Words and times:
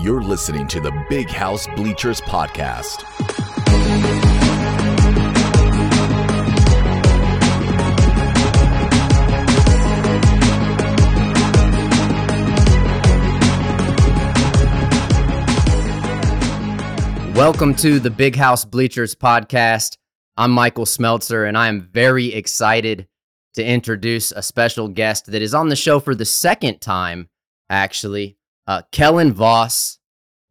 You're 0.00 0.22
listening 0.22 0.68
to 0.68 0.80
the 0.80 0.92
Big 1.10 1.28
House 1.28 1.66
Bleachers 1.74 2.20
Podcast. 2.20 3.02
Welcome 17.34 17.74
to 17.74 17.98
the 17.98 18.08
Big 18.08 18.36
House 18.36 18.64
Bleachers 18.64 19.16
podcast. 19.16 19.96
I'm 20.36 20.52
Michael 20.52 20.84
Smeltzer, 20.84 21.48
and 21.48 21.58
I 21.58 21.66
am 21.66 21.80
very 21.92 22.32
excited 22.32 23.08
to 23.54 23.66
introduce 23.66 24.30
a 24.30 24.42
special 24.42 24.86
guest 24.86 25.26
that 25.26 25.42
is 25.42 25.54
on 25.54 25.70
the 25.70 25.76
show 25.76 25.98
for 25.98 26.14
the 26.14 26.24
second 26.24 26.80
time, 26.80 27.28
actually. 27.68 28.37
Uh, 28.68 28.82
Kellen 28.92 29.32
Voss 29.32 29.98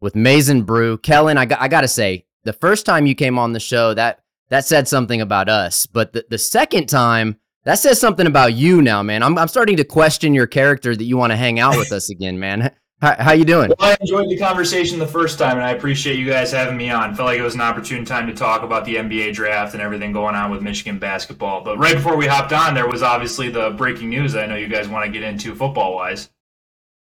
with 0.01 0.15
Maize 0.15 0.49
'N 0.49 0.63
Brew. 0.63 0.97
Kellen, 0.97 1.37
I, 1.37 1.45
got, 1.45 1.61
I 1.61 1.67
got 1.67 1.81
to 1.81 1.87
say, 1.87 2.25
the 2.45 2.53
first 2.53 2.83
time 2.83 3.05
you 3.05 3.13
came 3.13 3.37
on 3.37 3.53
the 3.53 3.59
show, 3.59 3.93
that 3.93 4.21
that 4.49 4.65
said 4.65 4.87
something 4.87 5.21
about 5.21 5.49
us. 5.49 5.85
But 5.85 6.13
the, 6.13 6.25
the 6.27 6.37
second 6.39 6.87
time, 6.87 7.37
that 7.63 7.75
says 7.75 7.99
something 7.99 8.25
about 8.25 8.53
you 8.55 8.81
now, 8.81 9.03
man. 9.03 9.21
I'm, 9.21 9.37
I'm 9.37 9.47
starting 9.47 9.77
to 9.77 9.83
question 9.83 10.33
your 10.33 10.47
character 10.47 10.95
that 10.95 11.03
you 11.03 11.15
want 11.15 11.31
to 11.31 11.37
hang 11.37 11.59
out 11.59 11.77
with 11.77 11.91
us 11.91 12.09
again, 12.09 12.39
man. 12.39 12.71
How, 12.99 13.15
how 13.19 13.31
you 13.33 13.45
doing? 13.45 13.71
Well, 13.77 13.91
I 13.91 13.97
enjoyed 14.01 14.27
the 14.27 14.39
conversation 14.39 14.97
the 14.97 15.05
first 15.05 15.37
time, 15.37 15.57
and 15.57 15.63
I 15.63 15.69
appreciate 15.69 16.17
you 16.17 16.25
guys 16.25 16.51
having 16.51 16.75
me 16.75 16.89
on. 16.89 17.13
Felt 17.13 17.27
like 17.27 17.37
it 17.37 17.43
was 17.43 17.53
an 17.53 17.61
opportune 17.61 18.05
time 18.05 18.25
to 18.25 18.33
talk 18.33 18.63
about 18.63 18.85
the 18.85 18.95
NBA 18.95 19.35
draft 19.35 19.73
and 19.73 19.83
everything 19.83 20.11
going 20.11 20.33
on 20.33 20.49
with 20.49 20.63
Michigan 20.63 20.97
basketball. 20.97 21.61
But 21.63 21.77
right 21.77 21.93
before 21.93 22.17
we 22.17 22.25
hopped 22.25 22.53
on, 22.53 22.73
there 22.73 22.87
was 22.87 23.03
obviously 23.03 23.51
the 23.51 23.69
breaking 23.69 24.09
news 24.09 24.35
I 24.35 24.47
know 24.47 24.55
you 24.55 24.67
guys 24.67 24.87
want 24.87 25.05
to 25.05 25.11
get 25.11 25.21
into 25.21 25.53
football 25.53 25.93
wise. 25.93 26.31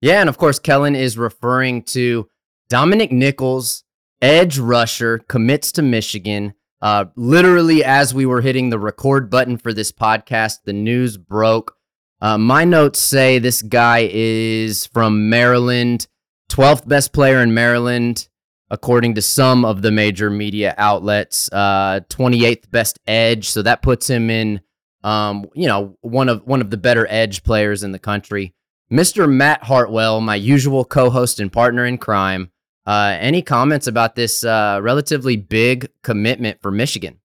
Yeah, 0.05 0.21
and 0.21 0.29
of 0.29 0.37
course, 0.37 0.59
Kellen 0.59 0.95
is 0.95 1.17
referring 1.17 1.85
to 1.85 2.29
Dominic 2.69 3.11
Nichols, 3.11 3.85
edge 4.21 4.59
rusher, 4.59 5.21
commits 5.31 5.73
to 5.73 5.83
Michigan. 5.83 6.53
Uh, 6.83 7.07
literally, 7.17 7.83
as 7.83 8.13
we 8.13 8.27
were 8.27 8.43
hitting 8.43 8.69
the 8.69 8.79
record 8.79 9.31
button 9.31 9.57
for 9.57 9.73
this 9.73 9.93
podcast, 9.93 10.59
the 10.67 10.75
news 10.75 11.17
broke. 11.17 11.75
Uh, 12.21 12.37
my 12.37 12.67
notes 12.67 12.99
say 12.99 13.39
this 13.39 13.63
guy 13.63 14.07
is 14.13 14.85
from 14.85 15.31
Maryland, 15.31 16.07
12th 16.51 16.87
best 16.87 17.15
player 17.15 17.39
in 17.39 17.55
Maryland, 17.55 18.29
according 18.69 19.15
to 19.15 19.23
some 19.23 19.65
of 19.65 19.81
the 19.81 19.91
major 19.91 20.29
media 20.29 20.75
outlets. 20.77 21.49
Uh, 21.51 22.01
28th 22.11 22.71
best 22.71 22.99
edge, 23.07 23.49
so 23.49 23.63
that 23.63 23.81
puts 23.81 24.11
him 24.11 24.29
in, 24.29 24.61
um, 25.03 25.47
you 25.55 25.67
know, 25.67 25.97
one 26.03 26.29
of 26.29 26.47
one 26.47 26.61
of 26.61 26.69
the 26.69 26.77
better 26.77 27.07
edge 27.09 27.43
players 27.43 27.83
in 27.83 27.93
the 27.93 27.99
country. 27.99 28.53
Mr. 28.93 29.31
Matt 29.31 29.65
Hartwell, 29.65 30.21
my 30.21 30.37
usual 30.37 30.85
co-host 30.85 31.41
and 31.41 31.53
partner 31.53 31.85
in 31.85 31.99
crime. 31.99 32.51
Uh, 32.87 33.17
any 33.19 33.41
comments 33.41 33.87
about 33.87 34.15
this 34.15 34.45
uh, 34.45 34.79
relatively 34.83 35.37
big 35.37 35.89
commitment 36.03 36.61
for 36.61 36.71
Michigan? 36.71 37.19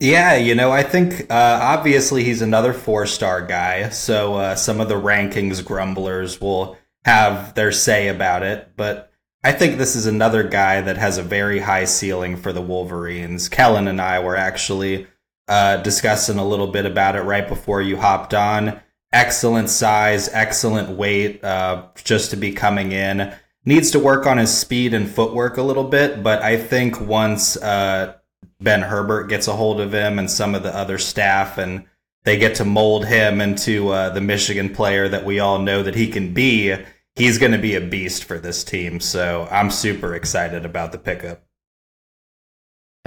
Yeah, 0.00 0.36
you 0.36 0.54
know, 0.54 0.70
I 0.70 0.82
think 0.82 1.30
uh, 1.30 1.58
obviously 1.62 2.24
he's 2.24 2.42
another 2.42 2.72
four 2.72 3.06
star 3.06 3.44
guy, 3.44 3.90
so 3.90 4.34
uh, 4.34 4.54
some 4.54 4.80
of 4.80 4.88
the 4.88 4.94
rankings 4.94 5.64
grumblers 5.64 6.40
will 6.40 6.78
have 7.04 7.54
their 7.54 7.72
say 7.72 8.08
about 8.08 8.42
it. 8.42 8.72
But 8.76 9.10
I 9.42 9.52
think 9.52 9.78
this 9.78 9.96
is 9.96 10.06
another 10.06 10.42
guy 10.42 10.82
that 10.82 10.98
has 10.98 11.16
a 11.16 11.22
very 11.22 11.60
high 11.60 11.84
ceiling 11.84 12.36
for 12.36 12.52
the 12.52 12.62
Wolverines. 12.62 13.48
Kellen 13.48 13.88
and 13.88 14.00
I 14.00 14.20
were 14.20 14.36
actually 14.36 15.06
uh, 15.48 15.78
discussing 15.78 16.38
a 16.38 16.46
little 16.46 16.66
bit 16.66 16.86
about 16.86 17.16
it 17.16 17.22
right 17.22 17.48
before 17.48 17.80
you 17.82 17.96
hopped 17.96 18.34
on. 18.34 18.80
Excellent 19.12 19.68
size, 19.68 20.28
excellent 20.32 20.90
weight, 20.90 21.42
uh, 21.42 21.84
just 22.04 22.30
to 22.30 22.36
be 22.36 22.52
coming 22.52 22.92
in. 22.92 23.32
Needs 23.64 23.90
to 23.90 23.98
work 23.98 24.26
on 24.26 24.38
his 24.38 24.56
speed 24.56 24.94
and 24.94 25.10
footwork 25.10 25.56
a 25.56 25.62
little 25.62 25.84
bit, 25.84 26.22
but 26.22 26.42
I 26.42 26.56
think 26.56 27.00
once 27.00 27.56
uh, 27.56 28.14
Ben 28.60 28.82
Herbert 28.82 29.24
gets 29.24 29.48
a 29.48 29.56
hold 29.56 29.80
of 29.80 29.92
him 29.92 30.18
and 30.18 30.30
some 30.30 30.54
of 30.54 30.62
the 30.62 30.74
other 30.74 30.96
staff, 30.96 31.58
and 31.58 31.84
they 32.24 32.38
get 32.38 32.54
to 32.56 32.64
mold 32.64 33.06
him 33.06 33.40
into 33.40 33.88
uh, 33.88 34.10
the 34.10 34.20
Michigan 34.20 34.72
player 34.72 35.08
that 35.08 35.24
we 35.24 35.40
all 35.40 35.58
know 35.58 35.82
that 35.82 35.94
he 35.94 36.08
can 36.08 36.32
be. 36.32 36.74
He's 37.16 37.38
going 37.38 37.52
to 37.52 37.58
be 37.58 37.74
a 37.74 37.80
beast 37.80 38.24
for 38.24 38.38
this 38.38 38.62
team. 38.62 39.00
So 39.00 39.48
I'm 39.50 39.70
super 39.70 40.14
excited 40.14 40.64
about 40.64 40.92
the 40.92 40.98
pickup. 40.98 41.42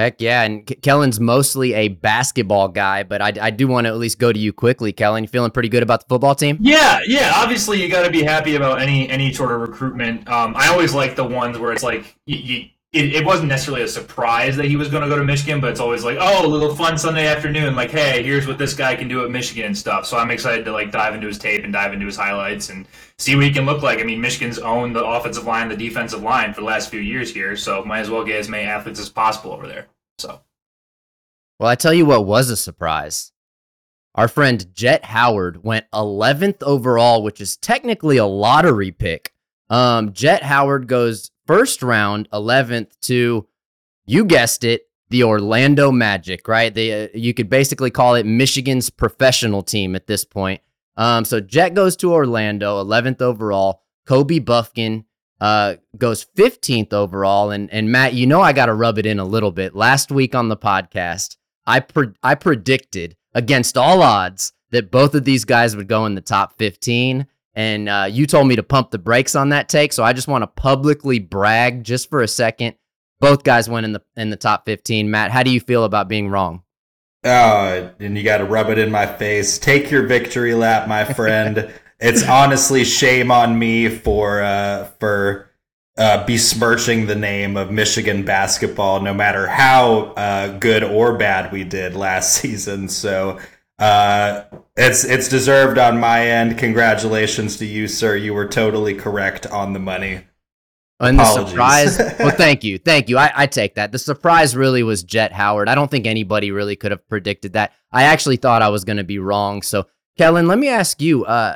Heck 0.03 0.19
yeah. 0.19 0.41
And 0.44 0.66
Kellen's 0.81 1.22
mostly 1.22 1.74
a 1.74 1.88
basketball 1.88 2.68
guy, 2.68 3.03
but 3.03 3.22
I, 3.22 3.31
I 3.40 3.50
do 3.52 3.69
want 3.69 3.86
to 3.86 3.90
at 3.90 3.97
least 3.97 4.19
go 4.19 4.34
to 4.34 4.40
you 4.40 4.52
quickly. 4.52 4.91
Kellen, 4.91 5.24
you 5.24 5.30
feeling 5.30 5.52
pretty 5.52 5.69
good 5.69 5.81
about 5.81 6.02
the 6.02 6.08
football 6.09 6.36
team? 6.36 6.58
Yeah, 6.59 7.00
yeah. 7.08 7.31
Obviously, 7.36 7.81
you 7.81 7.88
got 7.88 8.03
to 8.03 8.12
be 8.12 8.22
happy 8.22 8.56
about 8.56 8.81
any 8.81 9.09
any 9.09 9.31
sort 9.31 9.53
of 9.53 9.62
recruitment. 9.62 10.28
Um, 10.28 10.56
I 10.58 10.68
always 10.68 10.94
like 10.94 11.16
the 11.16 11.24
ones 11.24 11.58
where 11.58 11.72
it's 11.72 11.84
like 11.84 12.18
you, 12.25 12.38
you 12.38 12.66
it, 12.94 13.16
it, 13.16 13.25
wasn't 13.25 13.47
necessarily 13.47 13.81
a 13.81 13.88
surprise 13.88 14.56
that 14.56 14.66
he 14.66 14.75
was 14.75 14.88
going 14.88 15.02
to 15.02 15.09
go 15.09 15.18
to 15.18 15.24
Michigan, 15.24 15.59
but 15.59 15.72
it's 15.72 15.80
always 15.80 16.03
like, 16.03 16.18
oh, 16.19 16.46
a 16.46 16.47
little 16.47 16.75
fun 16.75 16.96
Sunday 16.96 17.25
afternoon. 17.25 17.75
Like, 17.75 17.90
hey, 17.90 18.22
here's 18.22 18.46
what 18.46 18.59
this 18.59 18.75
guy 18.75 18.96
can 18.96 19.08
do 19.08 19.24
at 19.24 19.31
Michigan 19.31 19.66
and 19.66 19.78
stuff. 19.78 20.06
So 20.06 20.16
I'm 20.16 20.30
excited 20.30 20.63
to 20.66 20.72
like 20.72 20.92
dive 20.92 21.16
into 21.16 21.25
his 21.25 21.40
tape 21.40 21.63
and 21.63 21.74
dive 21.74 21.94
into 21.94 22.06
his 22.06 22.16
highlights 22.16 22.69
and 22.69 22.86
see 23.18 23.36
what 23.36 23.46
he 23.46 23.52
can 23.52 23.66
look 23.66 23.81
like. 23.81 24.00
I 24.00 24.03
mean, 24.03 24.22
Michigan's 24.22 24.59
owned 24.59 24.96
the 24.96 25.03
offensive 25.03 25.46
line, 25.46 25.69
the 25.69 25.75
defensive 25.75 26.22
line 26.22 26.53
for 26.53 26.62
the 26.62 26.68
last 26.68 26.92
few 26.92 27.00
years 27.00 27.34
here, 27.34 27.56
so 27.56 27.84
might 27.84 28.02
as 28.02 28.12
well 28.12 28.24
get 28.24 28.36
as 28.40 28.47
many 28.47 28.66
athletes 28.66 29.00
as 29.00 29.09
possible 29.09 29.53
over 29.53 29.68
there. 29.68 29.88
So, 30.18 30.41
well, 31.59 31.69
I 31.69 31.75
tell 31.75 31.94
you 31.94 32.06
what 32.06 32.25
was 32.25 32.50
a 32.50 32.57
surprise. 32.57 33.31
Our 34.16 34.28
friend 34.28 34.74
Jett 34.74 35.06
Howard 35.06 35.63
went 35.63 35.90
11th 35.91 36.62
overall, 36.62 37.24
which 37.24 37.41
is 37.41 37.57
technically 37.57 38.18
a 38.18 38.25
lottery 38.25 38.91
pick. 38.91 39.34
Um, 39.69 40.13
Jett 40.13 40.44
Howard 40.44 40.88
goes 40.88 41.31
first 41.47 41.81
round, 41.81 42.29
11th 42.31 42.91
to, 43.01 43.47
you 44.06 44.25
guessed 44.25 44.63
it, 44.63 44.84
the 45.09 45.24
Orlando 45.24 45.91
Magic, 45.91 46.47
right? 46.47 46.74
They, 46.74 47.06
uh, 47.06 47.07
you 47.13 47.34
could 47.34 47.50
basically 47.50 47.90
call 47.90 48.16
it 48.16 48.25
Michigan's 48.25 48.90
professional 48.90 49.63
team 49.63 49.95
at 49.95 50.07
this 50.07 50.25
point. 50.25 50.62
Um, 50.95 51.25
so 51.25 51.40
Jett 51.40 51.74
goes 51.74 51.95
to 51.97 52.13
Orlando, 52.13 52.84
11th 52.84 53.22
overall. 53.22 53.81
Kobe 54.06 54.40
Bufkin 54.40 55.06
uh, 55.44 55.76
goes 55.98 56.26
15th 56.38 56.94
overall. 56.94 57.52
And, 57.52 57.70
and 57.74 57.92
Matt, 57.92 58.14
you 58.14 58.26
know, 58.26 58.40
I 58.40 58.54
got 58.54 58.68
to 58.68 58.74
rub 58.74 58.98
it 58.98 59.06
in 59.06 59.20
a 59.20 59.26
little 59.26 59.52
bit. 59.52 59.76
Last 59.76 60.09
week 60.09 60.34
on 60.36 60.48
the 60.48 60.56
podcast, 60.56 61.36
I, 61.66 61.81
pre- 61.81 62.14
I 62.24 62.36
predicted 62.36 63.18
against 63.34 63.78
all 63.78 64.02
odds 64.02 64.54
that 64.72 64.90
both 64.90 65.14
of 65.16 65.26
these 65.26 65.44
guys 65.44 65.76
would 65.76 65.90
go 65.90 66.06
in 66.06 66.16
the 66.16 66.22
top 66.22 66.58
15 66.58 67.28
and 67.56 67.90
uh, 67.90 68.08
you 68.09 68.26
told 68.26 68.48
me 68.48 68.56
to 68.56 68.64
pump 68.64 68.92
the 68.92 68.98
brakes 68.98 69.36
on 69.36 69.50
that 69.50 69.68
take. 69.68 69.92
So 69.92 70.02
I 70.02 70.14
just 70.14 70.30
want 70.30 70.44
to 70.44 70.48
publicly 70.48 71.20
brag 71.20 71.84
just 71.84 72.10
for 72.10 72.22
a 72.22 72.28
second. 72.28 72.75
Both 73.20 73.44
guys 73.44 73.70
went 73.70 73.86
in 73.86 73.92
the 73.92 74.02
in 74.16 74.30
the 74.30 74.38
top 74.38 74.66
15. 74.66 75.12
Matt, 75.12 75.31
how 75.31 75.44
do 75.44 75.52
you 75.52 75.60
feel 75.60 75.84
about 75.84 76.08
being 76.08 76.30
wrong? 76.30 76.64
Oh, 77.25 77.92
and 78.00 78.18
you 78.18 78.24
got 78.24 78.38
to 78.38 78.46
rub 78.46 78.70
it 78.70 78.78
in 78.78 78.92
my 78.92 79.06
face. 79.06 79.60
Take 79.60 79.92
your 79.92 80.08
victory 80.08 80.54
lap, 80.54 80.88
my 80.88 81.04
friend. 81.14 81.74
It's 82.03 82.28
honestly 82.28 82.84
shame 82.84 83.31
on 83.31 83.58
me 83.58 83.88
for 83.88 84.41
uh, 84.41 84.90
for 85.00 85.50
uh, 85.97 86.25
besmirching 86.25 87.06
the 87.06 87.16
name 87.16 87.56
of 87.56 87.72
Michigan 87.72 88.25
basketball, 88.25 89.00
no 89.00 89.14
matter 89.14 89.47
how 89.47 90.13
uh, 90.18 90.58
good 90.58 90.84
or 90.84 91.18
bad 91.18 91.53
we 91.53 91.63
did 91.63 91.96
last 91.96 92.36
season. 92.42 92.90
So 92.90 93.40
uh, 93.80 94.44
it's 94.75 95.06
it's 95.06 95.30
deserved 95.30 95.78
on 95.78 95.97
my 95.97 96.28
end. 96.28 96.58
Congratulations 96.58 97.56
to 97.58 97.66
you, 97.66 97.88
sir. 97.88 98.18
You 98.18 98.34
were 98.34 98.50
totally 98.50 98.96
correct 98.96 99.47
on 99.47 99.72
the 99.72 99.80
money. 99.80 100.25
And 101.00 101.18
the 101.18 101.25
surprise, 101.25 101.97
well, 102.19 102.31
thank 102.31 102.66
you, 102.66 102.78
thank 102.78 103.09
you. 103.09 103.18
I, 103.18 103.31
I 103.34 103.47
take 103.47 103.75
that. 103.75 103.94
The 103.94 104.00
surprise 104.00 104.56
really 104.56 104.84
was 104.84 105.03
Jett 105.03 105.31
Howard. 105.31 105.68
I 105.68 105.75
don't 105.75 105.92
think 105.92 106.06
anybody 106.06 106.52
really 106.52 106.75
could 106.75 106.92
have 106.92 107.08
predicted 107.08 107.53
that. 107.53 107.74
I 107.92 108.03
actually 108.03 108.38
thought 108.38 108.62
I 108.62 108.69
was 108.69 108.86
going 108.86 108.97
to 108.97 109.03
be 109.03 109.19
wrong. 109.19 109.63
So, 109.63 109.88
Kellen, 110.18 110.47
let 110.47 110.59
me 110.59 110.69
ask 110.69 111.02
you. 111.02 111.25
Uh, 111.25 111.56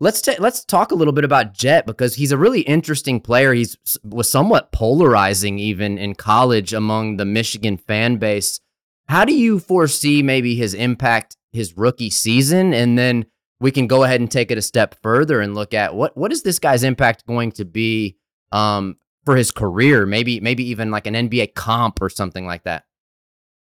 let's 0.00 0.26
let's 0.38 0.64
talk 0.64 0.92
a 0.92 0.94
little 0.94 1.12
bit 1.12 1.24
about 1.24 1.54
Jett 1.54 1.86
because 1.86 2.14
he's 2.14 2.32
a 2.32 2.38
really 2.38 2.60
interesting 2.62 3.20
player. 3.20 3.52
He's 3.52 3.76
was 4.02 4.30
somewhat 4.30 4.72
polarizing 4.72 5.58
even 5.58 5.98
in 5.98 6.14
college 6.14 6.72
among 6.72 7.16
the 7.16 7.24
Michigan 7.24 7.76
fan 7.76 8.16
base. 8.16 8.60
How 9.08 9.24
do 9.24 9.34
you 9.34 9.58
foresee 9.58 10.22
maybe 10.22 10.54
his 10.54 10.74
impact 10.74 11.36
his 11.52 11.76
rookie 11.76 12.10
season, 12.10 12.74
and 12.74 12.98
then 12.98 13.26
we 13.60 13.70
can 13.70 13.86
go 13.86 14.04
ahead 14.04 14.20
and 14.20 14.30
take 14.30 14.50
it 14.50 14.58
a 14.58 14.62
step 14.62 14.96
further 15.02 15.40
and 15.40 15.54
look 15.54 15.72
at 15.72 15.94
what 15.94 16.16
what 16.16 16.32
is 16.32 16.42
this 16.42 16.58
guy's 16.58 16.84
impact 16.84 17.26
going 17.26 17.52
to 17.52 17.64
be 17.64 18.16
um, 18.52 18.96
for 19.24 19.36
his 19.36 19.50
career? 19.50 20.06
Maybe 20.06 20.40
maybe 20.40 20.68
even 20.68 20.90
like 20.90 21.06
an 21.06 21.14
NBA 21.14 21.54
comp 21.54 22.02
or 22.02 22.10
something 22.10 22.46
like 22.46 22.64
that. 22.64 22.84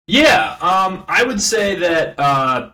Yeah, 0.08 0.58
um, 0.62 1.06
I 1.08 1.24
would 1.24 1.42
say 1.42 1.76
that. 1.76 2.20
Uh, 2.20 2.72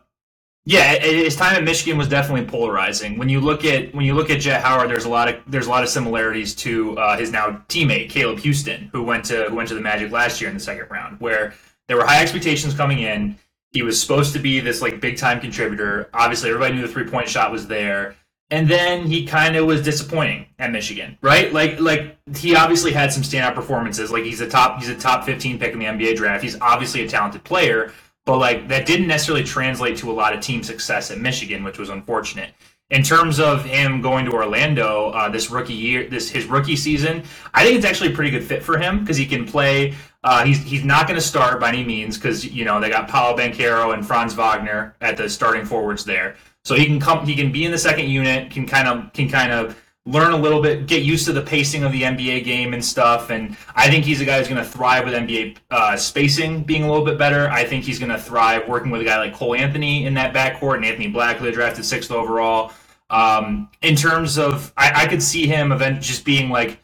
yeah, 0.69 0.99
his 0.99 1.37
time 1.37 1.55
at 1.55 1.63
Michigan 1.63 1.97
was 1.97 2.09
definitely 2.09 2.45
polarizing. 2.45 3.17
When 3.17 3.29
you 3.29 3.39
look 3.39 3.63
at 3.63 3.95
when 3.95 4.05
you 4.05 4.13
look 4.13 4.29
at 4.29 4.41
Jett 4.41 4.61
Howard, 4.61 4.89
there's 4.89 5.05
a 5.05 5.09
lot 5.09 5.29
of 5.29 5.35
there's 5.47 5.67
a 5.67 5.69
lot 5.69 5.81
of 5.81 5.87
similarities 5.87 6.53
to 6.55 6.97
uh, 6.99 7.17
his 7.17 7.31
now 7.31 7.63
teammate 7.69 8.09
Caleb 8.09 8.39
Houstan, 8.39 8.89
who 8.91 9.01
went 9.01 9.23
to 9.25 9.45
who 9.45 9.55
went 9.55 9.69
to 9.69 9.75
the 9.75 9.81
Magic 9.81 10.11
last 10.11 10.41
year 10.41 10.49
in 10.49 10.57
the 10.57 10.59
second 10.61 10.87
round, 10.91 11.21
where 11.21 11.53
there 11.87 11.95
were 11.95 12.05
high 12.05 12.21
expectations 12.21 12.73
coming 12.73 12.99
in. 12.99 13.37
He 13.71 13.81
was 13.81 14.01
supposed 14.01 14.33
to 14.33 14.39
be 14.39 14.59
this 14.59 14.81
like 14.81 14.99
big 14.99 15.15
time 15.17 15.39
contributor. 15.39 16.09
Obviously, 16.13 16.49
everybody 16.49 16.75
knew 16.75 16.81
the 16.81 16.89
three 16.91 17.07
point 17.09 17.29
shot 17.29 17.49
was 17.49 17.67
there. 17.67 18.17
and 18.49 18.69
then 18.69 19.05
he 19.07 19.25
kind 19.25 19.55
of 19.57 19.65
was 19.65 19.81
disappointing 19.81 20.47
at 20.59 20.71
Michigan, 20.71 21.17
right? 21.21 21.51
Like 21.53 21.79
like 21.79 22.17
he 22.35 22.55
obviously 22.55 22.93
had 22.93 23.11
some 23.11 23.23
standout 23.23 23.55
performances. 23.55 24.11
Like 24.11 24.23
he's 24.23 24.41
a 24.41 24.49
top 24.49 24.79
he's 24.79 24.89
a 24.89 24.95
top 24.95 25.25
15 25.25 25.59
pick 25.59 25.73
in 25.73 25.79
the 25.79 25.85
NBA 25.85 26.15
draft. 26.15 26.43
He's 26.43 26.59
obviously 26.61 27.03
a 27.03 27.09
talented 27.09 27.43
player, 27.43 27.91
but 28.27 28.37
like 28.39 28.67
that 28.67 28.85
didn't 28.85 29.07
necessarily 29.07 29.43
translate 29.43 29.97
to 29.97 30.11
a 30.11 30.13
lot 30.13 30.33
of 30.33 30.41
team 30.41 30.61
success 30.61 31.09
at 31.09 31.17
Michigan, 31.17 31.63
which 31.63 31.79
was 31.79 31.89
unfortunate. 31.89 32.51
In 32.89 33.01
terms 33.01 33.39
of 33.39 33.65
him 33.65 34.01
going 34.01 34.25
to 34.25 34.31
Orlando 34.31 35.11
uh, 35.11 35.29
this 35.29 35.49
rookie 35.49 35.73
year, 35.73 36.09
this 36.09 36.29
his 36.29 36.45
rookie 36.45 36.75
season, 36.75 37.23
I 37.53 37.63
think 37.63 37.77
it's 37.77 37.85
actually 37.85 38.11
a 38.11 38.15
pretty 38.15 38.29
good 38.29 38.43
fit 38.43 38.61
for 38.61 38.77
him 38.77 38.99
because 38.99 39.15
he 39.15 39.25
can 39.25 39.45
play. 39.45 39.95
Uh, 40.25 40.43
he's 40.43 40.61
he's 40.61 40.83
not 40.83 41.07
going 41.07 41.19
to 41.19 41.25
start 41.25 41.61
by 41.61 41.69
any 41.69 41.85
means 41.85 42.17
because 42.17 42.45
you 42.45 42.65
know 42.65 42.81
they 42.81 42.89
got 42.89 43.07
Paolo 43.07 43.37
Banchero 43.37 43.93
and 43.93 44.05
Franz 44.05 44.33
Wagner 44.33 44.95
at 44.99 45.15
the 45.15 45.29
starting 45.29 45.65
forwards 45.65 46.03
there. 46.03 46.35
So 46.65 46.75
he 46.75 46.85
can 46.85 46.99
come, 46.99 47.25
he 47.25 47.33
can 47.33 47.49
be 47.49 47.63
in 47.63 47.71
the 47.71 47.77
second 47.77 48.09
unit, 48.09 48.51
can 48.51 48.67
kind 48.67 48.89
of 48.89 49.13
can 49.13 49.29
kind 49.29 49.53
of 49.53 49.81
learn 50.07 50.31
a 50.31 50.37
little 50.37 50.61
bit, 50.61 50.87
get 50.87 51.03
used 51.03 51.25
to 51.25 51.33
the 51.33 51.41
pacing 51.41 51.83
of 51.83 51.91
the 51.91 52.03
NBA 52.03 52.45
game 52.45 52.73
and 52.73 52.83
stuff. 52.83 53.29
And 53.29 53.57
I 53.75 53.89
think 53.89 54.05
he's 54.05 54.21
a 54.21 54.25
guy 54.25 54.37
who's 54.37 54.47
going 54.47 54.63
to 54.63 54.69
thrive 54.69 55.03
with 55.03 55.13
NBA 55.13 55.57
uh, 55.69 55.97
spacing 55.97 56.63
being 56.63 56.83
a 56.83 56.87
little 56.87 57.05
bit 57.05 57.17
better. 57.17 57.49
I 57.49 57.65
think 57.65 57.83
he's 57.83 57.99
going 57.99 58.11
to 58.11 58.17
thrive 58.17 58.67
working 58.69 58.89
with 58.89 59.01
a 59.01 59.03
guy 59.03 59.17
like 59.17 59.33
Cole 59.33 59.53
Anthony 59.53 60.05
in 60.05 60.13
that 60.13 60.33
backcourt 60.33 60.77
and 60.77 60.85
Anthony 60.85 61.07
Black, 61.07 61.37
who 61.37 61.45
they 61.45 61.51
drafted 61.51 61.83
sixth 61.83 62.09
overall. 62.09 62.71
Um, 63.09 63.69
in 63.81 63.95
terms 63.95 64.37
of, 64.37 64.73
I, 64.77 65.03
I 65.03 65.07
could 65.07 65.21
see 65.21 65.45
him 65.45 65.73
event 65.73 66.01
just 66.01 66.23
being 66.23 66.49
like 66.49 66.79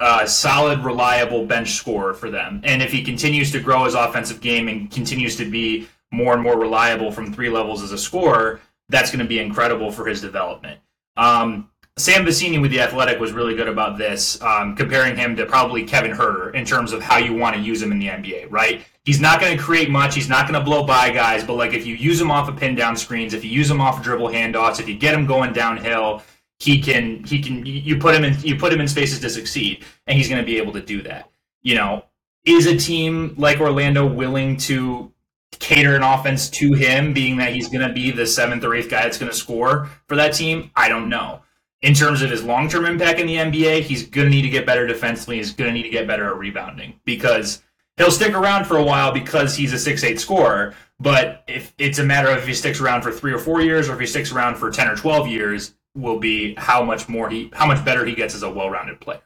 a 0.00 0.26
solid, 0.26 0.84
reliable 0.84 1.46
bench 1.46 1.72
scorer 1.72 2.12
for 2.12 2.28
them. 2.28 2.60
And 2.64 2.82
if 2.82 2.90
he 2.90 3.04
continues 3.04 3.52
to 3.52 3.60
grow 3.60 3.84
his 3.84 3.94
offensive 3.94 4.40
game 4.40 4.66
and 4.66 4.90
continues 4.90 5.36
to 5.36 5.48
be 5.48 5.88
more 6.10 6.34
and 6.34 6.42
more 6.42 6.58
reliable 6.58 7.12
from 7.12 7.32
three 7.32 7.50
levels 7.50 7.82
as 7.82 7.92
a 7.92 7.98
scorer, 7.98 8.60
that's 8.88 9.10
going 9.10 9.20
to 9.20 9.28
be 9.28 9.38
incredible 9.38 9.92
for 9.92 10.06
his 10.06 10.20
development. 10.20 10.80
Um, 11.16 11.70
Sam 11.96 12.24
Vecenie 12.24 12.60
with 12.60 12.72
the 12.72 12.80
Athletic 12.80 13.20
was 13.20 13.32
really 13.32 13.54
good 13.54 13.68
about 13.68 13.98
this, 13.98 14.40
um, 14.42 14.74
comparing 14.74 15.16
him 15.16 15.36
to 15.36 15.46
probably 15.46 15.84
Kevin 15.84 16.10
Huerter 16.10 16.52
in 16.52 16.64
terms 16.64 16.92
of 16.92 17.00
how 17.00 17.18
you 17.18 17.32
want 17.34 17.54
to 17.54 17.62
use 17.62 17.80
him 17.80 17.92
in 17.92 18.00
the 18.00 18.08
NBA. 18.08 18.50
Right? 18.50 18.84
He's 19.04 19.20
not 19.20 19.40
going 19.40 19.56
to 19.56 19.62
create 19.62 19.90
much. 19.90 20.14
He's 20.14 20.28
not 20.28 20.48
going 20.48 20.58
to 20.58 20.64
blow 20.64 20.84
by 20.84 21.10
guys. 21.10 21.44
But 21.44 21.54
like 21.54 21.72
if 21.72 21.86
you 21.86 21.94
use 21.94 22.20
him 22.20 22.32
off 22.32 22.48
of 22.48 22.56
pin 22.56 22.74
down 22.74 22.96
screens, 22.96 23.32
if 23.32 23.44
you 23.44 23.50
use 23.50 23.70
him 23.70 23.80
off 23.80 23.98
of 23.98 24.02
dribble 24.02 24.28
handoffs, 24.28 24.80
if 24.80 24.88
you 24.88 24.96
get 24.96 25.14
him 25.14 25.24
going 25.24 25.52
downhill, 25.52 26.22
he 26.58 26.80
can 26.80 27.22
he 27.22 27.40
can 27.40 27.64
you 27.64 27.96
put 27.98 28.14
him 28.14 28.24
in 28.24 28.40
you 28.40 28.56
put 28.56 28.72
him 28.72 28.80
in 28.80 28.88
spaces 28.88 29.20
to 29.20 29.30
succeed, 29.30 29.84
and 30.08 30.18
he's 30.18 30.28
going 30.28 30.40
to 30.40 30.46
be 30.46 30.56
able 30.56 30.72
to 30.72 30.82
do 30.82 31.00
that. 31.02 31.30
You 31.62 31.76
know, 31.76 32.06
is 32.44 32.66
a 32.66 32.76
team 32.76 33.36
like 33.38 33.60
Orlando 33.60 34.04
willing 34.04 34.56
to 34.58 35.12
cater 35.60 35.94
an 35.94 36.02
offense 36.02 36.50
to 36.50 36.72
him, 36.72 37.12
being 37.12 37.36
that 37.36 37.52
he's 37.52 37.68
going 37.68 37.86
to 37.86 37.92
be 37.92 38.10
the 38.10 38.26
seventh 38.26 38.64
or 38.64 38.74
eighth 38.74 38.90
guy 38.90 39.02
that's 39.02 39.18
going 39.18 39.30
to 39.30 39.36
score 39.36 39.88
for 40.08 40.16
that 40.16 40.34
team? 40.34 40.72
I 40.74 40.88
don't 40.88 41.08
know. 41.08 41.40
In 41.84 41.92
terms 41.92 42.22
of 42.22 42.30
his 42.30 42.42
long 42.42 42.68
term 42.68 42.86
impact 42.86 43.20
in 43.20 43.26
the 43.26 43.36
NBA, 43.36 43.82
he's 43.82 44.06
going 44.06 44.26
to 44.26 44.30
need 44.30 44.42
to 44.42 44.48
get 44.48 44.64
better 44.64 44.86
defensively. 44.86 45.36
He's 45.36 45.52
going 45.52 45.68
to 45.68 45.74
need 45.74 45.82
to 45.82 45.90
get 45.90 46.06
better 46.06 46.26
at 46.28 46.38
rebounding 46.38 46.98
because 47.04 47.62
he'll 47.98 48.10
stick 48.10 48.32
around 48.32 48.64
for 48.64 48.78
a 48.78 48.82
while 48.82 49.12
because 49.12 49.54
he's 49.54 49.72
a 49.74 49.78
six 49.78 50.02
eight 50.02 50.18
scorer. 50.18 50.74
But 50.98 51.44
if 51.46 51.74
it's 51.76 51.98
a 51.98 52.04
matter 52.04 52.28
of 52.30 52.38
if 52.38 52.46
he 52.46 52.54
sticks 52.54 52.80
around 52.80 53.02
for 53.02 53.12
three 53.12 53.32
or 53.34 53.38
four 53.38 53.60
years, 53.60 53.88
or 53.88 53.94
if 53.94 54.00
he 54.00 54.06
sticks 54.06 54.32
around 54.32 54.56
for 54.56 54.70
ten 54.70 54.88
or 54.88 54.96
twelve 54.96 55.28
years, 55.28 55.74
will 55.94 56.18
be 56.18 56.54
how 56.56 56.82
much 56.82 57.06
more 57.08 57.28
he, 57.28 57.50
how 57.52 57.66
much 57.66 57.84
better 57.84 58.04
he 58.06 58.14
gets 58.14 58.34
as 58.34 58.42
a 58.42 58.50
well 58.50 58.70
rounded 58.70 58.98
player. 59.00 59.20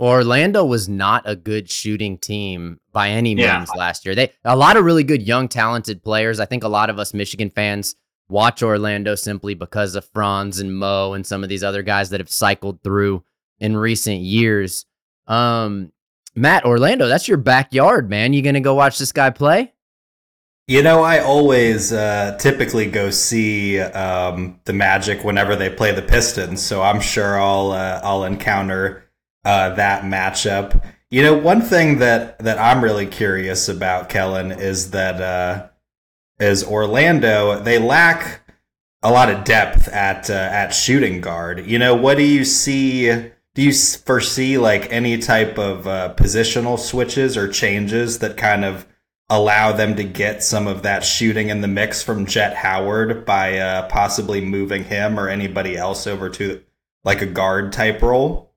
Orlando 0.00 0.64
was 0.64 0.88
not 0.88 1.22
a 1.24 1.36
good 1.36 1.70
shooting 1.70 2.18
team 2.18 2.80
by 2.92 3.08
any 3.10 3.34
means 3.34 3.46
Yeah. 3.46 3.64
last 3.76 4.04
year. 4.04 4.14
They 4.14 4.32
a 4.44 4.56
lot 4.56 4.76
of 4.76 4.84
really 4.84 5.04
good 5.04 5.22
young 5.22 5.48
talented 5.48 6.02
players. 6.02 6.40
I 6.40 6.44
think 6.46 6.62
a 6.64 6.68
lot 6.68 6.90
of 6.90 6.98
us 6.98 7.14
Michigan 7.14 7.48
fans 7.48 7.94
watch 8.28 8.62
Orlando 8.62 9.14
simply 9.14 9.54
because 9.54 9.94
of 9.94 10.04
Franz 10.06 10.60
and 10.60 10.76
Mo 10.76 11.12
and 11.12 11.26
some 11.26 11.42
of 11.42 11.48
these 11.48 11.64
other 11.64 11.82
guys 11.82 12.10
that 12.10 12.20
have 12.20 12.30
cycled 12.30 12.82
through 12.82 13.24
in 13.58 13.76
recent 13.76 14.20
years. 14.20 14.86
Um 15.26 15.92
Matt, 16.36 16.64
Orlando, 16.64 17.06
that's 17.06 17.28
your 17.28 17.36
backyard, 17.36 18.10
man. 18.10 18.32
You 18.32 18.42
to 18.42 18.60
go 18.60 18.74
watch 18.74 18.98
this 18.98 19.12
guy 19.12 19.30
play? 19.30 19.72
You 20.66 20.82
know, 20.82 21.02
I 21.02 21.18
always 21.18 21.92
uh, 21.92 22.38
typically 22.40 22.86
go 22.86 23.10
see 23.10 23.78
um, 23.78 24.58
the 24.64 24.72
Magic 24.72 25.22
whenever 25.22 25.56
they 25.56 25.68
play 25.68 25.92
the 25.92 26.00
Pistons, 26.00 26.64
so 26.64 26.80
I'm 26.80 27.02
sure 27.02 27.38
I'll 27.38 27.72
uh, 27.72 28.00
I'll 28.02 28.24
encounter 28.24 29.04
uh, 29.44 29.74
that 29.74 30.04
matchup. 30.04 30.82
You 31.10 31.22
know, 31.22 31.34
one 31.34 31.60
thing 31.60 31.98
that 31.98 32.38
that 32.38 32.58
I'm 32.58 32.82
really 32.82 33.06
curious 33.06 33.68
about, 33.68 34.08
Kellen, 34.08 34.52
is 34.52 34.92
that 34.92 35.20
uh, 35.20 35.68
is 36.38 36.64
Orlando 36.64 37.60
they 37.60 37.78
lack 37.78 38.40
a 39.02 39.10
lot 39.10 39.30
of 39.30 39.44
depth 39.44 39.86
at 39.88 40.30
uh, 40.30 40.32
at 40.32 40.70
shooting 40.70 41.20
guard. 41.20 41.66
You 41.66 41.78
know, 41.78 41.94
what 41.94 42.16
do 42.16 42.24
you 42.24 42.44
see? 42.44 43.06
Do 43.54 43.62
you 43.62 43.72
foresee 43.72 44.58
like 44.58 44.90
any 44.90 45.18
type 45.18 45.58
of 45.58 45.86
uh, 45.86 46.14
positional 46.16 46.78
switches 46.78 47.36
or 47.36 47.46
changes 47.46 48.18
that 48.18 48.36
kind 48.36 48.64
of 48.64 48.86
allow 49.28 49.72
them 49.72 49.94
to 49.96 50.04
get 50.04 50.42
some 50.42 50.66
of 50.66 50.82
that 50.82 51.04
shooting 51.04 51.50
in 51.50 51.60
the 51.60 51.68
mix 51.68 52.02
from 52.02 52.26
Jett 52.26 52.56
Howard 52.56 53.24
by 53.24 53.58
uh, 53.58 53.88
possibly 53.88 54.40
moving 54.40 54.84
him 54.84 55.20
or 55.20 55.28
anybody 55.28 55.76
else 55.76 56.06
over 56.06 56.28
to 56.30 56.62
like 57.04 57.22
a 57.22 57.26
guard 57.26 57.72
type 57.72 58.02
role? 58.02 58.53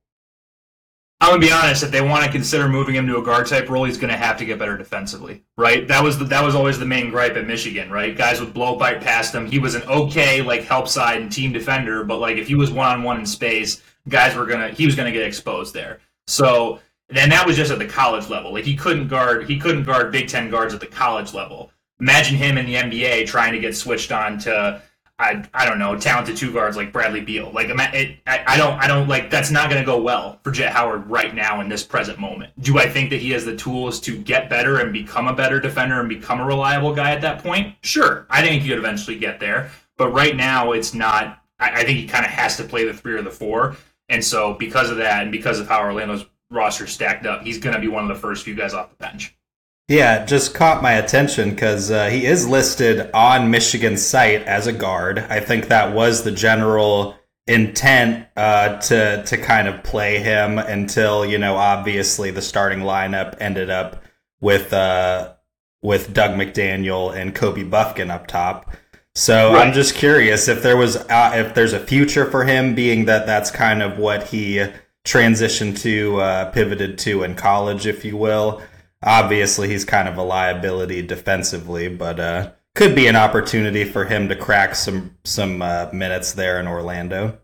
I'm 1.19 1.31
gonna 1.31 1.41
be 1.41 1.51
honest. 1.51 1.81
If 1.81 1.89
they 1.89 2.01
want 2.01 2.25
to 2.25 2.31
consider 2.31 2.69
moving 2.69 2.93
him 2.93 3.07
to 3.07 3.17
a 3.17 3.23
guard 3.23 3.47
type 3.47 3.69
role, 3.69 3.85
he's 3.85 3.97
gonna 3.97 4.15
have 4.15 4.37
to 4.37 4.45
get 4.45 4.59
better 4.59 4.77
defensively, 4.77 5.43
right? 5.57 5.87
That 5.87 6.03
was 6.03 6.19
the, 6.19 6.25
that 6.25 6.43
was 6.43 6.53
always 6.53 6.77
the 6.77 6.85
main 6.85 7.09
gripe 7.09 7.35
at 7.35 7.47
Michigan, 7.47 7.89
right? 7.89 8.15
Guys 8.15 8.39
would 8.39 8.53
blow 8.53 8.77
right 8.77 9.01
past 9.01 9.33
him. 9.33 9.47
He 9.47 9.57
was 9.57 9.73
an 9.73 9.81
okay 9.83 10.41
like 10.43 10.63
help 10.63 10.87
side 10.87 11.21
and 11.21 11.31
team 11.31 11.51
defender, 11.51 12.03
but 12.03 12.19
like 12.19 12.37
if 12.37 12.47
he 12.47 12.55
was 12.55 12.69
one 12.69 12.87
on 12.87 13.03
one 13.03 13.19
in 13.19 13.25
space, 13.25 13.81
guys 14.07 14.35
were 14.35 14.45
gonna 14.45 14.69
he 14.69 14.85
was 14.85 14.95
gonna 14.95 15.11
get 15.11 15.25
exposed 15.25 15.73
there. 15.73 15.99
So 16.27 16.81
and 17.09 17.31
that 17.31 17.47
was 17.47 17.55
just 17.55 17.71
at 17.71 17.79
the 17.79 17.87
college 17.87 18.29
level. 18.29 18.53
Like 18.53 18.65
he 18.65 18.75
couldn't 18.75 19.07
guard 19.07 19.49
he 19.49 19.57
couldn't 19.57 19.85
guard 19.85 20.11
Big 20.11 20.27
Ten 20.27 20.51
guards 20.51 20.73
at 20.75 20.79
the 20.79 20.87
college 20.87 21.33
level. 21.33 21.71
Imagine 21.99 22.37
him 22.37 22.59
in 22.59 22.67
the 22.67 22.75
NBA 22.75 23.25
trying 23.25 23.53
to 23.53 23.59
get 23.59 23.75
switched 23.75 24.11
on 24.11 24.37
to 24.39 24.83
I, 25.19 25.43
I 25.51 25.65
don't 25.65 25.79
know 25.79 25.97
talented 25.97 26.37
two 26.37 26.53
guards 26.53 26.77
like 26.77 26.93
Bradley 26.93 27.21
Beal. 27.21 27.51
Like 27.51 27.69
it, 27.69 28.17
I, 28.27 28.43
I 28.45 28.57
don't 28.57 28.79
I 28.79 28.87
don't 28.87 29.07
like 29.07 29.31
that's 29.31 29.49
not 29.49 29.69
going 29.69 29.81
to 29.81 29.85
go 29.85 29.99
well 29.99 30.39
for 30.43 30.51
Jett 30.51 30.71
Howard 30.73 31.09
right 31.09 31.33
now 31.33 31.59
in 31.59 31.69
this 31.69 31.83
present 31.83 32.19
moment. 32.19 32.53
Do 32.61 32.77
I 32.77 32.87
think 32.87 33.09
that 33.09 33.19
he 33.19 33.31
has 33.31 33.43
the 33.43 33.55
tools 33.55 33.99
to 34.01 34.15
get 34.15 34.49
better 34.49 34.79
and 34.79 34.93
become 34.93 35.27
a 35.27 35.33
better 35.33 35.59
defender 35.59 35.99
and 35.99 36.07
become 36.07 36.39
a 36.39 36.45
reliable 36.45 36.93
guy 36.93 37.11
at 37.11 37.21
that 37.21 37.41
point? 37.41 37.75
Sure, 37.81 38.27
I 38.29 38.43
think 38.43 38.61
he 38.61 38.69
could 38.69 38.77
eventually 38.77 39.17
get 39.17 39.39
there. 39.39 39.71
But 39.97 40.09
right 40.09 40.35
now, 40.35 40.73
it's 40.73 40.93
not. 40.93 41.41
I, 41.59 41.81
I 41.81 41.83
think 41.83 41.97
he 41.97 42.07
kind 42.07 42.23
of 42.25 42.31
has 42.31 42.57
to 42.57 42.63
play 42.63 42.85
the 42.85 42.93
three 42.93 43.13
or 43.13 43.23
the 43.23 43.31
four. 43.31 43.75
And 44.09 44.23
so 44.23 44.53
because 44.53 44.91
of 44.91 44.97
that, 44.97 45.23
and 45.23 45.31
because 45.31 45.59
of 45.59 45.67
how 45.67 45.81
Orlando's 45.81 46.25
roster 46.51 46.85
stacked 46.85 47.25
up, 47.25 47.41
he's 47.41 47.57
going 47.57 47.75
to 47.75 47.81
be 47.81 47.87
one 47.87 48.03
of 48.03 48.09
the 48.09 48.21
first 48.21 48.45
few 48.45 48.55
guys 48.55 48.73
off 48.73 48.91
the 48.91 48.95
bench. 48.97 49.35
Yeah, 49.87 50.23
it 50.23 50.27
just 50.27 50.53
caught 50.53 50.83
my 50.83 50.93
attention 50.93 51.51
because 51.51 51.91
uh, 51.91 52.09
he 52.09 52.25
is 52.25 52.45
listed 52.45 53.09
on 53.13 53.51
Michigan's 53.51 54.05
site 54.05 54.43
as 54.43 54.67
a 54.67 54.73
guard. 54.73 55.19
I 55.19 55.39
think 55.39 55.67
that 55.67 55.93
was 55.93 56.23
the 56.23 56.31
general 56.31 57.15
intent 57.47 58.27
uh, 58.35 58.77
to 58.79 59.23
to 59.23 59.37
kind 59.37 59.69
of 59.69 59.83
play 59.83 60.19
him 60.19 60.59
until 60.59 61.25
you 61.25 61.37
know 61.37 61.55
obviously 61.55 62.31
the 62.31 62.41
starting 62.41 62.79
lineup 62.79 63.37
ended 63.39 63.69
up 63.69 64.03
with 64.41 64.73
uh, 64.73 65.33
with 65.81 66.13
Dug 66.13 66.31
McDaniel 66.31 67.15
and 67.15 67.33
Kobe 67.33 67.63
Bufkin 67.63 68.11
up 68.11 68.27
top. 68.27 68.69
So 69.15 69.55
I'm 69.55 69.71
just 69.71 69.95
curious 69.95 70.49
if 70.49 70.61
there 70.61 70.75
was 70.75 70.97
uh, 70.97 71.31
if 71.35 71.55
there's 71.55 71.73
a 71.73 71.79
future 71.79 72.29
for 72.29 72.43
him, 72.43 72.75
being 72.75 73.05
that 73.05 73.25
that's 73.25 73.51
kind 73.51 73.81
of 73.81 73.97
what 73.97 74.27
he 74.27 74.65
transitioned 75.05 75.79
to, 75.79 76.19
uh, 76.19 76.51
pivoted 76.51 76.97
to 76.99 77.23
in 77.23 77.33
college, 77.35 77.87
if 77.87 78.03
you 78.03 78.17
will. 78.17 78.61
Obviously, 79.03 79.67
he's 79.69 79.85
kind 79.85 80.07
of 80.07 80.17
a 80.17 80.23
liability 80.23 81.01
defensively, 81.01 81.87
but 81.87 82.19
uh, 82.19 82.51
could 82.75 82.95
be 82.95 83.07
an 83.07 83.15
opportunity 83.15 83.83
for 83.83 84.05
him 84.05 84.29
to 84.29 84.35
crack 84.35 84.75
some 84.75 85.15
some 85.23 85.61
uh, 85.61 85.89
minutes 85.93 86.33
there 86.33 86.59
in 86.59 86.67
Orlando. 86.67 87.39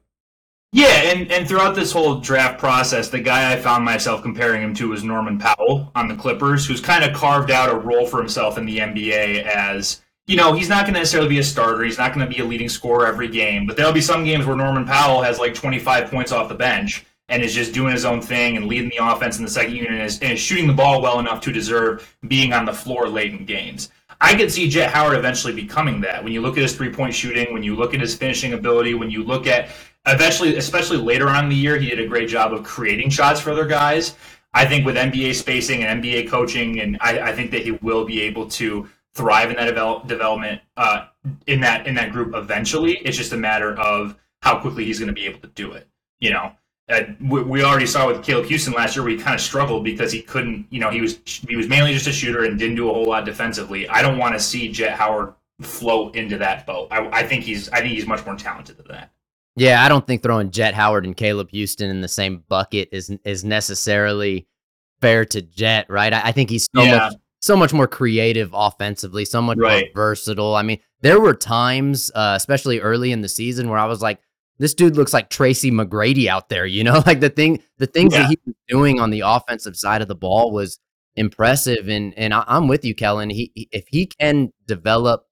Yeah, 0.76 1.12
and, 1.12 1.32
and 1.32 1.48
throughout 1.48 1.76
this 1.76 1.92
whole 1.92 2.20
draft 2.20 2.60
process, 2.60 3.10
the 3.10 3.20
guy 3.20 3.54
I 3.54 3.58
found 3.58 3.86
myself 3.86 4.24
comparing 4.24 4.64
him 4.64 4.74
to 4.76 4.90
was 4.90 5.04
Norman 5.04 5.38
Powell 5.38 5.92
on 5.94 6.08
the 6.08 6.16
Clippers, 6.16 6.66
who's 6.66 6.82
kind 6.82 7.04
of 7.04 7.14
carved 7.16 7.52
out 7.52 7.70
a 7.70 7.78
role 7.78 8.08
for 8.08 8.18
himself 8.18 8.58
in 8.58 8.66
the 8.66 8.80
NBA 8.80 9.44
as, 9.44 10.02
you 10.26 10.36
know, 10.36 10.54
he's 10.54 10.70
not 10.70 10.86
going 10.86 10.96
to 10.96 11.02
necessarily 11.02 11.30
be 11.30 11.38
a 11.38 11.44
starter. 11.44 11.84
He's 11.84 12.00
not 12.00 12.16
going 12.16 12.28
to 12.28 12.36
be 12.36 12.42
a 12.42 12.46
leading 12.46 12.70
scorer 12.70 13.06
every 13.06 13.28
game, 13.28 13.68
but 13.68 13.78
there'll 13.78 13.94
be 13.94 14.02
some 14.02 14.24
games 14.24 14.48
where 14.48 14.56
Norman 14.56 14.86
Powell 14.86 15.22
has 15.22 15.38
like 15.38 15.54
25 15.54 16.10
points 16.10 16.32
off 16.32 16.50
the 16.50 16.56
bench 16.56 17.06
and 17.34 17.42
is 17.42 17.54
just 17.54 17.74
doing 17.74 17.92
his 17.92 18.06
own 18.06 18.22
thing 18.22 18.58
and 18.58 18.68
leading 18.68 18.90
the 18.90 18.98
offense 18.98 19.40
in 19.40 19.44
the 19.44 19.50
second 19.50 19.74
unit 19.74 19.92
and 19.92 20.02
is, 20.04 20.20
and 20.20 20.34
is 20.34 20.40
shooting 20.40 20.68
the 20.68 20.74
ball 20.74 21.02
well 21.02 21.20
enough 21.20 21.42
to 21.42 21.52
deserve 21.52 22.16
being 22.28 22.54
on 22.54 22.64
the 22.64 22.72
floor 22.72 23.08
late 23.08 23.34
in 23.34 23.44
games. 23.44 23.90
I 24.22 24.36
could 24.36 24.52
see 24.52 24.70
Jett 24.70 24.92
Howard 24.92 25.18
eventually 25.18 25.54
becoming 25.54 26.00
that. 26.02 26.24
When 26.24 26.32
you 26.32 26.42
look 26.42 26.58
at 26.58 26.62
his 26.62 26.76
three 26.76 26.92
point 26.92 27.14
shooting, 27.14 27.52
when 27.52 27.64
you 27.64 27.76
look 27.76 27.96
at 27.96 28.00
his 28.00 28.16
finishing 28.16 28.54
ability, 28.54 28.94
when 28.94 29.10
you 29.10 29.24
look 29.24 29.48
at 29.48 29.70
eventually, 30.06 30.56
especially 30.58 30.98
later 30.98 31.28
on 31.28 31.46
in 31.46 31.50
the 31.50 31.56
year, 31.56 31.78
he 31.78 31.90
did 31.90 32.00
a 32.00 32.08
great 32.08 32.30
job 32.30 32.54
of 32.54 32.64
creating 32.64 33.10
shots 33.10 33.40
for 33.42 33.50
other 33.50 33.66
guys. 33.66 34.16
I 34.54 34.66
think 34.68 34.86
with 34.86 34.96
NBA 34.96 35.34
spacing 35.34 35.84
and 35.84 36.04
NBA 36.04 36.30
coaching, 36.30 36.82
and 36.82 37.00
I, 37.02 37.32
I 37.32 37.34
think 37.34 37.50
that 37.52 37.64
he 37.64 37.72
will 37.72 38.06
be 38.06 38.22
able 38.22 38.48
to 38.52 38.88
thrive 39.16 39.50
in 39.50 39.56
that 39.56 39.66
develop, 39.66 40.08
development 40.08 40.62
uh, 40.78 41.08
in 41.48 41.62
that 41.62 41.88
in 41.88 41.96
that 41.96 42.12
group 42.12 42.36
eventually. 42.36 42.98
It's 43.00 43.18
just 43.18 43.34
a 43.34 43.38
matter 43.38 43.76
of 43.76 44.16
how 44.44 44.60
quickly 44.60 44.86
he's 44.86 45.00
going 45.00 45.08
to 45.08 45.14
be 45.14 45.26
able 45.26 45.40
to 45.40 45.48
do 45.48 45.72
it. 45.72 45.88
You 46.20 46.30
know, 46.30 46.52
we, 47.22 47.42
we 47.44 47.64
already 47.64 47.86
saw 47.86 48.08
with 48.08 48.24
Caleb 48.24 48.46
Houstan 48.46 48.74
last 48.74 48.96
year 48.96 49.06
we 49.06 49.18
kind 49.18 49.34
of 49.34 49.42
struggled 49.42 49.84
because 49.84 50.12
he 50.12 50.22
couldn't. 50.22 50.68
You 50.70 50.80
know, 50.80 50.90
he 50.90 51.02
was 51.02 51.20
he 51.26 51.56
was 51.56 51.68
mainly 51.68 51.94
just 51.94 52.08
a 52.08 52.12
shooter 52.12 52.44
and 52.44 52.60
didn't 52.60 52.76
do 52.76 52.90
a 52.90 52.94
whole 52.94 53.06
lot 53.06 53.26
defensively. 53.26 53.88
I 53.88 54.02
don't 54.02 54.18
want 54.18 54.36
to 54.36 54.40
see 54.40 54.72
Jett 54.72 54.98
Howard 54.98 55.34
float 55.62 56.16
into 56.16 56.38
that 56.40 56.66
boat. 56.66 56.90
I, 56.92 57.08
I 57.10 57.24
think 57.24 57.44
he's 57.44 57.70
I 57.70 57.80
think 57.80 57.94
he's 57.94 58.08
much 58.08 58.26
more 58.26 58.36
talented 58.36 58.78
than 58.78 58.88
that. 58.90 59.12
Yeah, 59.56 59.84
I 59.84 59.88
don't 59.88 60.06
think 60.06 60.24
throwing 60.24 60.50
Jett 60.50 60.74
Howard 60.74 61.06
and 61.06 61.16
Caleb 61.16 61.52
Houstan 61.52 61.90
in 61.90 62.02
the 62.02 62.08
same 62.08 62.44
bucket 62.48 62.90
is 62.92 63.12
is 63.24 63.44
necessarily 63.44 64.48
fair 65.00 65.26
to 65.26 65.42
Jett, 65.42 65.90
right? 65.90 66.14
I, 66.14 66.22
I 66.26 66.32
think 66.32 66.50
he's 66.50 66.68
so 66.76 66.82
yeah. 66.82 66.98
much 66.98 67.14
so 67.42 67.58
much 67.58 67.74
more 67.74 67.88
creative 67.88 68.52
offensively, 68.54 69.26
so 69.26 69.42
much 69.42 69.58
right. 69.58 69.86
more 69.96 70.06
versatile. 70.06 70.56
I 70.56 70.64
mean, 70.64 70.80
there 71.02 71.20
were 71.20 71.34
times, 71.34 72.10
uh, 72.16 72.34
especially 72.38 72.80
early 72.80 73.12
in 73.12 73.20
the 73.20 73.28
season, 73.28 73.70
where 73.70 73.78
I 73.78 73.86
was 73.86 74.02
like, 74.02 74.22
this 74.60 74.74
dude 74.74 74.96
looks 74.96 75.14
like 75.14 75.30
Tracy 75.30 75.72
McGrady 75.72 76.28
out 76.28 76.50
there, 76.50 76.66
you 76.66 76.84
know, 76.84 77.02
like 77.06 77.20
the 77.20 77.30
thing, 77.30 77.62
the 77.78 77.88
things 77.88 78.14
yeah. 78.14 78.24
that 78.24 78.30
he 78.30 78.40
was 78.46 78.56
doing 78.68 79.00
on 79.00 79.10
the 79.10 79.22
offensive 79.22 79.76
side 79.76 80.02
of 80.02 80.08
the 80.08 80.16
ball 80.16 80.52
was 80.52 80.80
impressive. 81.16 81.88
And 81.88 82.14
and 82.18 82.34
I, 82.34 82.44
am 82.48 82.68
with 82.68 82.86
you, 82.86 82.96
Kellen. 82.96 83.30
He 83.30 83.52
if 83.72 83.86
he 83.88 84.06
can 84.06 84.52
develop 84.68 85.26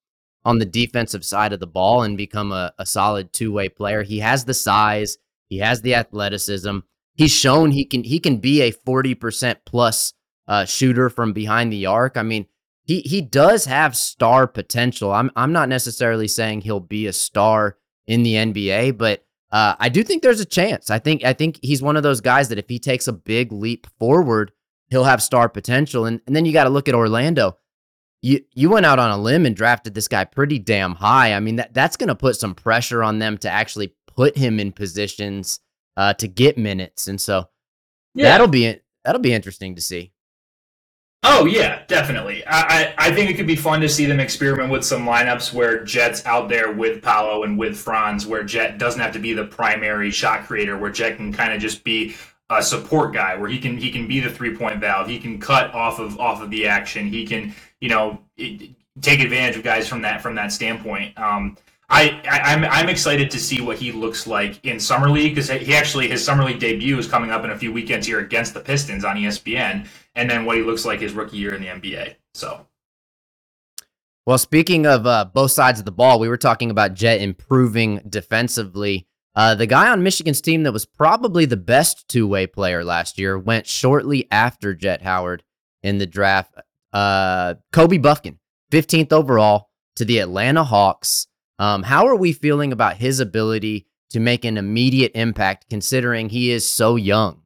on 0.43 0.57
the 0.57 0.65
defensive 0.65 1.23
side 1.23 1.53
of 1.53 1.59
the 1.59 1.67
ball 1.67 2.01
and 2.03 2.17
become 2.17 2.51
a, 2.51 2.73
a 2.79 2.85
solid 2.85 3.31
two 3.33 3.51
way 3.51 3.69
player, 3.69 4.03
he 4.03 4.19
has 4.19 4.45
the 4.45 4.53
size, 4.53 5.17
he 5.47 5.59
has 5.59 5.81
the 5.81 5.95
athleticism. 5.95 6.79
He's 7.13 7.31
shown 7.31 7.71
he 7.71 7.85
can 7.85 8.03
he 8.03 8.19
can 8.19 8.37
be 8.37 8.61
a 8.61 8.71
forty 8.71 9.13
percent 9.13 9.59
plus 9.65 10.13
uh, 10.47 10.65
shooter 10.65 11.09
from 11.09 11.33
behind 11.33 11.71
the 11.71 11.85
arc. 11.85 12.17
I 12.17 12.23
mean, 12.23 12.47
he 12.83 13.01
he 13.01 13.21
does 13.21 13.65
have 13.65 13.95
star 13.95 14.47
potential. 14.47 15.11
I'm 15.11 15.29
I'm 15.35 15.51
not 15.51 15.69
necessarily 15.69 16.27
saying 16.27 16.61
he'll 16.61 16.79
be 16.79 17.05
a 17.05 17.13
star 17.13 17.77
in 18.07 18.23
the 18.23 18.35
NBA, 18.35 18.97
but 18.97 19.23
uh, 19.51 19.75
I 19.79 19.89
do 19.89 20.03
think 20.03 20.23
there's 20.23 20.39
a 20.39 20.45
chance. 20.45 20.89
I 20.89 20.99
think 20.99 21.23
I 21.25 21.33
think 21.33 21.59
he's 21.61 21.81
one 21.81 21.97
of 21.97 22.03
those 22.03 22.21
guys 22.21 22.49
that 22.49 22.57
if 22.57 22.69
he 22.69 22.79
takes 22.79 23.07
a 23.07 23.13
big 23.13 23.51
leap 23.51 23.85
forward, 23.99 24.51
he'll 24.89 25.03
have 25.03 25.21
star 25.21 25.49
potential. 25.49 26.05
And 26.05 26.21
and 26.25 26.35
then 26.35 26.45
you 26.45 26.53
got 26.53 26.63
to 26.63 26.69
look 26.69 26.87
at 26.87 26.95
Orlando. 26.95 27.57
You 28.21 28.41
you 28.53 28.69
went 28.69 28.85
out 28.85 28.99
on 28.99 29.11
a 29.11 29.17
limb 29.17 29.45
and 29.45 29.55
drafted 29.55 29.93
this 29.93 30.07
guy 30.07 30.23
pretty 30.23 30.57
damn 30.57 30.95
high. 30.95 31.33
I 31.33 31.39
mean 31.41 31.57
that 31.57 31.73
that's 31.73 31.97
going 31.97 32.07
to 32.07 32.15
put 32.15 32.37
some 32.37 32.55
pressure 32.55 33.03
on 33.03 33.19
them 33.19 33.37
to 33.39 33.49
actually 33.49 33.93
put 34.07 34.37
him 34.37 34.59
in 34.59 34.71
positions 34.71 35.59
uh, 35.97 36.13
to 36.13 36.27
get 36.27 36.57
minutes, 36.57 37.07
and 37.07 37.19
so 37.19 37.49
yeah. 38.13 38.25
that'll 38.25 38.47
be 38.47 38.77
that'll 39.03 39.21
be 39.21 39.33
interesting 39.33 39.75
to 39.75 39.81
see. 39.81 40.13
Oh 41.23 41.45
yeah, 41.45 41.83
definitely. 41.87 42.43
I, 42.47 42.61
I, 42.61 42.93
I 42.97 43.11
think 43.11 43.29
it 43.29 43.35
could 43.35 43.45
be 43.45 43.55
fun 43.55 43.79
to 43.81 43.89
see 43.89 44.07
them 44.07 44.19
experiment 44.19 44.71
with 44.71 44.83
some 44.83 45.05
lineups 45.05 45.53
where 45.53 45.83
Jett's 45.83 46.25
out 46.25 46.49
there 46.49 46.71
with 46.71 47.03
Paolo 47.03 47.43
and 47.43 47.59
with 47.59 47.77
Franz, 47.77 48.25
where 48.25 48.43
Jett 48.43 48.79
doesn't 48.79 48.99
have 48.99 49.13
to 49.13 49.19
be 49.19 49.33
the 49.33 49.45
primary 49.45 50.09
shot 50.09 50.45
creator, 50.47 50.77
where 50.77 50.89
Jett 50.89 51.17
can 51.17 51.31
kind 51.31 51.53
of 51.53 51.61
just 51.61 51.83
be 51.83 52.15
a 52.49 52.61
support 52.63 53.13
guy, 53.13 53.35
where 53.35 53.49
he 53.49 53.59
can 53.59 53.77
he 53.77 53.91
can 53.91 54.07
be 54.07 54.19
the 54.19 54.31
three 54.31 54.55
point 54.55 54.79
valve, 54.79 55.07
he 55.07 55.19
can 55.19 55.39
cut 55.39 55.71
off 55.75 55.99
of 55.99 56.19
off 56.19 56.41
of 56.41 56.49
the 56.49 56.67
action, 56.67 57.07
he 57.07 57.25
can 57.25 57.53
you 57.79 57.89
know 57.89 58.19
take 58.37 59.19
advantage 59.19 59.55
of 59.55 59.63
guys 59.63 59.87
from 59.87 60.01
that 60.01 60.21
from 60.21 60.33
that 60.35 60.51
standpoint. 60.51 61.17
Um, 61.19 61.55
I, 61.87 62.21
I 62.29 62.53
I'm, 62.53 62.65
I'm 62.65 62.89
excited 62.89 63.29
to 63.31 63.39
see 63.39 63.61
what 63.61 63.77
he 63.77 63.91
looks 63.91 64.25
like 64.25 64.65
in 64.65 64.79
summer 64.79 65.09
league 65.09 65.35
because 65.35 65.49
he 65.49 65.75
actually 65.75 66.07
his 66.07 66.23
summer 66.23 66.43
league 66.43 66.59
debut 66.59 66.97
is 66.97 67.07
coming 67.07 67.31
up 67.31 67.43
in 67.43 67.51
a 67.51 67.57
few 67.57 67.71
weekends 67.71 68.07
here 68.07 68.19
against 68.19 68.53
the 68.53 68.61
Pistons 68.61 69.05
on 69.05 69.17
ESPN, 69.17 69.87
and 70.15 70.29
then 70.29 70.45
what 70.45 70.57
he 70.57 70.63
looks 70.63 70.85
like 70.85 70.99
his 70.99 71.13
rookie 71.13 71.37
year 71.37 71.53
in 71.53 71.61
the 71.61 71.67
NBA. 71.67 72.15
So. 72.33 72.65
Well, 74.25 74.37
speaking 74.37 74.85
of 74.85 75.07
uh, 75.07 75.25
both 75.25 75.51
sides 75.51 75.79
of 75.79 75.85
the 75.85 75.91
ball, 75.91 76.19
we 76.19 76.29
were 76.29 76.37
talking 76.37 76.69
about 76.69 76.93
Jett 76.93 77.21
improving 77.21 78.01
defensively. 78.07 79.07
Uh, 79.33 79.55
the 79.55 79.65
guy 79.65 79.89
on 79.89 80.03
Michigan's 80.03 80.41
team 80.41 80.63
that 80.63 80.73
was 80.73 80.85
probably 80.85 81.45
the 81.45 81.57
best 81.57 82.07
two 82.07 82.27
way 82.27 82.45
player 82.45 82.83
last 82.83 83.17
year 83.17 83.39
went 83.39 83.65
shortly 83.65 84.27
after 84.29 84.73
Jett 84.73 85.01
Howard 85.01 85.43
in 85.81 85.97
the 85.97 86.05
draft. 86.05 86.53
Uh, 86.93 87.55
Kobe 87.71 87.97
Bufkin, 87.97 88.37
15th 88.71 89.11
overall 89.11 89.69
to 89.95 90.05
the 90.05 90.19
Atlanta 90.19 90.63
Hawks. 90.63 91.27
Um, 91.57 91.83
how 91.83 92.07
are 92.07 92.15
we 92.15 92.33
feeling 92.33 92.71
about 92.71 92.97
his 92.97 93.19
ability 93.19 93.87
to 94.09 94.19
make 94.19 94.45
an 94.45 94.57
immediate 94.57 95.11
impact 95.15 95.67
considering 95.69 96.29
he 96.29 96.51
is 96.51 96.67
so 96.67 96.95
young? 96.95 97.40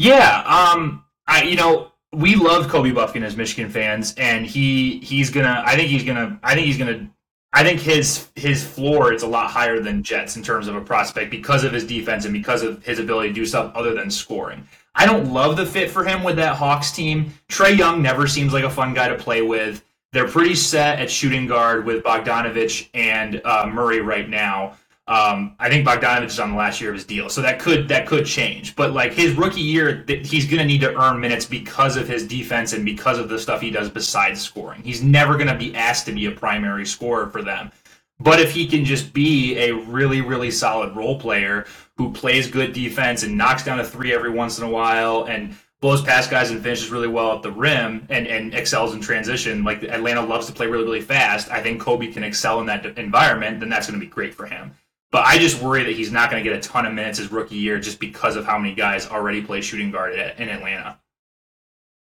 Yeah, 0.00 0.44
um, 0.46 1.04
I 1.26 1.42
you 1.42 1.56
know 1.56 1.92
we 2.14 2.34
love 2.34 2.68
Kobe 2.68 2.90
Bufkin 2.90 3.22
as 3.22 3.36
Michigan 3.36 3.70
fans, 3.70 4.14
and 4.16 4.46
he 4.46 4.98
he's 5.00 5.28
gonna. 5.28 5.62
I 5.66 5.76
think 5.76 5.90
he's 5.90 6.04
gonna. 6.04 6.40
I 6.42 6.54
think 6.54 6.66
he's 6.66 6.78
gonna. 6.78 7.10
I 7.52 7.62
think 7.64 7.80
his 7.80 8.30
his 8.34 8.64
floor 8.64 9.12
is 9.12 9.24
a 9.24 9.26
lot 9.26 9.50
higher 9.50 9.78
than 9.78 10.02
Jets 10.02 10.38
in 10.38 10.42
terms 10.42 10.68
of 10.68 10.74
a 10.74 10.80
prospect 10.80 11.30
because 11.30 11.64
of 11.64 11.74
his 11.74 11.86
defense 11.86 12.24
and 12.24 12.32
because 12.32 12.62
of 12.62 12.82
his 12.82 12.98
ability 12.98 13.28
to 13.28 13.34
do 13.34 13.44
stuff 13.44 13.72
other 13.74 13.92
than 13.92 14.10
scoring. 14.10 14.66
I 14.94 15.04
don't 15.04 15.34
love 15.34 15.58
the 15.58 15.66
fit 15.66 15.90
for 15.90 16.02
him 16.02 16.24
with 16.24 16.36
that 16.36 16.56
Hawks 16.56 16.92
team. 16.92 17.34
Trae 17.50 17.76
Young 17.76 18.00
never 18.00 18.26
seems 18.26 18.54
like 18.54 18.64
a 18.64 18.70
fun 18.70 18.94
guy 18.94 19.08
to 19.08 19.16
play 19.16 19.42
with. 19.42 19.84
They're 20.12 20.28
pretty 20.28 20.54
set 20.54 20.98
at 20.98 21.10
shooting 21.10 21.46
guard 21.46 21.84
with 21.84 22.02
Bogdanovich 22.02 22.88
and 22.94 23.42
uh, 23.44 23.68
Murray 23.70 24.00
right 24.00 24.30
now. 24.30 24.78
Um, 25.10 25.56
I 25.58 25.68
think 25.68 25.84
Bogdanovich 25.84 26.26
is 26.26 26.38
on 26.38 26.52
the 26.52 26.56
last 26.56 26.80
year 26.80 26.90
of 26.90 26.94
his 26.94 27.04
deal, 27.04 27.28
so 27.28 27.42
that 27.42 27.58
could 27.58 27.88
that 27.88 28.06
could 28.06 28.24
change. 28.24 28.76
But 28.76 28.92
like 28.92 29.12
his 29.12 29.34
rookie 29.34 29.60
year, 29.60 30.04
he's 30.06 30.46
going 30.46 30.60
to 30.60 30.64
need 30.64 30.82
to 30.82 30.94
earn 30.96 31.18
minutes 31.18 31.44
because 31.44 31.96
of 31.96 32.06
his 32.06 32.24
defense 32.24 32.74
and 32.74 32.84
because 32.84 33.18
of 33.18 33.28
the 33.28 33.36
stuff 33.36 33.60
he 33.60 33.72
does 33.72 33.90
besides 33.90 34.40
scoring. 34.40 34.84
He's 34.84 35.02
never 35.02 35.34
going 35.34 35.48
to 35.48 35.56
be 35.56 35.74
asked 35.74 36.06
to 36.06 36.12
be 36.12 36.26
a 36.26 36.30
primary 36.30 36.86
scorer 36.86 37.28
for 37.28 37.42
them. 37.42 37.72
But 38.20 38.38
if 38.38 38.52
he 38.52 38.68
can 38.68 38.84
just 38.84 39.12
be 39.12 39.58
a 39.58 39.72
really, 39.72 40.20
really 40.20 40.52
solid 40.52 40.94
role 40.94 41.18
player 41.18 41.66
who 41.96 42.12
plays 42.12 42.48
good 42.48 42.72
defense 42.72 43.24
and 43.24 43.36
knocks 43.36 43.64
down 43.64 43.80
a 43.80 43.84
three 43.84 44.12
every 44.12 44.30
once 44.30 44.58
in 44.58 44.64
a 44.64 44.70
while 44.70 45.24
and 45.24 45.56
blows 45.80 46.02
past 46.02 46.30
guys 46.30 46.52
and 46.52 46.62
finishes 46.62 46.90
really 46.90 47.08
well 47.08 47.34
at 47.34 47.42
the 47.42 47.50
rim 47.50 48.06
and, 48.10 48.28
and 48.28 48.54
excels 48.54 48.94
in 48.94 49.00
transition. 49.00 49.64
Like 49.64 49.82
Atlanta 49.82 50.24
loves 50.24 50.46
to 50.46 50.52
play 50.52 50.68
really, 50.68 50.84
really 50.84 51.00
fast. 51.00 51.50
I 51.50 51.60
think 51.60 51.80
Kobe 51.80 52.12
can 52.12 52.22
excel 52.22 52.60
in 52.60 52.66
that 52.66 52.86
environment, 52.96 53.58
then 53.58 53.70
that's 53.70 53.88
going 53.88 53.98
to 53.98 54.06
be 54.06 54.08
great 54.08 54.34
for 54.34 54.46
him. 54.46 54.72
But 55.12 55.26
I 55.26 55.38
just 55.38 55.60
worry 55.60 55.82
that 55.82 55.94
he's 55.94 56.12
not 56.12 56.30
going 56.30 56.42
to 56.42 56.48
get 56.48 56.56
a 56.56 56.62
ton 56.62 56.86
of 56.86 56.94
minutes 56.94 57.18
his 57.18 57.32
rookie 57.32 57.56
year 57.56 57.80
just 57.80 57.98
because 57.98 58.36
of 58.36 58.44
how 58.44 58.58
many 58.58 58.74
guys 58.74 59.08
already 59.08 59.42
play 59.42 59.60
shooting 59.60 59.90
guard 59.90 60.14
in 60.14 60.48
Atlanta. 60.48 61.00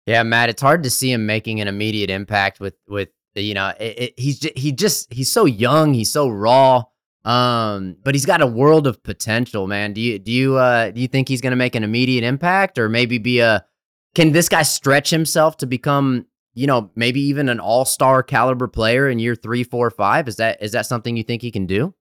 Yeah, 0.06 0.24
Matt, 0.24 0.50
it's 0.50 0.62
hard 0.62 0.84
to 0.84 0.90
see 0.90 1.12
him 1.12 1.26
making 1.26 1.62
an 1.62 1.68
immediate 1.68 2.10
impact 2.10 2.60
with 2.60 2.76
with 2.88 3.10
you 3.34 3.54
know 3.54 3.74
it, 3.80 4.00
it, 4.00 4.14
he's 4.18 4.40
just, 4.40 4.58
he 4.58 4.72
just 4.72 5.12
he's 5.12 5.32
so 5.32 5.46
young, 5.46 5.94
he's 5.94 6.12
so 6.12 6.30
raw. 6.30 6.84
Um, 7.26 7.98
but 8.04 8.14
he's 8.14 8.26
got 8.26 8.42
a 8.42 8.48
world 8.48 8.86
of 8.86 9.02
potential, 9.02 9.66
man. 9.66 9.94
Do 9.94 10.00
you 10.02 10.20
do 10.20 10.32
you 10.32 10.56
uh 10.58 10.92
do 10.92 11.02
you 11.02 11.08
think 11.08 11.28
he's 11.28 11.42
gonna 11.42 11.56
make 11.56 11.76
an 11.76 11.84
immediate 11.84 12.24
impact 12.24 12.78
or 12.78 12.88
maybe 12.88 13.18
be 13.18 13.40
a 13.40 13.66
can 14.14 14.32
this 14.32 14.48
guy 14.48 14.62
stretch 14.62 15.10
himself 15.10 15.58
to 15.58 15.66
become, 15.66 16.28
you 16.54 16.68
know, 16.68 16.92
maybe 16.96 17.20
even 17.22 17.50
an 17.50 17.60
all-star 17.60 18.24
caliber 18.24 18.68
player 18.68 19.10
in 19.10 19.20
year 19.20 19.36
three, 19.36 19.64
four, 19.64 19.90
five? 19.90 20.28
Is 20.28 20.36
that 20.36 20.62
is 20.62 20.72
that 20.74 20.86
something 20.86 21.18
you 21.18 21.24
think 21.24 21.42
he 21.42 21.52
can 21.52 21.66
do? 21.66 21.96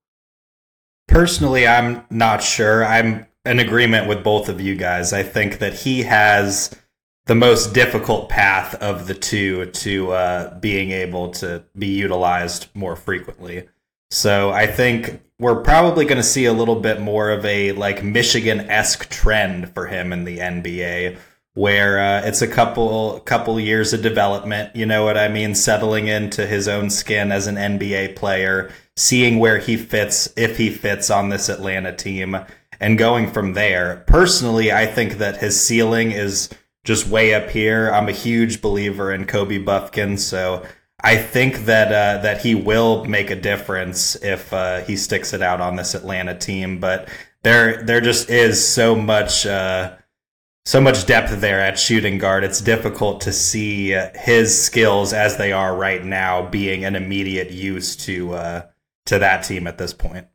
Personally, 1.09 1.67
I'm 1.67 2.05
not 2.11 2.43
sure. 2.43 2.85
I'm 2.85 3.27
in 3.45 3.61
agreement 3.61 4.09
with 4.09 4.25
both 4.25 4.49
of 4.49 4.61
you 4.61 4.75
guys. 4.75 5.13
I 5.13 5.23
think 5.23 5.59
that 5.59 5.75
he 5.75 6.03
has 6.03 6.75
the 7.27 7.35
most 7.35 7.73
difficult 7.73 8.29
path 8.29 8.75
of 8.77 9.07
the 9.07 9.15
two 9.15 9.67
to 9.67 10.13
uh, 10.13 10.59
being 10.59 10.91
able 10.91 11.31
to 11.31 11.65
be 11.79 11.87
utilized 11.87 12.69
more 12.75 12.97
frequently. 12.97 13.69
So 14.11 14.51
I 14.51 14.67
think 14.67 15.23
we're 15.39 15.63
probably 15.63 16.05
going 16.05 16.19
to 16.19 16.23
see 16.23 16.45
a 16.45 16.53
little 16.53 16.81
bit 16.81 17.01
more 17.01 17.31
of 17.31 17.45
a 17.45 17.73
like 17.73 18.05
Michigan 18.05 18.61
esque 18.61 19.09
trend 19.09 19.73
for 19.75 19.87
him 19.87 20.13
in 20.13 20.25
the 20.25 20.39
NBA, 20.39 21.19
where 21.55 21.99
uh, 21.99 22.27
it's 22.27 22.43
a 22.43 22.49
couple 22.49 23.21
couple 23.21 23.59
years 23.59 23.93
of 23.93 24.03
development. 24.03 24.75
You 24.75 24.87
know 24.87 25.05
what 25.05 25.17
I 25.17 25.29
mean? 25.29 25.55
Settling 25.55 26.09
into 26.09 26.47
his 26.47 26.69
own 26.69 26.91
skin 26.91 27.33
as 27.33 27.47
an 27.47 27.57
NBA 27.57 28.17
player, 28.17 28.73
seeing 28.97 29.39
where 29.39 29.59
he 29.59 29.77
fits, 29.77 30.33
if 30.37 30.59
he 30.59 30.71
fits 30.71 31.11
on 31.11 31.29
this 31.29 31.49
Atlanta 31.49 31.95
team, 31.95 32.37
and 32.81 32.99
going 32.99 33.31
from 33.31 33.55
there. 33.55 34.05
Personally, 34.07 34.73
I 34.73 34.87
think 34.87 35.19
that 35.19 35.39
his 35.39 35.61
ceiling 35.61 36.11
is 36.11 36.51
just 36.83 37.09
way 37.09 37.33
up 37.33 37.49
here. 37.49 37.91
I'm 37.91 38.09
a 38.09 38.13
huge 38.13 38.61
believer 38.61 39.13
in 39.13 39.27
Kobe 39.27 39.59
Bufkin, 39.59 40.19
so 40.19 40.65
I 41.01 41.17
think 41.17 41.67
that 41.67 41.89
uh, 41.89 42.23
that 42.23 42.43
he 42.43 42.55
will 42.55 43.05
make 43.05 43.31
a 43.31 43.37
difference 43.37 44.17
if 44.17 44.53
uh, 44.53 44.81
he 44.81 44.97
sticks 44.97 45.33
it 45.33 45.43
out 45.43 45.61
on 45.61 45.77
this 45.77 45.95
Atlanta 45.95 46.37
team. 46.37 46.81
But 46.81 47.09
there 47.43 47.83
there 47.83 48.01
just 48.01 48.29
is 48.29 48.67
so 48.67 48.97
much 48.97 49.47
uh, 49.47 49.93
so 50.65 50.81
much 50.81 51.07
depth 51.07 51.41
there 51.41 51.61
at 51.61 51.79
shooting 51.79 52.19
guard. 52.19 52.45
It's 52.45 52.61
difficult 52.61 53.21
to 53.23 53.33
see 53.33 53.91
his 54.15 54.63
skills 54.63 55.13
as 55.13 55.37
they 55.37 55.53
are 55.53 55.77
right 55.77 56.05
now 56.05 56.49
being 56.49 56.85
an 56.85 56.97
immediate 56.97 57.51
use 57.51 57.97
to 57.97 58.35
uh, 58.35 58.63
to 59.07 59.19
that 59.19 59.45
team 59.45 59.67
at 59.67 59.79
this 59.79 59.93
point 59.93 60.27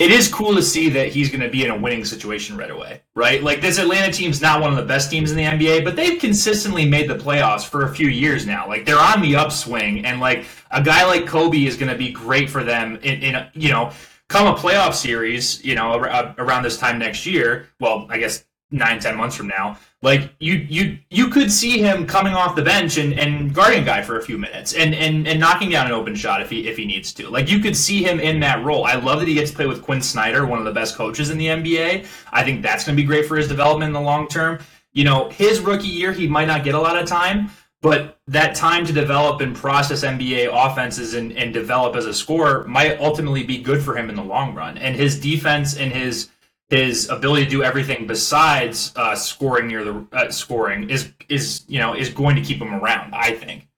it 0.00 0.10
is 0.10 0.32
cool 0.32 0.54
to 0.54 0.62
see 0.62 0.88
that 0.88 1.08
he's 1.08 1.28
going 1.28 1.42
to 1.42 1.50
be 1.50 1.62
in 1.62 1.70
a 1.70 1.76
winning 1.76 2.06
situation 2.06 2.56
right 2.56 2.70
away, 2.70 3.02
right? 3.14 3.42
Like 3.42 3.60
this 3.60 3.78
Atlanta 3.78 4.10
team's 4.10 4.40
not 4.40 4.62
one 4.62 4.70
of 4.70 4.78
the 4.78 4.84
best 4.84 5.10
teams 5.10 5.30
in 5.30 5.36
the 5.36 5.44
NBA, 5.44 5.84
but 5.84 5.94
they've 5.94 6.18
consistently 6.18 6.86
made 6.86 7.08
the 7.08 7.16
playoffs 7.16 7.66
for 7.66 7.84
a 7.84 7.94
few 7.94 8.08
years 8.08 8.46
now. 8.46 8.66
Like 8.66 8.86
they're 8.86 8.98
on 8.98 9.20
the 9.20 9.36
upswing, 9.36 10.06
and 10.06 10.18
like 10.18 10.46
a 10.70 10.82
guy 10.82 11.04
like 11.04 11.26
Kobe 11.26 11.66
is 11.66 11.76
going 11.76 11.92
to 11.92 11.98
be 11.98 12.10
great 12.10 12.48
for 12.48 12.64
them 12.64 12.96
in, 13.02 13.22
in 13.22 13.46
you 13.52 13.70
know 13.70 13.92
come 14.28 14.46
a 14.46 14.56
playoff 14.56 14.94
series, 14.94 15.62
you 15.62 15.74
know, 15.74 15.94
around 15.94 16.62
this 16.62 16.78
time 16.78 16.98
next 16.98 17.26
year, 17.26 17.68
well, 17.78 18.06
I 18.08 18.16
guess 18.16 18.44
nine, 18.70 19.00
ten 19.00 19.16
months 19.16 19.36
from 19.36 19.48
now, 19.48 19.78
like 20.02 20.32
you 20.38 20.54
you 20.54 20.98
you 21.10 21.28
could 21.28 21.52
see 21.52 21.78
him 21.78 22.06
coming 22.06 22.34
off 22.34 22.56
the 22.56 22.62
bench 22.62 22.96
and, 22.96 23.18
and 23.18 23.52
guarding 23.52 23.84
guy 23.84 24.00
for 24.00 24.18
a 24.18 24.22
few 24.22 24.38
minutes 24.38 24.72
and, 24.74 24.94
and 24.94 25.26
and 25.26 25.38
knocking 25.38 25.70
down 25.70 25.86
an 25.86 25.92
open 25.92 26.14
shot 26.14 26.40
if 26.40 26.48
he 26.48 26.68
if 26.68 26.76
he 26.76 26.86
needs 26.86 27.12
to. 27.14 27.28
Like 27.28 27.50
you 27.50 27.58
could 27.58 27.76
see 27.76 28.02
him 28.02 28.20
in 28.20 28.40
that 28.40 28.64
role. 28.64 28.84
I 28.84 28.94
love 28.94 29.18
that 29.20 29.28
he 29.28 29.34
gets 29.34 29.50
to 29.50 29.56
play 29.56 29.66
with 29.66 29.82
Quinn 29.82 30.00
Snyder, 30.00 30.46
one 30.46 30.58
of 30.58 30.64
the 30.64 30.72
best 30.72 30.96
coaches 30.96 31.30
in 31.30 31.38
the 31.38 31.46
NBA. 31.46 32.06
I 32.32 32.44
think 32.44 32.62
that's 32.62 32.84
going 32.84 32.96
to 32.96 33.02
be 33.02 33.06
great 33.06 33.26
for 33.26 33.36
his 33.36 33.48
development 33.48 33.88
in 33.88 33.92
the 33.94 34.00
long 34.00 34.28
term. 34.28 34.58
You 34.92 35.04
know, 35.04 35.28
his 35.30 35.60
rookie 35.60 35.88
year 35.88 36.12
he 36.12 36.26
might 36.26 36.46
not 36.46 36.64
get 36.64 36.74
a 36.74 36.80
lot 36.80 36.96
of 36.96 37.06
time, 37.06 37.50
but 37.82 38.18
that 38.26 38.54
time 38.54 38.84
to 38.86 38.92
develop 38.92 39.40
and 39.40 39.54
process 39.54 40.02
NBA 40.02 40.48
offenses 40.52 41.14
and, 41.14 41.32
and 41.32 41.52
develop 41.52 41.96
as 41.96 42.06
a 42.06 42.14
scorer 42.14 42.66
might 42.66 42.98
ultimately 43.00 43.42
be 43.42 43.58
good 43.58 43.82
for 43.82 43.96
him 43.96 44.08
in 44.08 44.16
the 44.16 44.24
long 44.24 44.54
run. 44.54 44.78
And 44.78 44.96
his 44.96 45.20
defense 45.20 45.76
and 45.76 45.92
his 45.92 46.30
his 46.70 47.08
ability 47.08 47.44
to 47.44 47.50
do 47.50 47.62
everything 47.62 48.06
besides 48.06 48.92
uh, 48.96 49.14
scoring 49.14 49.66
near 49.66 49.84
the 49.84 50.06
uh, 50.12 50.30
scoring 50.30 50.88
is 50.88 51.12
is 51.28 51.64
you 51.68 51.78
know 51.78 51.94
is 51.94 52.08
going 52.08 52.36
to 52.36 52.42
keep 52.42 52.58
him 52.58 52.72
around. 52.74 53.14
I 53.14 53.32
think. 53.32 53.68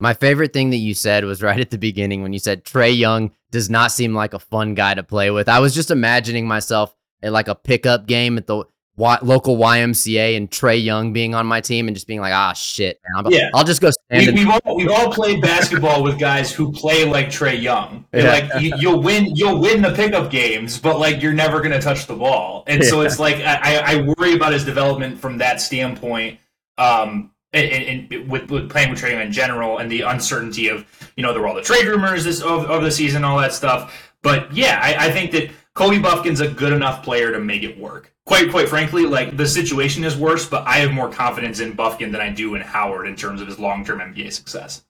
My 0.00 0.14
favorite 0.14 0.52
thing 0.52 0.70
that 0.70 0.76
you 0.76 0.94
said 0.94 1.24
was 1.24 1.42
right 1.48 1.60
at 1.60 1.70
the 1.70 1.78
beginning 1.78 2.22
when 2.22 2.32
you 2.32 2.38
said 2.38 2.64
Trae 2.64 2.96
Young 2.96 3.30
does 3.50 3.70
not 3.70 3.92
seem 3.92 4.14
like 4.14 4.34
a 4.34 4.38
fun 4.38 4.74
guy 4.74 4.94
to 4.94 5.02
play 5.02 5.30
with. 5.30 5.48
I 5.48 5.60
was 5.60 5.74
just 5.74 5.90
imagining 5.90 6.46
myself 6.46 6.94
at 7.22 7.32
like 7.32 7.48
a 7.48 7.54
pickup 7.54 8.06
game 8.06 8.36
at 8.36 8.46
the 8.46 8.64
y- 8.98 9.18
local 9.22 9.56
YMCA 9.56 10.36
and 10.36 10.50
Trae 10.50 10.82
Young 10.82 11.12
being 11.12 11.34
on 11.34 11.46
my 11.46 11.60
team 11.60 11.86
and 11.88 11.96
just 11.96 12.06
being 12.06 12.20
like, 12.20 12.34
ah, 12.34 12.52
shit, 12.52 13.00
man. 13.08 13.24
I'll, 13.24 13.32
yeah. 13.32 13.50
I'll 13.54 13.64
just 13.64 13.80
go 13.80 13.90
stand. 13.90 14.34
We, 14.34 14.44
have 14.44 14.60
all, 14.64 14.76
we've 14.76 14.90
all 14.90 15.10
played 15.10 15.40
basketball 15.40 16.02
with 16.02 16.18
guys 16.18 16.52
who 16.52 16.72
play 16.72 17.04
like 17.04 17.28
Trae 17.28 17.60
Young. 17.60 18.04
Yeah. 18.12 18.24
Like 18.24 18.62
you, 18.62 18.90
will 18.90 19.02
win, 19.02 19.34
you'll 19.34 19.60
win 19.60 19.80
the 19.80 19.92
pickup 19.92 20.30
games, 20.30 20.78
but 20.78 20.98
like 20.98 21.22
you're 21.22 21.32
never 21.32 21.60
going 21.60 21.72
to 21.72 21.80
touch 21.80 22.06
the 22.06 22.16
ball. 22.16 22.64
And 22.66 22.82
yeah. 22.82 22.90
so 22.90 23.00
it's 23.00 23.18
like 23.18 23.36
I, 23.36 23.94
I 23.94 24.14
worry 24.18 24.34
about 24.34 24.52
his 24.52 24.64
development 24.64 25.18
from 25.18 25.38
that 25.38 25.60
standpoint. 25.60 26.38
Um, 26.76 27.30
and, 27.52 28.10
and 28.10 28.30
with, 28.30 28.50
with, 28.50 28.68
playing 28.68 28.90
with 28.90 29.00
Trae 29.00 29.12
Young 29.12 29.22
in 29.22 29.32
general, 29.32 29.78
and 29.78 29.90
the 29.90 30.02
uncertainty 30.02 30.68
of 30.68 30.84
you 31.16 31.22
know 31.22 31.32
there 31.32 31.40
were 31.40 31.48
all 31.48 31.54
the 31.54 31.62
trade 31.62 31.86
rumors 31.86 32.24
this 32.24 32.42
of, 32.42 32.66
of 32.66 32.82
the 32.82 32.90
season, 32.90 33.24
all 33.24 33.38
that 33.38 33.54
stuff. 33.54 34.12
But 34.22 34.52
yeah, 34.52 34.78
I, 34.82 35.06
I 35.06 35.10
think 35.10 35.30
that 35.30 35.50
Kobe 35.72 35.98
Bufkin's 35.98 36.40
a 36.40 36.48
good 36.48 36.74
enough 36.74 37.02
player 37.02 37.32
to 37.32 37.40
make 37.40 37.62
it 37.62 37.78
work 37.78 38.12
quite 38.28 38.50
quite 38.50 38.68
frankly, 38.68 39.06
like 39.06 39.36
the 39.38 39.46
situation 39.46 40.04
is 40.04 40.14
worse, 40.14 40.46
but 40.46 40.66
I 40.66 40.76
have 40.76 40.92
more 40.92 41.10
confidence 41.10 41.60
in 41.60 41.74
Bufkin 41.74 42.12
than 42.12 42.20
I 42.20 42.28
do 42.28 42.54
in 42.54 42.60
Howard 42.60 43.08
in 43.08 43.16
terms 43.16 43.40
of 43.40 43.48
his 43.48 43.58
long 43.58 43.84
term 43.84 44.00
NBA 44.00 44.32
success. 44.32 44.84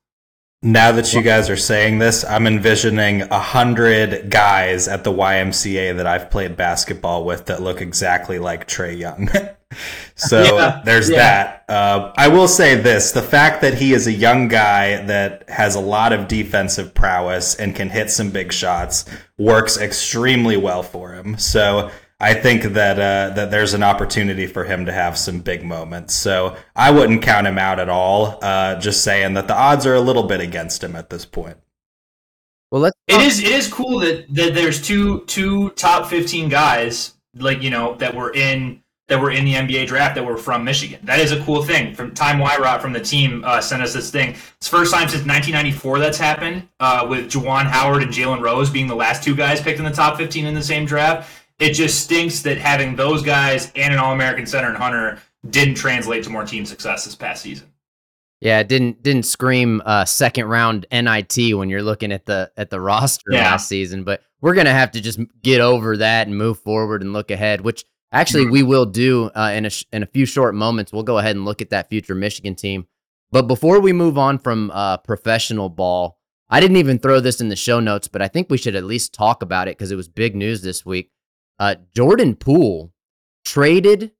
Now 0.61 0.90
that 0.90 1.14
you 1.14 1.23
guys 1.23 1.49
are 1.49 1.57
saying 1.57 2.00
this, 2.00 2.25
I'm 2.25 2.49
envisioning 2.49 3.23
a 3.23 3.38
hundred 3.38 4.28
guys 4.28 4.88
at 4.88 5.04
the 5.04 5.12
YMCA 5.12 5.97
that 5.97 6.07
I've 6.07 6.33
played 6.33 6.57
basketball 6.57 7.25
with 7.25 7.47
that 7.47 7.62
look 7.62 7.80
exactly 7.80 8.40
like 8.40 8.66
Trae 8.66 8.99
Young. 8.99 9.28
so 10.16 10.42
yeah, 10.42 10.83
there's 10.85 11.09
yeah. 11.09 11.16
that. 11.16 11.64
Uh, 11.68 12.12
I 12.16 12.26
will 12.26 12.49
say 12.49 12.75
this: 12.75 13.12
the 13.12 13.23
fact 13.23 13.62
that 13.62 13.75
he 13.75 13.92
is 13.92 14.09
a 14.09 14.12
young 14.12 14.49
guy 14.49 15.00
that 15.04 15.49
has 15.49 15.76
a 15.76 15.80
lot 15.80 16.12
of 16.12 16.26
defensive 16.26 16.92
prowess 16.92 17.54
and 17.54 17.73
can 17.73 17.88
hit 17.88 18.11
some 18.11 18.30
big 18.30 18.52
shots 18.52 19.04
works 19.38 19.78
extremely 19.78 20.57
well 20.57 20.83
for 20.83 21.12
him. 21.12 21.38
So 21.38 21.92
I 22.20 22.34
think 22.34 22.64
that 22.64 22.98
uh, 22.98 23.34
that 23.34 23.50
there's 23.50 23.75
an 23.75 23.84
opportunity 23.84 24.46
for 24.46 24.64
him 24.64 24.87
to 24.87 24.92
have 24.92 25.16
some 25.16 25.38
big 25.40 25.64
moments. 25.64 26.14
So 26.14 26.56
I 26.75 26.90
wouldn't 26.90 27.22
count 27.22 27.46
him 27.46 27.58
out 27.58 27.78
at 27.78 27.88
all. 27.88 28.38
Uh, 28.42 28.75
just 28.76 29.04
saying 29.04 29.34
that 29.34 29.46
the 29.46 29.54
odds 29.54 29.87
are 29.87 29.94
a 29.94 30.00
little 30.00 30.25
bit 30.25 30.40
against 30.40 30.82
him 30.82 30.96
at 30.96 31.10
this 31.10 31.25
point. 31.25 31.58
Well, 32.70 32.82
let's 32.82 32.96
it 33.06 33.20
is 33.20 33.38
it 33.38 33.52
is 33.52 33.72
cool 33.72 34.00
that, 34.00 34.26
that 34.34 34.54
there's 34.54 34.82
two 34.82 35.20
two 35.26 35.70
top 35.70 36.08
15 36.08 36.48
guys 36.48 37.14
like 37.37 37.62
you 37.62 37.70
know 37.70 37.94
that 37.94 38.14
were 38.14 38.34
in 38.34 38.82
that 39.06 39.20
were 39.20 39.30
in 39.30 39.44
the 39.44 39.54
NBA 39.54 39.87
draft 39.87 40.16
that 40.16 40.26
were 40.26 40.37
from 40.37 40.64
Michigan. 40.64 41.00
That 41.04 41.18
is 41.20 41.33
a 41.33 41.42
cool 41.44 41.62
thing. 41.62 41.94
From 41.94 42.12
Time 42.12 42.40
Wyrot 42.40 42.83
from 42.83 42.92
the 42.92 43.00
team 43.00 43.42
uh, 43.44 43.61
sent 43.61 43.81
us 43.81 43.94
this 43.94 44.11
thing. 44.11 44.37
It's 44.57 44.68
first 44.68 44.92
time 44.92 45.09
since 45.09 45.24
1994 45.24 45.98
that's 46.00 46.18
happened 46.18 46.68
uh, 46.81 47.07
with 47.09 47.31
Juwan 47.31 47.64
Howard 47.64 48.02
and 48.02 48.12
Jalen 48.12 48.42
Rose 48.42 48.68
being 48.68 48.87
the 48.87 48.96
last 48.96 49.22
two 49.22 49.35
guys 49.35 49.62
picked 49.62 49.78
in 49.78 49.85
the 49.87 49.90
top 49.92 50.18
15 50.18 50.44
in 50.44 50.54
the 50.54 50.62
same 50.62 50.85
draft 50.85 51.31
it 51.59 51.73
just 51.73 52.03
stinks 52.05 52.42
that 52.42 52.59
having 52.59 52.97
those 52.97 53.23
guys 53.23 53.73
and 53.75 53.92
an 53.92 53.99
All 53.99 54.12
American 54.12 54.47
center 54.47 54.68
and 54.68 54.77
Hunter 54.77 55.18
didn't 55.51 55.75
translate 55.75 56.25
to 56.25 56.31
more 56.31 56.44
team 56.44 56.64
success 56.64 57.05
this 57.05 57.14
past 57.14 57.42
season. 57.42 57.73
Yeah, 58.40 58.61
it 58.61 58.68
didn't 58.68 59.03
didn't 59.03 59.25
scream 59.25 59.83
uh, 59.85 60.05
second 60.05 60.47
round 60.47 60.87
NIT 60.92 61.57
when 61.57 61.68
you're 61.68 61.83
looking 61.83 62.12
at 62.12 62.27
the 62.27 62.53
at 62.57 62.71
the 62.71 62.81
roster 62.81 63.33
yeah. 63.33 63.51
last 63.51 63.68
season. 63.68 64.05
But 64.05 64.23
we're 64.40 64.55
gonna 64.55 64.73
have 64.73 64.92
to 64.92 65.01
just 65.01 65.18
get 65.42 65.61
over 65.61 65.97
that 65.97 66.29
and 66.29 66.38
move 66.38 66.61
forward 66.61 67.03
and 67.03 67.12
look 67.12 67.33
ahead, 67.33 67.62
which 67.62 67.85
actually 68.12 68.44
mm-hmm. 68.44 68.53
we 68.53 68.62
will 68.62 68.87
do 68.87 69.31
uh, 69.35 69.53
in 69.55 69.66
a 69.66 69.71
sh- 69.71 69.87
in 69.92 70.05
a 70.05 70.07
few 70.07 70.25
short 70.25 70.55
moments. 70.55 70.92
We'll 70.92 71.03
go 71.03 71.18
ahead 71.18 71.35
and 71.35 71.44
look 71.44 71.61
at 71.61 71.71
that 71.71 71.88
future 71.88 72.14
Michigan 72.14 72.55
team. 72.55 72.87
But 73.33 73.49
before 73.49 73.81
we 73.81 73.92
move 73.92 74.16
on 74.16 74.38
from 74.38 74.71
uh, 74.73 74.99
professional 74.99 75.68
ball, 75.68 76.18
I 76.49 76.61
didn't 76.61 76.79
even 76.79 77.01
throw 77.01 77.18
this 77.18 77.40
in 77.40 77.49
the 77.49 77.57
show 77.57 77.81
notes, 77.81 78.07
but 78.07 78.23
I 78.23 78.29
think 78.29 78.49
we 78.49 78.57
should 78.57 78.77
at 78.77 78.85
least 78.85 79.12
talk 79.12 79.42
about 79.42 79.66
it 79.66 79.77
because 79.77 79.90
it 79.90 79.97
was 79.97 80.09
big 80.09 80.37
news 80.37 80.62
this 80.62 80.87
week. 80.87 81.11
Uh, 81.59 81.77
Jordan 81.94 82.37
Poole 82.37 82.92
traded 83.44 84.12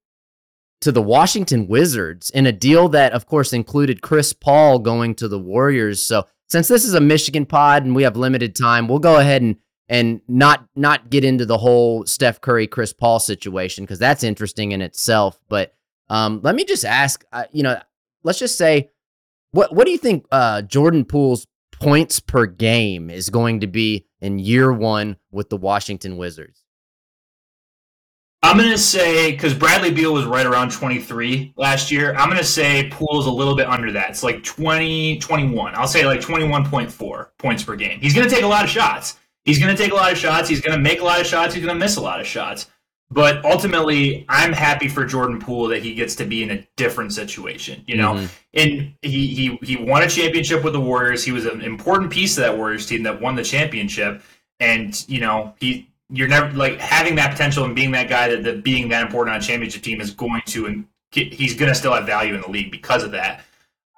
to 0.81 0.93
the 0.93 1.03
Washington 1.03 1.67
Wizards 1.67 2.31
in 2.31 2.47
a 2.47 2.53
deal 2.53 2.89
that, 2.91 3.13
of 3.13 3.27
course, 3.27 3.53
included 3.53 4.03
Chris 4.03 4.33
Paul 4.33 4.79
going 4.79 5.15
to 5.17 5.29
the 5.29 5.39
Warriors. 5.39 6.03
So, 6.03 6.27
since 6.49 6.69
this 6.69 6.85
is 6.85 6.95
a 6.95 7.01
Michigan 7.01 7.45
pod 7.45 7.85
and 7.85 7.95
we 7.95 8.05
have 8.05 8.17
limited 8.17 8.57
time, 8.57 8.89
we'll 8.89 8.99
go 8.99 9.19
ahead 9.19 9.43
and 9.43 9.57
and 9.89 10.21
not 10.29 10.67
not 10.77 11.11
get 11.11 11.25
into 11.25 11.47
the 11.47 11.59
whole 11.59 12.05
Steph 12.07 12.41
Curry 12.41 12.67
Chris 12.67 12.93
Paul 12.93 13.19
situation 13.19 13.85
because 13.85 13.99
that's 13.99 14.23
interesting 14.23 14.73
in 14.73 14.83
itself. 14.83 15.41
But 15.49 15.75
um, 16.09 16.41
let 16.43 16.55
me 16.55 16.65
just 16.65 16.85
ask, 16.85 17.25
uh, 17.33 17.45
you 17.53 17.63
know, 17.63 17.81
let's 18.23 18.39
just 18.39 18.57
say, 18.57 18.91
what 19.53 19.75
what 19.75 19.85
do 19.85 19.91
you 19.91 19.99
think 19.99 20.27
uh, 20.31 20.63
Jordan 20.63 21.05
Poole's 21.05 21.47
points 21.73 22.21
per 22.21 22.47
game 22.47 23.11
is 23.11 23.31
going 23.31 23.61
to 23.61 23.67
be 23.67 24.07
in 24.21 24.39
year 24.39 24.73
one 24.73 25.17
with 25.31 25.49
the 25.49 25.57
Washington 25.57 26.17
Wizards? 26.17 26.65
I'm 28.49 28.57
going 28.57 28.71
to 28.71 28.79
say, 28.79 29.33
because 29.33 29.53
Bradley 29.53 29.91
Beal 29.91 30.15
was 30.15 30.25
right 30.25 30.47
around 30.47 30.73
23 30.73 31.53
last 31.57 31.91
year, 31.91 32.15
I'm 32.15 32.31
going 32.31 32.41
to 32.41 32.47
say 32.47 32.89
Poole's 32.91 33.27
a 33.27 33.31
little 33.31 33.55
bit 33.55 33.67
under 33.67 33.93
that. 33.93 34.09
It's 34.09 34.23
like 34.23 34.43
20, 34.43 35.19
21. 35.19 35.75
I'll 35.75 35.87
say 35.87 36.07
like 36.07 36.21
21.4 36.21 37.29
points 37.37 37.63
per 37.63 37.77
game. 37.77 38.01
He's 38.01 38.15
going 38.15 38.27
to 38.27 38.35
take 38.35 38.45
a 38.45 38.49
lot 38.49 38.65
of 38.65 38.71
shots. 38.71 39.19
He's 39.45 39.59
going 39.59 39.77
to 39.77 39.81
take 39.81 39.93
a 39.93 39.95
lot 39.95 40.13
of 40.13 40.17
shots. 40.17 40.49
He's 40.49 40.63
going 40.63 40.75
to 40.75 40.83
make 40.83 41.03
a 41.03 41.05
lot 41.05 41.21
of 41.21 41.27
shots. 41.27 41.53
He's 41.53 41.63
going 41.63 41.77
to 41.77 41.79
miss 41.79 41.97
a 41.97 42.01
lot 42.01 42.21
of 42.21 42.27
shots. 42.27 42.71
But 43.11 43.45
ultimately, 43.45 44.25
I'm 44.31 44.55
happy 44.55 44.89
for 44.89 45.05
Jordan 45.05 45.41
Poole 45.41 45.69
that 45.69 45.83
he 45.83 45.93
gets 45.93 46.15
to 46.17 46.25
be 46.25 46.43
in 46.43 46.51
a 46.51 46.67
different 46.77 47.13
situation, 47.13 47.85
you 47.87 47.99
know. 47.99 48.15
Mm-hmm. 48.15 48.27
And 48.55 48.95
he 49.03 49.27
he 49.27 49.59
he 49.63 49.77
won 49.77 50.03
a 50.03 50.09
championship 50.09 50.65
with 50.65 50.73
the 50.73 50.81
Warriors. 50.81 51.23
He 51.23 51.33
was 51.33 51.45
an 51.45 51.61
important 51.61 52.11
piece 52.11 52.39
of 52.39 52.45
that 52.45 52.57
Warriors 52.57 52.87
team 52.87 53.03
that 53.03 53.21
won 53.21 53.35
the 53.35 53.45
championship. 53.45 54.23
And 54.61 55.07
you 55.09 55.21
know 55.21 55.55
he 55.61 55.89
you're 56.11 56.29
never 56.29 56.51
like 56.57 56.79
having 56.79 57.15
that 57.17 57.31
potential 57.31 57.65
and 57.65 57.75
being 57.75 57.91
that 57.93 58.09
guy 58.09 58.29
that, 58.29 58.43
that 58.43 58.65
being 58.65 58.89
that 58.89 59.03
important 59.03 59.35
on 59.35 59.41
a 59.41 59.45
championship 59.45 59.83
team 59.83 60.01
is 60.01 60.11
going 60.11 60.43
to 60.47 60.67
and 60.67 60.87
he's 61.11 61.55
going 61.55 61.71
to 61.71 61.75
still 61.75 61.93
have 61.93 62.07
value 62.07 62.35
in 62.35 62.41
the 62.41 62.51
league 62.51 62.71
because 62.71 63.03
of 63.03 63.13
that. 63.13 63.43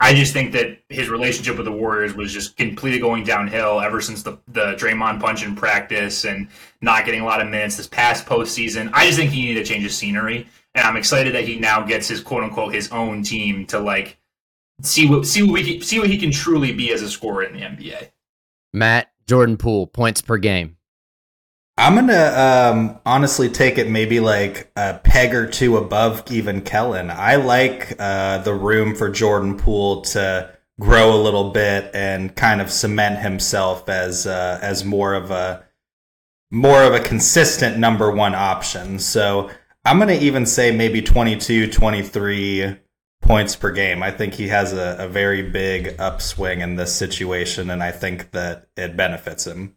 I 0.03 0.15
just 0.15 0.33
think 0.33 0.53
that 0.53 0.79
his 0.89 1.11
relationship 1.11 1.57
with 1.57 1.67
the 1.67 1.73
Warriors 1.73 2.15
was 2.15 2.33
just 2.33 2.57
completely 2.57 2.99
going 2.99 3.23
downhill 3.23 3.81
ever 3.81 4.01
since 4.01 4.23
the 4.23 4.39
the 4.49 4.75
Draymond 4.75 5.21
punch 5.21 5.45
in 5.45 5.55
practice 5.55 6.25
and 6.25 6.49
not 6.81 7.05
getting 7.05 7.21
a 7.21 7.25
lot 7.25 7.43
of 7.43 7.49
minutes 7.49 7.77
this 7.77 7.87
past 7.87 8.25
postseason. 8.25 8.91
I 8.95 9.07
just 9.07 9.19
think 9.19 9.31
he 9.31 9.43
needed 9.43 9.67
to 9.67 9.73
change 9.73 9.85
his 9.85 9.95
scenery, 9.95 10.49
and 10.75 10.87
I'm 10.87 10.97
excited 10.97 11.35
that 11.35 11.45
he 11.45 11.61
now 11.61 11.83
gets 11.83 12.09
his 12.09 12.23
quote 12.23 12.43
unquote 12.43 12.73
his 12.73 12.91
own 12.91 13.23
team 13.23 13.67
to 13.67 13.79
like 13.79 14.19
see 14.81 15.07
what 15.07 15.27
see 15.27 15.43
what 15.43 15.53
we 15.53 15.81
see 15.81 15.99
what 15.99 16.09
he 16.09 16.17
can 16.17 16.31
truly 16.31 16.73
be 16.73 16.93
as 16.93 17.03
a 17.03 17.11
scorer 17.11 17.43
in 17.43 17.53
the 17.53 17.61
NBA. 17.61 18.09
Matt 18.73 19.13
Jordan 19.27 19.59
Poole 19.59 19.87
points 19.87 20.23
per 20.23 20.39
game. 20.39 20.79
I'm 21.81 21.95
gonna 21.95 22.13
um, 22.75 23.01
honestly 23.07 23.49
take 23.49 23.79
it 23.79 23.89
maybe 23.89 24.21
like 24.21 24.71
a 24.77 25.01
peg 25.03 25.35
or 25.35 25.47
two 25.47 25.79
above 25.79 26.31
even 26.31 26.61
Kellen. 26.61 27.11
I 27.11 27.37
like 27.37 27.95
uh, 27.99 28.37
the 28.43 28.53
room 28.53 28.95
for 28.95 29.09
Jordan 29.09 29.57
Poole 29.57 30.03
to 30.03 30.55
grow 30.79 31.15
a 31.15 31.23
little 31.23 31.53
bit 31.53 31.91
and 31.95 32.37
kind 32.37 32.61
of 32.61 32.71
cement 32.71 33.21
himself 33.21 33.89
as 33.89 34.27
uh, 34.27 34.59
as 34.61 34.85
more 34.85 35.15
of 35.15 35.31
a 35.31 35.65
more 36.51 36.83
of 36.83 36.93
a 36.93 37.01
consistent 37.01 37.79
number 37.79 38.11
one 38.11 38.35
option. 38.35 38.99
So 38.99 39.49
I'm 39.83 39.99
gonna 39.99 40.13
even 40.13 40.45
say 40.45 40.77
maybe 40.77 41.01
22, 41.01 41.73
23 41.73 42.77
points 43.23 43.57
per 43.57 43.73
game. 43.73 44.03
I 44.03 44.11
think 44.11 44.35
he 44.35 44.49
has 44.49 44.75
a, 44.75 44.97
a 44.99 45.09
very 45.09 45.49
big 45.49 45.99
upswing 45.99 46.61
in 46.61 46.77
this 46.77 46.95
situation, 46.95 47.71
and 47.71 47.83
I 47.83 47.91
think 47.91 48.33
that 48.33 48.69
it 48.77 48.99
benefits 48.99 49.47
him. 49.47 49.77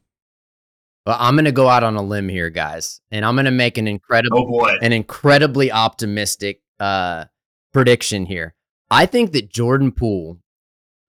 Well, 1.06 1.18
I'm 1.20 1.36
going 1.36 1.46
to 1.46 1.52
go 1.52 1.68
out 1.68 1.84
on 1.84 1.96
a 1.96 2.02
limb 2.02 2.30
here, 2.30 2.50
guys, 2.50 3.02
and 3.12 3.26
I'm 3.26 3.36
going 3.36 3.46
to 3.46 3.52
make 3.52 3.78
an 3.78 3.88
incredible, 3.88 4.62
oh 4.62 4.78
an 4.82 4.94
incredibly 4.94 5.72
optimistic 5.72 6.62
uh, 6.80 7.26
prediction 7.74 8.26
here. 8.26 8.56
I 8.90 9.06
think 9.06 9.34
that 9.34 9.50
Jordan 9.50 9.92
Poole 9.92 10.40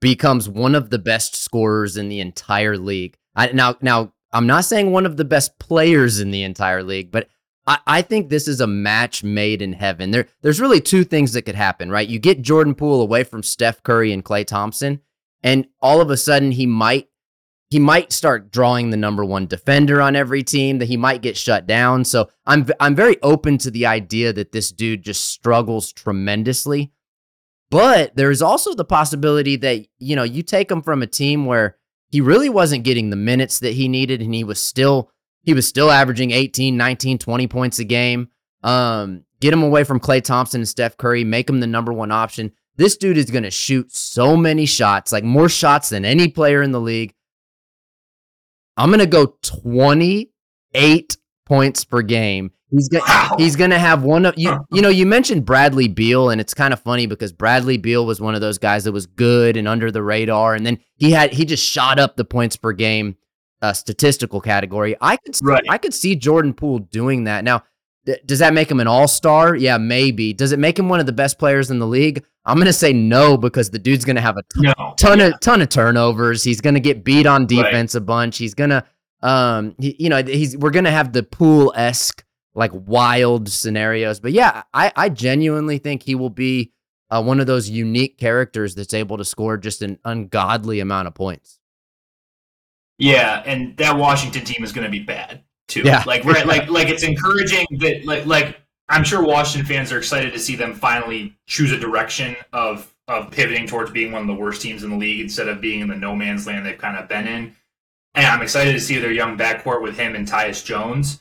becomes 0.01 0.49
one 0.49 0.75
of 0.75 0.91
the 0.91 0.99
best 0.99 1.37
scorers 1.37 1.97
in 1.97 2.09
the 2.09 2.21
entire 2.21 2.77
league. 2.77 3.17
I, 3.37 3.53
now, 3.53 3.77
now, 3.81 4.13
I'm 4.33 4.49
not 4.49 4.65
saying 4.65 4.91
one 4.91 5.07
of 5.07 5.17
the 5.17 5.25
best 5.25 5.59
players 5.61 6.19
in 6.19 6.33
the 6.33 6.43
entire 6.43 6.83
league, 6.83 7.13
but 7.13 7.29
I, 7.67 7.79
I 7.87 8.03
think 8.03 8.29
this 8.29 8.49
is 8.49 8.61
a 8.61 8.67
match 8.67 9.23
made 9.23 9.63
in 9.63 9.75
heaven. 9.75 10.11
There, 10.11 10.27
there's 10.43 10.61
really 10.61 10.81
two 10.81 11.05
things 11.05 11.33
that 11.35 11.43
could 11.43 11.55
happen, 11.55 11.91
right? 11.91 12.09
You 12.09 12.19
get 12.19 12.43
Jordan 12.43 12.75
Poole 12.75 13.01
away 13.01 13.23
from 13.23 13.45
Steph 13.45 13.83
Curry 13.85 14.13
and 14.13 14.25
Klay 14.25 14.45
Thompson, 14.45 15.01
and 15.43 15.69
all 15.81 16.01
of 16.01 16.11
a 16.11 16.17
sudden 16.17 16.51
he 16.51 16.67
might 16.67 17.09
he 17.75 17.81
might 17.81 18.13
start 18.13 18.53
drawing 18.53 18.91
the 18.91 18.97
number 18.97 19.25
one 19.25 19.47
defender 19.47 20.01
on 20.01 20.15
every 20.15 20.45
team 20.45 20.79
that 20.79 20.87
he 20.87 20.97
might 20.97 21.23
get 21.23 21.37
shut 21.37 21.67
down. 21.67 22.05
So 22.05 22.31
I'm 22.47 22.69
I'm 22.79 22.95
very 22.95 23.21
open 23.21 23.59
to 23.59 23.71
the 23.73 23.85
idea 23.85 24.33
that 24.33 24.53
this 24.53 24.71
dude 24.71 25.03
just 25.03 25.25
struggles 25.25 25.93
tremendously. 25.93 26.93
But 27.73 28.15
there's 28.15 28.43
also 28.43 28.77
the 28.77 28.85
possibility 28.85 29.57
that 29.57 29.87
you 29.99 30.15
know 30.15 30.23
you 30.23 30.45
take 30.45 30.71
him 30.71 30.83
from 30.83 31.03
a 31.03 31.09
team 31.09 31.47
where 31.47 31.77
he 32.11 32.21
really 32.21 32.49
wasn't 32.49 32.85
getting 32.85 33.11
the 33.11 33.17
minutes 33.17 33.59
that 33.59 33.75
he 33.75 33.89
needed 33.89 34.23
and 34.23 34.33
he 34.33 34.45
was 34.45 34.61
still 34.61 35.11
he 35.43 35.53
was 35.53 35.67
still 35.67 35.91
averaging 35.91 36.31
18, 36.31 36.77
19, 36.77 37.19
20 37.19 37.49
points 37.49 37.81
a 37.81 37.85
game. 37.85 38.29
Um, 38.63 39.25
get 39.41 39.53
him 39.53 39.65
away 39.65 39.83
from 39.83 39.99
Klay 39.99 40.23
Thompson 40.23 40.61
and 40.61 40.69
Steph 40.69 40.97
Curry, 40.97 41.25
make 41.25 41.51
him 41.51 41.59
the 41.59 41.67
number 41.67 41.93
one 41.93 42.13
option. 42.13 42.53
This 42.77 42.97
dude 42.97 43.19
is 43.19 43.33
going 43.33 43.43
to 43.43 43.51
shoot 43.51 43.93
so 43.93 44.37
many 44.37 44.65
shots, 44.65 45.11
like 45.11 45.25
more 45.25 45.49
shots 45.49 45.89
than 45.89 46.05
any 46.05 46.29
player 46.29 46.63
in 46.63 46.71
the 46.71 46.81
league. 46.81 47.15
I'm 48.77 48.91
going 48.91 49.01
to 49.01 49.07
go 49.07 49.37
28 49.43 51.17
points 51.47 51.85
per 51.85 52.03
game. 52.03 52.51
He's 52.71 52.89
going 52.89 53.05
wow. 53.07 53.37
he's 53.39 53.55
to 53.55 53.79
have 53.79 54.03
one 54.03 54.27
of 54.27 54.35
you 54.37 54.59
you 54.73 54.83
know 54.83 54.89
you 54.89 55.07
mentioned 55.07 55.45
Bradley 55.45 55.87
Beal 55.87 56.31
and 56.31 56.41
it's 56.41 56.55
kind 56.55 56.73
of 56.73 56.81
funny 56.81 57.07
because 57.07 57.33
Bradley 57.33 57.77
Beal 57.77 58.05
was 58.05 58.21
one 58.21 58.35
of 58.35 58.41
those 58.41 58.59
guys 58.59 58.83
that 58.83 58.91
was 58.91 59.07
good 59.07 59.57
and 59.57 59.69
under 59.69 59.93
the 59.93 60.03
radar 60.03 60.55
and 60.55 60.67
then 60.67 60.81
he 60.97 61.13
had 61.13 61.33
he 61.33 61.45
just 61.45 61.65
shot 61.65 62.01
up 62.01 62.17
the 62.17 62.25
points 62.25 62.57
per 62.57 62.73
game 62.73 63.17
uh, 63.65 63.73
statistical 63.73 64.43
category. 64.43 64.95
I 65.01 65.17
could 65.17 65.35
right. 65.43 65.65
I 65.71 65.79
could 65.79 65.95
see 65.95 66.17
Jordan 66.17 66.53
Poole 66.53 66.81
doing 66.81 67.25
that. 67.25 67.45
Now, 67.45 67.63
does 68.27 68.39
that 68.39 68.55
make 68.55 68.71
him 68.71 68.81
an 68.81 68.87
all-star? 68.87 69.57
Yeah, 69.57 69.79
maybe. 69.79 70.33
Does 70.33 70.53
it 70.53 70.59
make 70.59 70.79
him 70.79 70.89
one 70.89 71.01
of 71.01 71.07
the 71.07 71.13
best 71.13 71.39
players 71.39 71.71
in 71.71 71.79
the 71.79 71.87
league? 71.87 72.25
I'm 72.45 72.57
going 72.57 72.67
to 72.67 72.73
say 72.73 72.93
no 72.93 73.37
because 73.37 73.71
the 73.71 73.79
dude's 73.79 74.05
going 74.05 74.17
to 74.17 74.23
have 74.23 74.37
a 74.37 74.43
ton, 74.55 74.75
no. 74.79 74.95
ton 74.99 75.19
yeah. 75.19 75.27
of 75.27 75.41
ton 75.41 75.63
of 75.63 75.71
turnovers. 75.71 76.45
He's 76.45 76.61
going 76.61 76.75
to 76.75 76.81
get 76.81 77.05
beat 77.05 77.27
on 77.27 77.47
defense 77.47 77.95
right. 77.95 78.03
a 78.03 78.05
bunch. 78.05 78.37
He's 78.37 78.55
to 78.55 78.85
um 79.23 79.75
he, 79.79 79.97
you 79.99 80.11
know, 80.11 80.23
he's 80.23 80.57
we're 80.57 80.71
going 80.71 80.85
to 80.85 80.91
have 80.91 81.13
the 81.13 81.23
pool 81.23 81.73
esque 81.75 82.25
like 82.55 82.71
wild 82.75 83.49
scenarios. 83.49 84.21
But 84.21 84.33
yeah, 84.33 84.65
I 84.75 84.93
I 84.95 85.09
genuinely 85.09 85.79
think 85.79 86.03
he 86.03 86.15
will 86.15 86.31
be 86.31 86.73
uh, 87.11 87.23
one 87.23 87.41
of 87.41 87.47
those 87.47 87.71
unique 87.71 88.19
characters 88.19 88.75
that's 88.75 88.93
able 88.93 89.17
to 89.17 89.25
score 89.25 89.57
just 89.57 89.81
an 89.81 89.99
ungodly 90.05 90.81
amount 90.81 91.09
of 91.09 91.15
points. 91.15 91.61
Yeah, 92.99 93.43
and 93.47 93.77
that 93.79 93.97
Washington 93.97 94.45
team 94.45 94.63
is 94.63 94.73
going 94.73 94.85
to 94.85 94.91
be 94.91 95.01
bad 95.01 95.44
too. 95.69 95.83
Yeah. 95.85 96.03
Like 96.07 96.25
right, 96.25 96.47
like 96.47 96.69
like 96.69 96.89
it's 96.89 97.03
encouraging 97.03 97.67
that 97.81 98.05
like 98.05 98.27
like 98.27 98.61
I'm 98.89 99.05
sure 99.05 99.23
Washington 99.25 99.67
fans 99.67 99.93
are 99.93 99.99
excited 99.99 100.33
to 100.33 100.39
see 100.39 100.57
them 100.57 100.75
finally 100.75 101.37
choose 101.47 101.73
a 101.73 101.79
direction 101.79 102.37
of 102.53 102.93
of 103.09 103.31
pivoting 103.31 103.67
towards 103.67 103.91
being 103.91 104.13
one 104.13 104.23
of 104.23 104.29
the 104.29 104.35
worst 104.35 104.63
teams 104.63 104.83
in 104.83 104.91
the 104.91 104.97
league 104.97 105.21
instead 105.21 105.49
of 105.49 105.61
being 105.61 105.81
in 105.81 105.89
the 105.89 105.97
no 105.97 106.15
man's 106.15 106.47
land 106.47 106.65
they've 106.65 106.79
kind 106.79 106.97
of 106.97 107.09
been 107.09 107.27
in. 107.27 107.55
And 108.15 108.27
I'm 108.27 108.43
excited 108.43 108.73
to 108.73 108.81
see 108.81 108.99
their 108.99 109.11
young 109.11 109.37
backcourt 109.37 109.83
with 109.83 109.99
him 109.99 110.15
and 110.15 110.27
Tyus 110.27 110.65
Jones. 110.65 111.21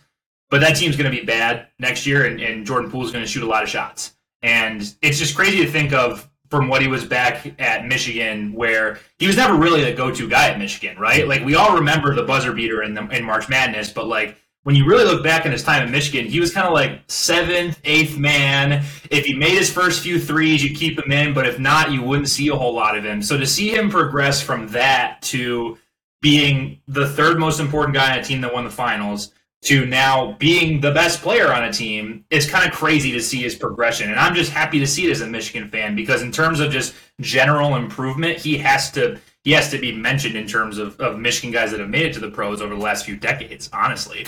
But 0.50 0.62
that 0.62 0.76
team's 0.76 0.96
going 0.96 1.12
to 1.12 1.18
be 1.18 1.26
bad 1.26 1.68
next 1.80 2.06
year, 2.06 2.28
and, 2.28 2.40
and 2.40 2.64
Jordan 2.64 2.92
Poole's 2.92 3.12
going 3.12 3.26
to 3.26 3.30
shoot 3.30 3.42
a 3.42 3.48
lot 3.48 3.64
of 3.64 3.70
shots. 3.70 4.14
And 4.44 4.82
it's 5.02 5.18
just 5.18 5.36
crazy 5.36 5.66
to 5.66 5.72
think 5.72 5.94
of 5.94 6.30
from 6.54 6.68
what 6.68 6.84
he 6.84 6.88
was 6.88 7.04
back 7.04 7.60
at 7.60 7.88
Michigan, 7.88 8.54
where 8.54 9.00
he 9.18 9.26
was 9.26 9.36
never 9.36 9.56
really 9.56 9.84
the 9.84 9.92
go-to 9.92 10.30
guy 10.30 10.50
at 10.50 10.60
Michigan, 10.60 10.96
right? 11.00 11.28
Like 11.28 11.44
we 11.44 11.56
all 11.56 11.76
remember 11.76 12.14
the 12.14 12.22
buzzer 12.22 12.54
beater 12.54 12.84
in 12.84 12.94
the, 12.94 13.08
in 13.10 13.26
March 13.26 13.50
Madness, 13.50 13.90
but 13.90 14.06
like 14.06 14.38
when 14.62 14.76
you 14.76 14.86
really 14.86 15.04
look 15.04 15.24
back 15.24 15.48
in 15.48 15.52
his 15.52 15.64
time 15.64 15.82
at 15.82 15.90
Michigan, 15.90 16.30
he 16.30 16.40
was 16.40 16.54
kind 16.54 16.68
of 16.68 16.74
like 16.74 17.02
seventh, 17.08 17.80
eighth 17.86 18.20
man. 18.20 18.86
If 19.10 19.26
he 19.26 19.34
made 19.34 19.58
his 19.58 19.74
first 19.74 20.04
few 20.04 20.20
threes, 20.20 20.64
you 20.64 20.76
keep 20.76 21.04
him 21.04 21.12
in, 21.12 21.34
but 21.34 21.48
if 21.48 21.58
not, 21.58 21.92
you 21.92 22.04
wouldn't 22.04 22.30
see 22.30 22.50
a 22.50 22.56
whole 22.56 22.76
lot 22.76 22.96
of 22.96 23.04
him. 23.04 23.24
So 23.24 23.36
to 23.36 23.48
see 23.48 23.74
him 23.74 23.90
progress 23.90 24.40
from 24.40 24.68
that 24.68 25.24
to 25.24 25.80
being 26.22 26.82
the 26.88 27.10
third 27.10 27.40
most 27.40 27.60
important 27.60 27.96
guy 27.96 28.12
on 28.12 28.20
a 28.20 28.24
team 28.24 28.42
that 28.42 28.54
won 28.54 28.64
the 28.64 28.70
finals 28.70 29.32
to 29.64 29.86
now 29.86 30.34
being 30.34 30.82
the 30.82 30.92
best 30.92 31.22
player 31.22 31.54
on 31.54 31.64
a 31.64 31.72
team, 31.72 32.26
it's 32.30 32.50
kind 32.50 32.70
of 32.70 32.76
crazy 32.76 33.12
to 33.14 33.22
see 33.22 33.42
his 33.42 33.56
progression. 33.56 34.10
And 34.10 34.20
I'm 34.20 34.36
just 34.36 34.52
happy 34.52 34.78
to 34.80 34.88
see 34.88 35.08
it 35.08 35.12
as 35.12 35.22
a 35.22 35.28
Michigan 35.28 35.70
fan 35.70 35.96
because 35.96 36.22
in 36.22 36.32
terms 36.32 36.60
of 36.60 36.72
just 36.72 36.94
general 37.22 37.76
improvement, 37.76 38.38
he 38.38 38.58
has 38.58 38.92
to 38.92 39.20
he 39.44 39.52
has 39.52 39.70
to 39.72 39.78
be 39.78 39.94
mentioned 39.94 40.36
in 40.36 40.48
terms 40.48 40.78
of, 40.78 41.00
of 41.00 41.18
Michigan 41.18 41.52
guys 41.52 41.72
that 41.72 41.80
have 41.80 41.90
made 41.90 42.06
it 42.06 42.14
to 42.14 42.20
the 42.20 42.30
pros 42.30 42.62
over 42.62 42.76
the 42.76 42.82
last 42.82 43.06
few 43.06 43.16
decades, 43.16 43.70
honestly. 43.74 44.26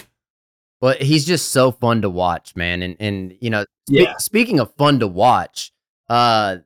Well, 0.81 0.95
he's 0.99 1.25
just 1.25 1.51
so 1.51 1.71
fun 1.71 2.01
to 2.01 2.09
watch, 2.09 2.55
man. 2.55 2.81
And 2.81 2.95
and 2.99 3.37
you 3.41 3.49
know, 3.49 3.65
yeah. 3.89 4.15
speaking 4.17 4.59
of 4.59 4.73
fun 4.75 4.99
to 4.99 5.07
watch, 5.07 5.73
uh 6.07 6.57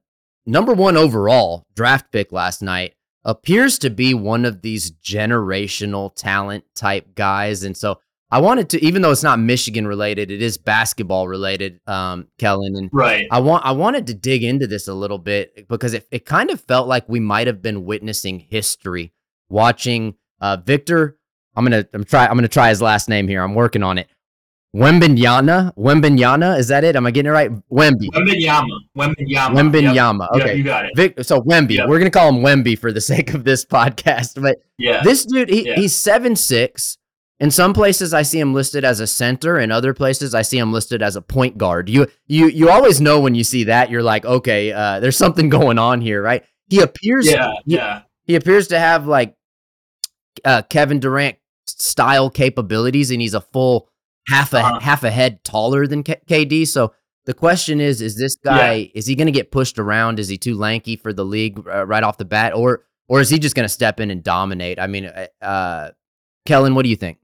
number 0.45 0.73
one 0.73 0.95
overall 0.95 1.65
draft 1.75 2.11
pick 2.11 2.31
last 2.31 2.61
night 2.61 2.93
appears 3.25 3.79
to 3.79 3.89
be 3.89 4.13
one 4.13 4.45
of 4.45 4.61
these 4.61 4.91
generational 4.91 6.13
talent 6.15 6.63
type 6.75 7.15
guys. 7.15 7.63
And 7.63 7.75
so 7.75 7.99
I 8.31 8.39
wanted 8.39 8.69
to, 8.69 8.85
even 8.85 9.01
though 9.01 9.11
it's 9.11 9.23
not 9.23 9.39
Michigan 9.39 9.87
related, 9.87 10.29
it 10.29 10.41
is 10.41 10.57
basketball 10.57 11.27
related, 11.27 11.79
um, 11.87 12.27
Kellen. 12.37 12.75
And 12.75 12.89
right. 12.93 13.27
I 13.31 13.39
want 13.39 13.65
I 13.65 13.71
wanted 13.71 14.05
to 14.07 14.13
dig 14.13 14.43
into 14.43 14.67
this 14.67 14.87
a 14.87 14.93
little 14.93 15.17
bit 15.17 15.67
because 15.67 15.95
it, 15.95 16.07
it 16.11 16.25
kind 16.25 16.51
of 16.51 16.61
felt 16.61 16.87
like 16.87 17.09
we 17.09 17.19
might 17.19 17.47
have 17.47 17.61
been 17.61 17.85
witnessing 17.85 18.39
history 18.39 19.13
watching 19.49 20.15
uh, 20.41 20.57
Victor. 20.63 21.17
I'm 21.55 21.65
gonna 21.65 21.85
I'm 21.93 22.03
try 22.03 22.27
I'm 22.27 22.35
gonna 22.35 22.47
try 22.47 22.69
his 22.69 22.81
last 22.81 23.09
name 23.09 23.27
here. 23.27 23.41
I'm 23.41 23.55
working 23.55 23.81
on 23.81 23.97
it. 23.97 24.07
Wembanyama, 24.75 25.75
Wembanyama, 25.75 26.59
is 26.59 26.67
that 26.67 26.83
it? 26.83 26.95
Am 26.95 27.07
I 27.07 27.09
getting 27.09 27.31
it 27.31 27.33
right? 27.33 27.49
Wemby. 27.71 28.07
Wembanyama. 28.13 28.67
Wembanyama. 28.95 29.55
Wembanyama. 29.55 30.27
Yep. 30.33 30.41
Okay, 30.41 30.47
yep, 30.49 30.57
you 30.57 30.63
got 30.63 30.85
it. 30.85 30.91
Vic, 30.95 31.23
so 31.23 31.41
Wemby, 31.41 31.77
yep. 31.77 31.89
we're 31.89 31.97
gonna 31.97 32.11
call 32.11 32.29
him 32.29 32.43
Wemby 32.43 32.77
for 32.77 32.91
the 32.91 33.01
sake 33.11 33.33
of 33.33 33.43
this 33.43 33.65
podcast. 33.65 34.39
But 34.39 34.57
yeah, 34.77 35.01
this 35.01 35.25
dude, 35.25 35.49
he, 35.49 35.67
yeah. 35.67 35.75
he's 35.75 35.95
seven 35.95 36.35
six. 36.35 36.98
In 37.39 37.51
some 37.51 37.73
places, 37.73 38.13
I 38.13 38.23
see 38.23 38.39
him 38.39 38.53
listed 38.53 38.83
as 38.83 38.99
a 38.99 39.07
center. 39.07 39.59
In 39.59 39.71
other 39.71 39.93
places, 39.93 40.35
I 40.35 40.41
see 40.41 40.57
him 40.57 40.73
listed 40.73 41.01
as 41.01 41.15
a 41.15 41.21
point 41.21 41.57
guard. 41.57 41.87
You 41.87 42.07
you 42.27 42.47
you 42.47 42.69
always 42.69 42.99
know 42.99 43.19
when 43.21 43.33
you 43.33 43.45
see 43.45 43.63
that. 43.65 43.89
You're 43.89 44.03
like, 44.03 44.25
okay, 44.25 44.73
uh, 44.73 44.99
there's 44.99 45.17
something 45.17 45.47
going 45.59 45.79
on 45.79 46.01
here, 46.01 46.21
right? 46.21 46.43
He 46.69 46.81
appears, 46.81 47.31
yeah, 47.31 47.53
he, 47.65 47.75
yeah. 47.75 48.01
He 48.25 48.35
appears 48.35 48.67
to 48.67 48.79
have 48.79 49.07
like 49.07 49.35
uh, 50.43 50.63
Kevin 50.63 50.99
Durant 50.99 51.37
style 51.67 52.29
capabilities, 52.29 53.09
and 53.09 53.21
he's 53.21 53.33
a 53.33 53.41
full 53.41 53.89
half 54.27 54.53
a 54.53 54.59
uh-huh. 54.59 54.79
half 54.79 55.03
a 55.03 55.09
head 55.09 55.43
taller 55.43 55.87
than 55.87 56.03
K- 56.03 56.21
KD. 56.27 56.67
So 56.67 56.93
the 57.25 57.33
question 57.33 57.79
is: 57.79 58.01
Is 58.01 58.17
this 58.17 58.35
guy 58.35 58.73
yeah. 58.73 58.87
is 58.95 59.05
he 59.05 59.15
going 59.15 59.27
to 59.27 59.31
get 59.31 59.49
pushed 59.49 59.79
around? 59.79 60.19
Is 60.19 60.27
he 60.27 60.37
too 60.37 60.55
lanky 60.55 60.97
for 60.97 61.13
the 61.13 61.25
league 61.25 61.65
uh, 61.67 61.85
right 61.85 62.03
off 62.03 62.17
the 62.17 62.25
bat, 62.25 62.53
or 62.53 62.83
or 63.07 63.21
is 63.21 63.29
he 63.29 63.39
just 63.39 63.55
going 63.55 63.63
to 63.65 63.69
step 63.69 64.01
in 64.01 64.11
and 64.11 64.23
dominate? 64.23 64.77
I 64.77 64.87
mean, 64.87 65.05
uh, 65.05 65.27
uh 65.41 65.91
Kellen, 66.45 66.75
what 66.75 66.83
do 66.83 66.89
you 66.89 66.95
think? 66.95 67.18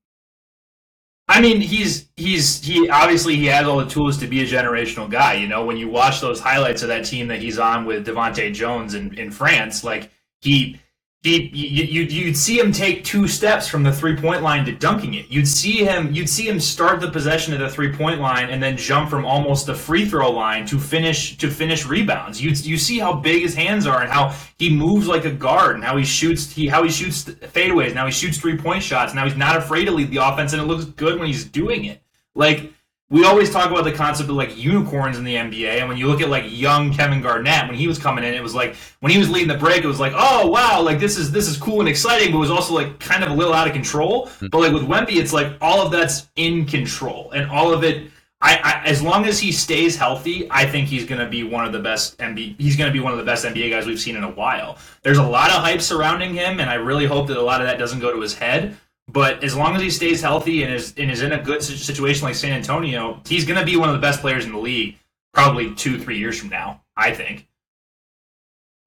I 1.28 1.42
mean, 1.42 1.60
he's 1.60 2.08
he's 2.16 2.64
he 2.64 2.88
obviously 2.90 3.36
he 3.36 3.46
has 3.48 3.68
all 3.68 3.78
the 3.78 3.90
tools 3.90 4.18
to 4.20 4.28
be 4.28 4.42
a 4.42 4.46
generational 4.46 5.10
guy. 5.10 5.34
You 5.34 5.48
know, 5.48 5.66
when 5.66 5.78
you 5.78 5.90
watch 5.90 6.22
those 6.22 6.40
highlights 6.40 6.82
of 6.84 6.90
that 6.90 7.06
team 7.06 7.28
that 7.30 7.42
he's 7.42 7.58
on 7.58 7.86
with 7.86 8.06
Devonte 8.06 8.54
Jones 8.54 8.94
in, 8.94 9.18
in 9.18 9.32
France, 9.32 9.84
like 9.84 10.12
he 10.42 10.80
you, 11.26 12.04
you'd 12.04 12.38
see 12.38 12.60
him 12.60 12.72
take 12.72 13.04
two 13.04 13.28
steps 13.28 13.68
from 13.68 13.84
the 13.84 13.92
three 13.92 14.16
point 14.16 14.44
line 14.44 14.64
to 14.66 14.72
dunking 14.72 15.16
it. 15.16 15.28
You'd 15.30 15.48
see 15.48 15.84
him 15.84 16.14
you'd 16.14 16.30
see 16.30 16.48
him 16.48 16.60
start 16.60 17.02
the 17.02 17.10
possession 17.10 17.54
at 17.54 17.60
the 17.60 17.70
three 17.70 17.92
point 17.92 18.22
line 18.22 18.50
and 18.50 18.62
then 18.62 18.78
jump 18.78 19.10
from 19.10 19.26
almost 19.26 19.66
the 19.66 19.74
free 19.74 20.06
throw 20.06 20.32
line 20.32 20.66
to 20.68 20.80
finish 20.80 21.38
to 21.38 21.50
finish 21.50 21.86
rebounds. 21.86 22.42
You 22.42 22.52
you 22.52 22.78
see 22.78 23.00
how 23.00 23.14
big 23.14 23.42
his 23.42 23.56
hands 23.56 23.88
are 23.88 24.02
and 24.02 24.12
how 24.12 24.36
he 24.60 24.70
moves 24.70 25.08
like 25.08 25.26
a 25.26 25.32
guard 25.32 25.76
and 25.76 25.84
how 25.84 25.98
he 25.98 26.06
shoots 26.06 26.52
he 26.52 26.68
how 26.68 26.84
he 26.84 26.90
shoots 26.90 27.24
fadeaways. 27.24 27.96
Now 27.96 28.06
he 28.06 28.12
shoots 28.12 28.38
three 28.38 28.58
point 28.58 28.84
shots. 28.84 29.14
Now 29.14 29.26
he's 29.26 29.38
not 29.38 29.58
afraid 29.58 29.86
to 29.86 29.92
lead 29.92 30.12
the 30.12 30.18
offense 30.18 30.54
and 30.54 30.62
it 30.62 30.66
looks 30.66 30.86
good 30.86 31.18
when 31.18 31.28
he's 31.28 31.46
doing 31.46 31.86
it. 31.86 32.04
Like 32.36 32.72
we 33.10 33.24
always 33.24 33.52
talk 33.52 33.70
about 33.70 33.84
the 33.84 33.92
concept 33.92 34.30
of 34.30 34.36
like 34.36 34.58
unicorns 34.58 35.18
in 35.18 35.24
the 35.24 35.36
NBA, 35.36 35.80
and 35.80 35.88
when 35.88 35.98
you 35.98 36.08
look 36.08 36.22
at 36.22 36.30
like 36.30 36.46
young 36.48 36.92
Kevin 36.92 37.22
Garnett 37.22 37.68
when 37.68 37.76
he 37.76 37.88
was 37.88 38.00
coming 38.00 38.24
in, 38.24 38.34
it 38.34 38.42
was 38.42 38.56
like 38.56 38.76
when 39.00 39.12
he 39.12 39.20
was 39.20 39.30
leading 39.30 39.48
the 39.48 39.58
break, 39.58 39.84
it 39.84 39.88
was 39.88 40.00
like, 40.00 40.14
oh 40.16 40.48
wow, 40.48 40.82
like 40.82 41.00
this 41.00 41.16
is 41.16 41.32
this 41.32 41.48
is 41.48 41.56
cool 41.56 41.80
and 41.82 41.88
exciting, 41.88 42.32
but 42.32 42.38
it 42.38 42.42
was 42.42 42.50
also 42.50 42.74
like 42.74 43.00
kind 43.00 43.24
of 43.24 43.30
a 43.30 43.34
little 43.34 43.54
out 43.54 43.68
of 43.68 43.74
control. 43.74 44.26
Mm-hmm. 44.26 44.48
But 44.48 44.58
like 44.60 44.74
with 44.74 44.84
Wemby, 44.84 45.18
it's 45.18 45.34
like 45.34 45.56
all 45.62 45.86
of 45.86 45.92
that's 45.92 46.30
in 46.36 46.66
control, 46.66 47.32
and 47.32 47.50
all 47.50 47.74
of 47.74 47.84
it. 47.84 48.12
I, 48.42 48.60
I, 48.64 48.86
as 48.86 49.02
long 49.02 49.26
as 49.26 49.40
he 49.40 49.52
stays 49.52 49.96
healthy, 49.96 50.48
I 50.52 50.70
think 50.70 50.88
he's 50.88 51.06
going 51.06 51.22
to 51.22 51.28
be 51.28 51.44
one 51.44 51.66
of 51.66 51.72
the 51.72 51.80
best 51.80 52.18
NBA. 52.20 52.60
He's 52.60 52.76
going 52.76 52.90
to 52.90 52.94
be 52.94 53.00
one 53.00 53.12
of 53.12 53.18
the 53.18 53.24
best 53.24 53.46
NBA 53.46 53.72
guys 53.72 53.88
we've 53.88 54.00
seen 54.00 54.16
in 54.16 54.24
a 54.24 54.30
while. 54.30 54.78
There's 55.04 55.18
a 55.18 55.24
lot 55.24 55.50
of 55.50 55.62
hype 55.62 55.82
surrounding 55.82 56.34
him, 56.34 56.60
and 56.60 56.70
I 56.70 56.76
really 56.76 57.06
hope 57.06 57.28
that 57.28 57.38
a 57.38 57.42
lot 57.42 57.62
of 57.62 57.68
that 57.68 57.80
doesn't 57.80 58.02
go 58.02 58.14
to 58.14 58.20
his 58.20 58.38
head. 58.38 58.78
But 59.08 59.44
as 59.44 59.56
long 59.56 59.76
as 59.76 59.82
he 59.82 59.90
stays 59.90 60.22
healthy 60.22 60.64
and 60.64 60.74
is 60.74 60.94
and 60.98 61.12
is 61.12 61.22
in 61.22 61.32
a 61.32 61.42
good 61.42 61.64
situation 61.64 62.26
like 62.26 62.36
San 62.36 62.52
Antonio, 62.52 63.22
he's 63.28 63.46
going 63.46 63.60
to 63.60 63.66
be 63.66 63.78
one 63.78 63.90
of 63.90 63.96
the 63.96 64.02
best 64.02 64.20
players 64.20 64.46
in 64.46 64.52
the 64.52 64.60
league. 64.60 64.98
Probably 65.34 65.76
two, 65.76 66.00
three 66.00 66.18
years 66.18 66.40
from 66.40 66.50
now, 66.50 66.82
I 66.96 67.12
think. 67.12 67.48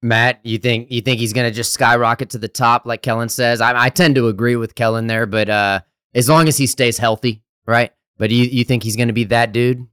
Matt, 0.01 0.39
you 0.43 0.57
think 0.57 0.91
you 0.91 1.01
think 1.01 1.19
he's 1.19 1.33
going 1.33 1.49
to 1.49 1.55
just 1.55 1.73
skyrocket 1.73 2.31
to 2.31 2.37
the 2.37 2.47
top, 2.47 2.85
like 2.85 3.01
Kellen 3.01 3.29
says? 3.29 3.61
I, 3.61 3.85
I 3.85 3.89
tend 3.89 4.15
to 4.15 4.27
agree 4.27 4.55
with 4.55 4.75
Kellen 4.75 5.07
there, 5.07 5.25
but 5.25 5.49
uh, 5.49 5.81
as 6.13 6.29
long 6.29 6.47
as 6.47 6.57
he 6.57 6.67
stays 6.67 6.97
healthy, 6.97 7.41
right? 7.65 7.91
But 8.17 8.31
you 8.31 8.45
you 8.45 8.63
think 8.63 8.83
he's 8.83 8.95
going 8.95 9.07
to 9.07 9.13
be 9.13 9.25
that 9.25 9.51
dude? 9.51 9.87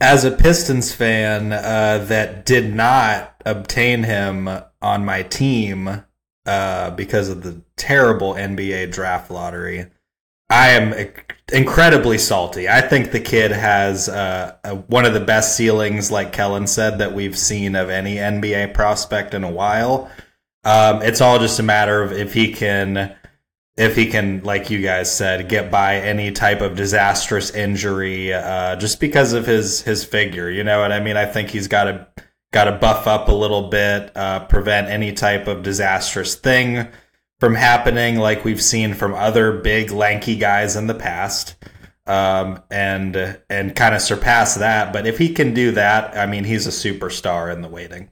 As 0.00 0.24
a 0.24 0.30
Pistons 0.30 0.94
fan 0.94 1.52
uh, 1.52 2.04
that 2.06 2.46
did 2.46 2.74
not 2.74 3.34
obtain 3.44 4.04
him 4.04 4.48
on 4.80 5.04
my 5.04 5.22
team 5.22 6.04
uh, 6.50 6.90
because 6.90 7.28
of 7.28 7.44
the 7.44 7.62
terrible 7.76 8.34
NBA 8.34 8.90
draft 8.90 9.30
lottery, 9.30 9.86
I 10.50 10.70
am 10.70 11.12
incredibly 11.52 12.18
salty. 12.18 12.68
I 12.68 12.80
think 12.80 13.12
the 13.12 13.20
kid 13.20 13.52
has 13.52 14.08
uh, 14.08 14.56
a, 14.64 14.74
one 14.74 15.04
of 15.04 15.14
the 15.14 15.20
best 15.20 15.56
ceilings, 15.56 16.10
like 16.10 16.32
Kellen 16.32 16.66
said, 16.66 16.98
that 16.98 17.14
we've 17.14 17.38
seen 17.38 17.76
of 17.76 17.88
any 17.88 18.16
NBA 18.16 18.74
prospect 18.74 19.32
in 19.32 19.44
a 19.44 19.50
while. 19.50 20.10
Um, 20.64 21.02
it's 21.02 21.20
all 21.20 21.38
just 21.38 21.60
a 21.60 21.62
matter 21.62 22.02
of 22.02 22.10
if 22.10 22.34
he 22.34 22.52
can, 22.52 23.14
if 23.76 23.94
he 23.94 24.06
can, 24.06 24.42
like 24.42 24.70
you 24.70 24.82
guys 24.82 25.16
said, 25.16 25.48
get 25.48 25.70
by 25.70 25.98
any 25.98 26.32
type 26.32 26.62
of 26.62 26.74
disastrous 26.74 27.54
injury, 27.54 28.34
uh, 28.34 28.74
just 28.74 28.98
because 28.98 29.34
of 29.34 29.46
his 29.46 29.82
his 29.82 30.02
figure. 30.02 30.50
You 30.50 30.64
know 30.64 30.80
what 30.80 30.90
I 30.90 30.98
mean? 30.98 31.16
I 31.16 31.26
think 31.26 31.50
he's 31.50 31.68
got 31.68 31.84
to 31.84 32.08
got 32.52 32.64
to 32.64 32.72
buff 32.72 33.06
up 33.06 33.28
a 33.28 33.32
little 33.32 33.68
bit, 33.68 34.16
uh, 34.16 34.40
prevent 34.46 34.88
any 34.88 35.12
type 35.12 35.46
of 35.46 35.62
disastrous 35.62 36.34
thing 36.34 36.88
from 37.40 37.54
happening 37.54 38.16
like 38.16 38.44
we've 38.44 38.62
seen 38.62 38.94
from 38.94 39.14
other 39.14 39.52
big 39.52 39.90
lanky 39.90 40.36
guys 40.36 40.76
in 40.76 40.86
the 40.86 40.94
past 40.94 41.56
um, 42.06 42.62
and 42.70 43.38
and 43.48 43.74
kind 43.74 43.94
of 43.94 44.02
surpass 44.02 44.56
that 44.56 44.92
but 44.92 45.06
if 45.06 45.18
he 45.18 45.32
can 45.32 45.54
do 45.54 45.72
that 45.72 46.16
i 46.16 46.26
mean 46.26 46.44
he's 46.44 46.66
a 46.66 46.70
superstar 46.70 47.52
in 47.52 47.62
the 47.62 47.68
waiting 47.68 48.10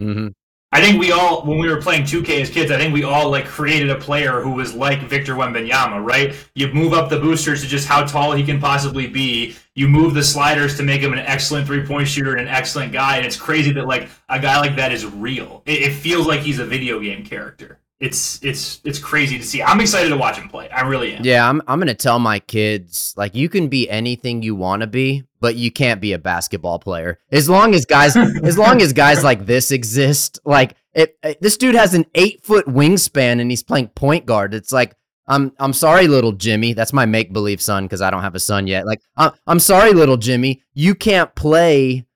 mm-hmm. 0.00 0.28
I 0.72 0.80
think 0.80 1.00
we 1.00 1.10
all, 1.10 1.42
when 1.42 1.58
we 1.58 1.68
were 1.68 1.82
playing 1.82 2.04
2K 2.04 2.42
as 2.42 2.48
kids, 2.48 2.70
I 2.70 2.78
think 2.78 2.94
we 2.94 3.02
all 3.02 3.28
like 3.28 3.44
created 3.44 3.90
a 3.90 3.96
player 3.96 4.40
who 4.40 4.52
was 4.52 4.72
like 4.72 5.00
Victor 5.02 5.34
Wembanyama, 5.34 6.04
right? 6.04 6.36
You 6.54 6.72
move 6.72 6.92
up 6.92 7.10
the 7.10 7.18
boosters 7.18 7.62
to 7.62 7.66
just 7.66 7.88
how 7.88 8.04
tall 8.04 8.32
he 8.32 8.44
can 8.44 8.60
possibly 8.60 9.08
be. 9.08 9.56
You 9.74 9.88
move 9.88 10.14
the 10.14 10.22
sliders 10.22 10.76
to 10.76 10.84
make 10.84 11.00
him 11.00 11.12
an 11.12 11.18
excellent 11.18 11.66
three 11.66 11.84
point 11.84 12.06
shooter 12.06 12.36
and 12.36 12.42
an 12.42 12.54
excellent 12.54 12.92
guy. 12.92 13.16
And 13.16 13.26
it's 13.26 13.36
crazy 13.36 13.72
that 13.72 13.86
like 13.86 14.10
a 14.28 14.38
guy 14.38 14.60
like 14.60 14.76
that 14.76 14.92
is 14.92 15.04
real. 15.04 15.64
It, 15.66 15.82
it 15.82 15.92
feels 15.92 16.28
like 16.28 16.40
he's 16.40 16.60
a 16.60 16.66
video 16.66 17.00
game 17.00 17.24
character 17.24 17.80
it's 18.00 18.42
it's 18.42 18.80
it's 18.84 18.98
crazy 18.98 19.38
to 19.38 19.44
see. 19.44 19.62
I'm 19.62 19.78
excited 19.78 20.08
to 20.08 20.16
watch 20.16 20.38
him 20.38 20.48
play. 20.48 20.70
I 20.70 20.80
really 20.82 21.14
am. 21.14 21.22
Yeah, 21.22 21.46
I'm 21.46 21.60
I'm 21.68 21.78
gonna 21.78 21.94
tell 21.94 22.18
my 22.18 22.38
kids 22.38 23.12
like 23.16 23.34
you 23.34 23.50
can 23.50 23.68
be 23.68 23.90
anything 23.90 24.42
you 24.42 24.54
want 24.54 24.80
to 24.80 24.86
be, 24.86 25.24
but 25.38 25.56
you 25.56 25.70
can't 25.70 26.00
be 26.00 26.14
a 26.14 26.18
basketball 26.18 26.78
player. 26.78 27.18
As 27.30 27.50
long 27.50 27.74
as 27.74 27.84
guys, 27.84 28.16
as 28.42 28.56
long 28.56 28.80
as 28.80 28.94
guys 28.94 29.22
like 29.22 29.44
this 29.44 29.70
exist, 29.70 30.40
like 30.46 30.76
it, 30.94 31.18
it, 31.22 31.42
this 31.42 31.58
dude 31.58 31.74
has 31.74 31.92
an 31.92 32.06
eight 32.14 32.42
foot 32.42 32.66
wingspan 32.66 33.38
and 33.38 33.50
he's 33.50 33.62
playing 33.62 33.88
point 33.88 34.24
guard. 34.24 34.54
It's 34.54 34.72
like 34.72 34.96
I'm 35.26 35.52
I'm 35.58 35.74
sorry, 35.74 36.08
little 36.08 36.32
Jimmy. 36.32 36.72
That's 36.72 36.94
my 36.94 37.04
make 37.04 37.34
believe 37.34 37.60
son 37.60 37.84
because 37.84 38.00
I 38.00 38.08
don't 38.10 38.22
have 38.22 38.34
a 38.34 38.40
son 38.40 38.66
yet. 38.66 38.86
Like 38.86 39.02
I'm 39.18 39.32
I'm 39.46 39.60
sorry, 39.60 39.92
little 39.92 40.16
Jimmy. 40.16 40.62
You 40.72 40.94
can't 40.94 41.34
play 41.34 42.06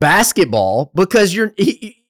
basketball 0.00 0.92
because 0.94 1.34
you're. 1.34 1.52
He, 1.58 2.03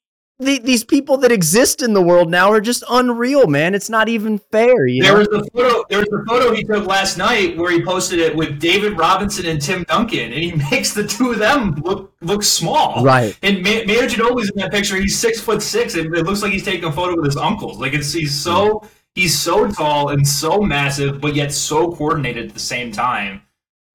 the, 0.45 0.59
these 0.59 0.85
people 0.85 1.17
that 1.19 1.33
exist 1.33 1.83
in 1.83 1.93
the 1.93 2.03
world 2.03 2.31
now 2.31 2.51
are 2.51 2.61
just 2.61 2.85
unreal, 2.89 3.47
man. 3.47 3.75
It's 3.75 3.91
not 3.91 4.09
even 4.09 4.39
fair. 4.39 4.75
there 4.87 5.13
know? 5.13 5.19
was 5.19 5.29
a 5.29 5.45
photo. 5.51 5.85
There 5.89 5.99
was 5.99 6.09
a 6.13 6.25
photo 6.27 6.55
he 6.55 6.63
took 6.63 6.87
last 6.87 7.19
night 7.19 7.57
where 7.57 7.71
he 7.73 7.83
posted 7.83 8.19
it 8.19 8.37
with 8.37 8.61
David 8.61 8.97
Robinson 8.97 9.47
and 9.47 9.61
Tim 9.61 9.85
Duncan, 9.85 10.33
and 10.33 10.43
he 10.43 10.53
makes 10.71 10.93
the 10.93 11.07
two 11.07 11.33
of 11.33 11.39
them 11.39 11.75
look 11.83 12.13
look 12.21 12.43
small. 12.43 13.05
Right. 13.05 13.37
And 13.43 13.63
Manu 13.63 13.85
Ginobili's 13.85 14.51
in 14.51 14.57
that 14.57 14.71
picture. 14.71 14.97
He's 14.97 15.19
six 15.19 15.41
foot 15.41 15.63
six, 15.63 15.95
and 15.95 16.15
it 16.15 16.25
looks 16.25 16.43
like 16.43 16.53
he's 16.53 16.65
taking 16.65 16.85
a 16.85 16.93
photo 16.93 17.17
with 17.17 17.25
his 17.25 17.37
uncles. 17.37 17.79
Like 17.79 17.95
it's 17.95 18.13
he's 18.13 18.35
so 18.35 18.89
he's 19.15 19.39
so 19.39 19.69
tall 19.69 20.11
and 20.11 20.27
so 20.27 20.61
massive, 20.61 21.21
but 21.21 21.35
yet 21.35 21.53
so 21.53 21.93
coordinated 21.93 22.49
at 22.49 22.55
the 22.55 22.61
same 22.61 22.93
time 22.93 23.43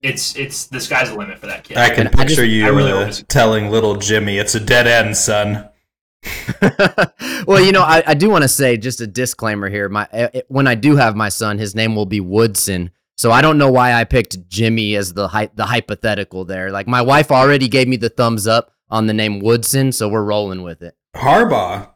it's 0.02 0.36
it's 0.36 0.68
the 0.68 0.80
sky's 0.80 1.10
the 1.10 1.18
limit 1.18 1.40
for 1.40 1.48
that 1.48 1.64
kid. 1.64 1.78
I 1.78 1.90
can 1.90 2.06
picture 2.08 2.22
I 2.22 2.26
just, 2.26 2.42
you 2.48 2.74
really 2.74 2.92
uh, 2.92 3.12
telling 3.28 3.70
little 3.70 3.96
Jimmy, 3.96 4.38
"It's 4.38 4.56
a 4.56 4.60
dead 4.60 4.88
end, 4.88 5.18
son." 5.18 5.68
well, 7.47 7.62
you 7.62 7.71
know, 7.71 7.84
I, 7.84 8.03
I 8.05 8.13
do 8.13 8.29
want 8.29 8.43
to 8.43 8.47
say 8.47 8.77
just 8.77 9.01
a 9.01 9.08
disclaimer 9.08 9.69
here. 9.69 9.89
My 9.89 10.03
it, 10.03 10.08
eh, 10.13 10.29
eh, 10.34 10.41
when 10.47 10.67
I 10.67 10.75
do 10.75 10.95
have 10.95 11.15
my 11.15 11.29
son, 11.29 11.58
his 11.58 11.75
name 11.75 11.95
will 11.95 12.05
be 12.05 12.19
Woodson. 12.19 12.91
So 13.17 13.32
I 13.32 13.41
don't 13.41 13.58
know 13.58 13.71
why 13.71 13.93
I 13.93 14.05
picked 14.05 14.47
Jimmy 14.47 14.95
as 14.95 15.13
the 15.13 15.27
hy- 15.27 15.49
the 15.55 15.65
hypothetical 15.65 16.45
there. 16.45 16.71
Like 16.71 16.88
my 16.88 17.01
wife 17.01 17.32
already 17.32 17.67
gave 17.67 17.88
me 17.88 17.97
the 17.97 18.10
thumbs 18.10 18.47
up 18.47 18.71
on 18.89 19.08
the 19.08 19.13
name 19.13 19.39
Woodson, 19.39 19.91
so 19.91 20.08
we're 20.08 20.23
rolling 20.23 20.63
with 20.63 20.82
it. 20.82 20.95
Harbaugh. 21.15 21.89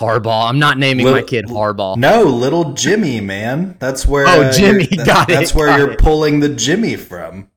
Harbaugh. 0.00 0.48
I'm 0.48 0.58
not 0.58 0.78
naming 0.78 1.04
little, 1.04 1.20
my 1.20 1.26
kid 1.26 1.46
Harbaugh. 1.46 1.96
No, 1.96 2.22
little 2.24 2.72
Jimmy, 2.72 3.20
man. 3.20 3.76
That's 3.78 4.06
where. 4.06 4.26
Oh, 4.26 4.42
uh, 4.44 4.52
Jimmy. 4.52 4.86
got 5.04 5.30
it. 5.30 5.34
That's 5.34 5.54
where 5.54 5.78
you're 5.78 5.92
it. 5.92 5.98
pulling 5.98 6.40
the 6.40 6.48
Jimmy 6.48 6.96
from. 6.96 7.50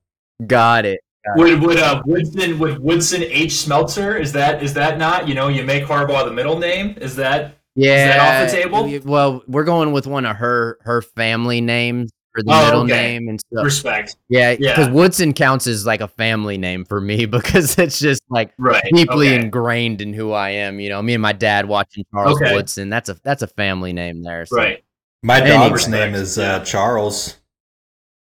Got 0.45 0.85
it. 0.85 0.99
Would 1.35 1.61
would 1.61 1.79
uh, 1.79 2.01
Woodson 2.05 2.59
would 2.59 2.79
Woodson 2.79 3.23
H 3.23 3.51
Smeltzer 3.51 4.19
is 4.19 4.33
that 4.33 4.61
is 4.61 4.73
that 4.73 4.97
not 4.97 5.27
you 5.27 5.33
know 5.33 5.47
you 5.47 5.63
make 5.63 5.85
Harbaugh 5.85 6.25
the 6.25 6.31
middle 6.31 6.59
name 6.59 6.97
is 6.99 7.15
that 7.15 7.55
yeah 7.75 7.93
is 7.93 8.15
that 8.15 8.43
off 8.43 8.51
the 8.51 8.57
table? 8.57 9.09
Well, 9.09 9.43
we're 9.47 9.63
going 9.63 9.93
with 9.93 10.05
one 10.05 10.25
of 10.25 10.35
her 10.35 10.79
her 10.81 11.01
family 11.01 11.61
names 11.61 12.11
for 12.33 12.43
the 12.43 12.51
oh, 12.51 12.65
middle 12.65 12.81
okay. 12.81 12.91
name 12.91 13.29
and 13.29 13.39
stuff. 13.39 13.63
Respect. 13.63 14.17
Yeah, 14.27 14.55
because 14.55 14.87
yeah. 14.87 14.93
Woodson 14.93 15.33
counts 15.33 15.67
as 15.67 15.85
like 15.85 16.01
a 16.01 16.07
family 16.07 16.57
name 16.57 16.83
for 16.83 16.99
me 16.99 17.25
because 17.27 17.77
it's 17.77 17.99
just 17.99 18.21
like 18.29 18.53
right. 18.57 18.83
deeply 18.93 19.27
okay. 19.33 19.45
ingrained 19.45 20.01
in 20.01 20.13
who 20.13 20.31
I 20.31 20.49
am. 20.49 20.79
You 20.79 20.89
know, 20.89 21.01
me 21.01 21.13
and 21.13 21.21
my 21.21 21.33
dad 21.33 21.67
watching 21.67 22.03
Charles 22.11 22.41
okay. 22.41 22.53
Woodson. 22.53 22.89
That's 22.89 23.09
a 23.09 23.17
that's 23.23 23.43
a 23.43 23.47
family 23.47 23.93
name 23.93 24.23
there. 24.23 24.45
So. 24.45 24.57
Right. 24.57 24.83
My 25.21 25.39
dog's 25.39 25.87
name 25.87 26.15
is 26.15 26.37
uh, 26.37 26.65
Charles. 26.65 27.37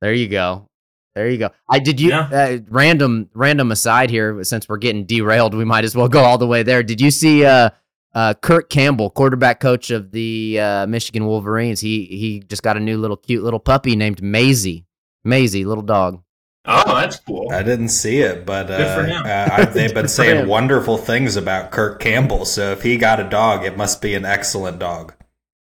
There 0.01 0.13
you 0.13 0.29
go. 0.29 0.69
There 1.15 1.29
you 1.29 1.39
go. 1.39 1.51
I 1.71 1.79
did 1.79 2.01
you 2.01 2.09
yeah. 2.09 2.29
uh, 2.33 2.59
random 2.69 3.31
random 3.35 3.71
aside 3.71 4.11
here 4.11 4.43
since 4.43 4.69
we're 4.69 4.79
getting 4.79 5.05
derailed, 5.05 5.55
we 5.55 5.65
might 5.65 5.85
as 5.85 5.95
well 5.95 6.09
go 6.09 6.25
all 6.25 6.39
the 6.39 6.47
way 6.47 6.65
there. 6.65 6.83
Did 6.83 7.01
you 7.01 7.13
see 7.13 7.45
uh, 7.45 7.71
uh, 8.15 8.35
Kirk 8.35 8.69
Campbell, 8.69 9.11
quarterback 9.11 9.61
coach 9.61 9.91
of 9.91 10.11
the 10.11 10.59
uh, 10.59 10.87
Michigan 10.87 11.27
Wolverines? 11.27 11.81
He 11.81 12.07
he 12.07 12.41
just 12.41 12.65
got 12.65 12.77
a 12.77 12.81
new 12.81 12.99
little 12.99 13.17
cute 13.17 13.45
little 13.45 13.61
puppy 13.61 13.95
named 13.95 14.23
Maisie. 14.23 14.87
Maisie, 15.23 15.65
little 15.65 15.85
dog. 15.85 16.21
Oh, 16.67 16.95
that's 16.95 17.21
cool. 17.21 17.51
I 17.53 17.63
didn't 17.63 17.91
see 17.91 18.21
it, 18.21 18.47
but 18.47 18.71
uh, 18.71 18.75
uh, 18.75 19.49
I, 19.53 19.65
they've 19.67 19.93
been 19.95 20.09
saying 20.09 20.49
wonderful 20.49 20.97
things 20.97 21.37
about 21.37 21.71
Kirk 21.71 22.01
Campbell. 22.01 22.47
So 22.47 22.73
if 22.73 22.83
he 22.83 22.97
got 22.97 23.21
a 23.21 23.29
dog, 23.29 23.65
it 23.65 23.77
must 23.77 24.01
be 24.01 24.15
an 24.15 24.25
excellent 24.25 24.79
dog. 24.79 25.15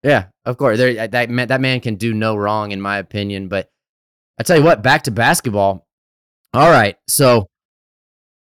Yeah, 0.02 0.26
of 0.44 0.56
course. 0.56 0.78
There, 0.78 1.06
that 1.06 1.30
man, 1.30 1.48
that 1.48 1.60
man 1.60 1.80
can 1.80 1.94
do 1.94 2.12
no 2.12 2.34
wrong, 2.34 2.72
in 2.72 2.80
my 2.80 2.98
opinion. 2.98 3.48
But 3.48 3.70
I 4.40 4.42
tell 4.42 4.56
you 4.56 4.64
what, 4.64 4.82
back 4.82 5.02
to 5.02 5.10
basketball. 5.10 5.86
All 6.54 6.70
right, 6.70 6.96
so 7.06 7.50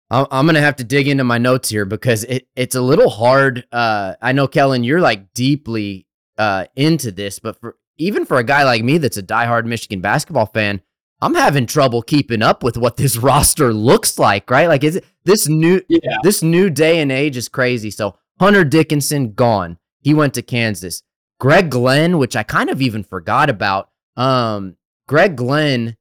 I'm 0.10 0.46
gonna 0.46 0.62
have 0.62 0.78
to 0.78 0.86
dig 0.86 1.10
into 1.10 1.26
my 1.26 1.38
notes 1.38 1.68
here 1.68 1.84
because 1.84 2.24
it, 2.24 2.48
it's 2.56 2.76
a 2.76 2.82
little 2.82 3.10
hard. 3.10 3.66
Uh, 3.70 4.14
I 4.22 4.32
know 4.32 4.48
Kellen, 4.48 4.86
you're 4.86 5.02
like 5.02 5.34
deeply 5.34 6.08
uh, 6.38 6.68
into 6.78 7.12
this, 7.12 7.40
but 7.40 7.60
for 7.60 7.76
even 7.98 8.26
for 8.26 8.38
a 8.38 8.46
guy 8.46 8.64
like 8.64 8.82
me 8.82 8.98
that's 8.98 9.18
a 9.18 9.22
diehard 9.24 9.66
Michigan 9.66 10.00
basketball 10.00 10.46
fan, 10.46 10.80
I'm 11.20 11.36
having 11.36 11.66
trouble 11.66 12.02
keeping 12.02 12.42
up 12.42 12.64
with 12.64 12.78
what 12.78 12.96
this 12.96 13.18
roster 13.18 13.74
looks 13.74 14.18
like. 14.18 14.50
Right, 14.50 14.70
like 14.70 14.86
is 14.86 14.96
it 14.96 15.06
this 15.26 15.50
new 15.50 15.82
yeah. 15.90 16.20
this 16.24 16.42
new 16.42 16.70
day 16.70 17.02
and 17.02 17.12
age 17.12 17.36
is 17.36 17.50
crazy. 17.50 17.92
So 17.92 18.16
Hunter 18.40 18.64
Dickinson 18.64 19.34
gone, 19.34 19.78
he 20.00 20.14
went 20.14 20.34
to 20.36 20.42
Kansas. 20.42 21.04
Gregg 21.42 21.70
Glenn, 21.70 22.20
which 22.20 22.38
I 22.38 22.44
kind 22.44 22.70
of 22.70 22.82
even 22.82 23.04
forgot 23.04 23.50
about. 23.50 23.90
Um, 24.16 24.78
Gregg 25.10 25.36
Glenn 25.36 25.98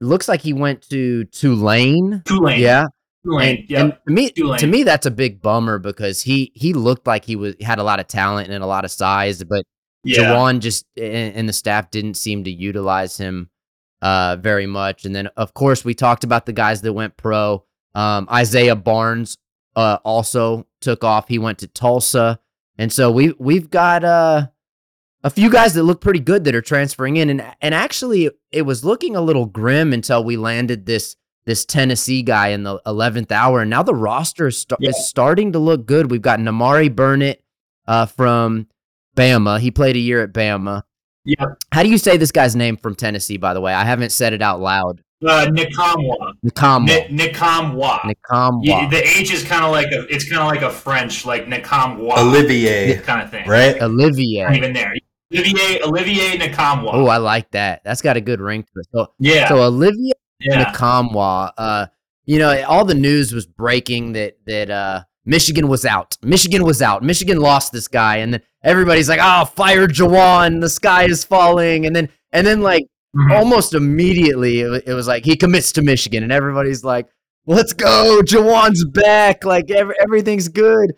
looks 0.00 0.28
like 0.28 0.40
he 0.40 0.54
went 0.54 0.88
to 0.88 1.24
Tulane. 1.24 2.22
Tulane. 2.24 2.58
Yeah. 2.58 2.86
Tulane. 3.22 3.66
And, 3.68 3.78
and 3.78 3.98
to 4.08 4.14
me, 4.14 4.30
Tulane. 4.30 4.58
to 4.60 4.66
me, 4.66 4.82
that's 4.82 5.04
a 5.04 5.10
big 5.10 5.42
bummer 5.42 5.78
because 5.78 6.22
he 6.22 6.50
he 6.54 6.72
looked 6.72 7.06
like 7.06 7.26
he 7.26 7.36
was 7.36 7.54
had 7.60 7.78
a 7.78 7.82
lot 7.82 8.00
of 8.00 8.06
talent 8.06 8.50
and 8.50 8.64
a 8.64 8.66
lot 8.66 8.86
of 8.86 8.90
size, 8.90 9.44
but 9.44 9.62
yeah. 10.04 10.20
Juwan 10.20 10.60
just 10.60 10.86
and, 10.96 11.36
and 11.36 11.46
the 11.46 11.52
staff 11.52 11.90
didn't 11.90 12.14
seem 12.14 12.44
to 12.44 12.50
utilize 12.50 13.18
him 13.18 13.50
uh, 14.00 14.36
very 14.40 14.66
much. 14.66 15.04
And 15.04 15.14
then, 15.14 15.26
of 15.36 15.52
course, 15.52 15.84
we 15.84 15.92
talked 15.92 16.24
about 16.24 16.46
the 16.46 16.52
guys 16.54 16.80
that 16.80 16.94
went 16.94 17.18
pro. 17.18 17.62
Um, 17.94 18.26
Isaiah 18.32 18.74
Barnes 18.74 19.36
uh, 19.76 19.98
also 20.02 20.66
took 20.80 21.04
off. 21.04 21.28
He 21.28 21.38
went 21.38 21.58
to 21.58 21.66
Tulsa, 21.66 22.40
and 22.78 22.90
so 22.90 23.10
we 23.10 23.34
we've 23.38 23.68
got 23.68 24.02
uh 24.02 24.46
a 25.24 25.30
few 25.30 25.50
guys 25.50 25.72
that 25.74 25.82
look 25.82 26.02
pretty 26.02 26.20
good 26.20 26.44
that 26.44 26.54
are 26.54 26.62
transferring 26.62 27.16
in, 27.16 27.30
and 27.30 27.42
and 27.60 27.74
actually 27.74 28.30
it 28.52 28.62
was 28.62 28.84
looking 28.84 29.16
a 29.16 29.20
little 29.20 29.46
grim 29.46 29.92
until 29.92 30.22
we 30.22 30.36
landed 30.36 30.86
this 30.86 31.16
this 31.46 31.64
Tennessee 31.64 32.22
guy 32.22 32.48
in 32.48 32.62
the 32.62 32.80
eleventh 32.86 33.32
hour, 33.32 33.62
and 33.62 33.70
now 33.70 33.82
the 33.82 33.94
roster 33.94 34.48
is, 34.48 34.60
st- 34.60 34.78
yeah. 34.80 34.90
is, 34.90 35.08
starting 35.08 35.52
to 35.52 35.58
look 35.58 35.86
good. 35.86 36.10
We've 36.10 36.22
got 36.22 36.38
Nimari 36.38 36.94
Burnett 36.94 37.42
uh, 37.88 38.06
from 38.06 38.68
Bama. 39.16 39.58
He 39.60 39.70
played 39.70 39.96
a 39.96 40.00
year 40.00 40.22
at 40.22 40.32
Bama. 40.32 40.82
Yeah. 41.24 41.46
How 41.72 41.82
do 41.82 41.88
you 41.88 41.96
say 41.96 42.18
this 42.18 42.30
guy's 42.30 42.54
name 42.54 42.76
from 42.76 42.94
Tennessee? 42.94 43.38
By 43.38 43.54
the 43.54 43.60
way, 43.62 43.72
I 43.72 43.84
haven't 43.84 44.12
said 44.12 44.34
it 44.34 44.42
out 44.42 44.60
loud. 44.60 45.00
Uh, 45.26 45.46
Nkamhoua. 45.46 46.34
Nkamhoua. 46.44 46.90
N- 46.90 47.18
Nkamhoua. 47.18 48.00
Nkamhoua. 48.00 48.90
the 48.90 49.02
H 49.18 49.32
is 49.32 49.42
kind 49.42 49.64
of 49.64 49.70
like 49.70 49.90
a. 49.90 50.04
It's 50.14 50.28
kind 50.28 50.42
of 50.42 50.48
like 50.48 50.60
a 50.60 50.70
French 50.70 51.24
like 51.24 51.46
Nkamhoua. 51.46 52.18
Olivier. 52.18 52.98
kind 52.98 53.22
of 53.22 53.30
thing. 53.30 53.48
Right. 53.48 53.80
Olivier. 53.80 54.44
Not 54.44 54.56
even 54.56 54.74
there. 54.74 54.94
Olivier 55.32 55.80
Olivier 55.84 56.38
Nkamhoua. 56.38 56.90
Oh, 56.92 57.06
I 57.06 57.16
like 57.18 57.50
that. 57.52 57.82
That's 57.84 58.02
got 58.02 58.16
a 58.16 58.20
good 58.20 58.40
ring 58.40 58.62
to 58.62 58.68
it. 58.76 58.86
So, 58.92 59.12
yeah, 59.18 59.48
so 59.48 59.62
Olivier 59.62 60.12
yeah. 60.40 60.72
Nkamhoua, 60.72 61.52
uh, 61.56 61.86
you 62.24 62.38
know, 62.38 62.62
all 62.64 62.84
the 62.84 62.94
news 62.94 63.32
was 63.32 63.46
breaking 63.46 64.12
that 64.12 64.36
that 64.46 64.70
uh, 64.70 65.04
Michigan 65.24 65.68
was 65.68 65.84
out. 65.84 66.16
Michigan 66.22 66.64
was 66.64 66.82
out. 66.82 67.02
Michigan 67.02 67.38
lost 67.38 67.72
this 67.72 67.88
guy, 67.88 68.18
and 68.18 68.34
then 68.34 68.42
everybody's 68.62 69.08
like, 69.08 69.20
"Oh, 69.22 69.44
fire 69.44 69.86
Juwan! 69.88 70.60
The 70.60 70.68
sky 70.68 71.04
is 71.04 71.24
falling." 71.24 71.86
And 71.86 71.94
then 71.96 72.08
and 72.32 72.46
then 72.46 72.60
like 72.60 72.84
Mhm. 73.16 73.30
almost 73.30 73.74
immediately, 73.74 74.60
it, 74.62 74.82
it 74.88 74.92
was 74.94 75.06
like 75.06 75.24
he 75.24 75.36
commits 75.36 75.70
to 75.72 75.82
Michigan, 75.82 76.24
and 76.24 76.32
everybody's 76.32 76.82
like, 76.82 77.06
"Let's 77.46 77.72
go! 77.72 78.20
Juwan's 78.24 78.84
back! 78.84 79.44
Like 79.44 79.70
every, 79.70 79.94
everything's 80.00 80.48
good." 80.48 80.94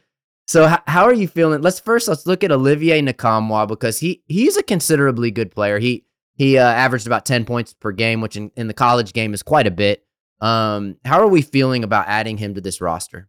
So 0.47 0.69
h- 0.69 0.81
how 0.87 1.05
are 1.05 1.13
you 1.13 1.29
feeling? 1.29 1.61
Let's 1.61 1.81
first 1.81 2.09
let's 2.09 2.27
look 2.27 2.45
at 2.45 2.53
Olivier 2.53 3.03
Nkamhoua 3.03 3.69
because 3.69 3.99
he 3.99 4.23
he's 4.27 4.57
a 4.57 4.63
considerably 4.63 5.31
good 5.31 5.51
player. 5.51 5.79
He 5.79 6.05
he 6.35 6.59
uh, 6.59 6.65
averaged 6.65 7.07
about 7.07 7.27
ten 7.27 7.45
points 7.45 7.73
per 7.73 7.93
game, 7.93 8.21
which 8.21 8.37
in, 8.37 8.51
in 8.57 8.69
the 8.69 8.75
college 8.75 9.13
game 9.13 9.35
is 9.35 9.43
quite 9.43 9.67
a 9.67 9.71
bit. 9.71 10.05
Um, 10.41 10.97
how 11.05 11.21
are 11.21 11.29
we 11.29 11.43
feeling 11.43 11.83
about 11.83 12.07
adding 12.09 12.39
him 12.39 12.55
to 12.55 12.61
this 12.61 12.81
roster? 12.81 13.29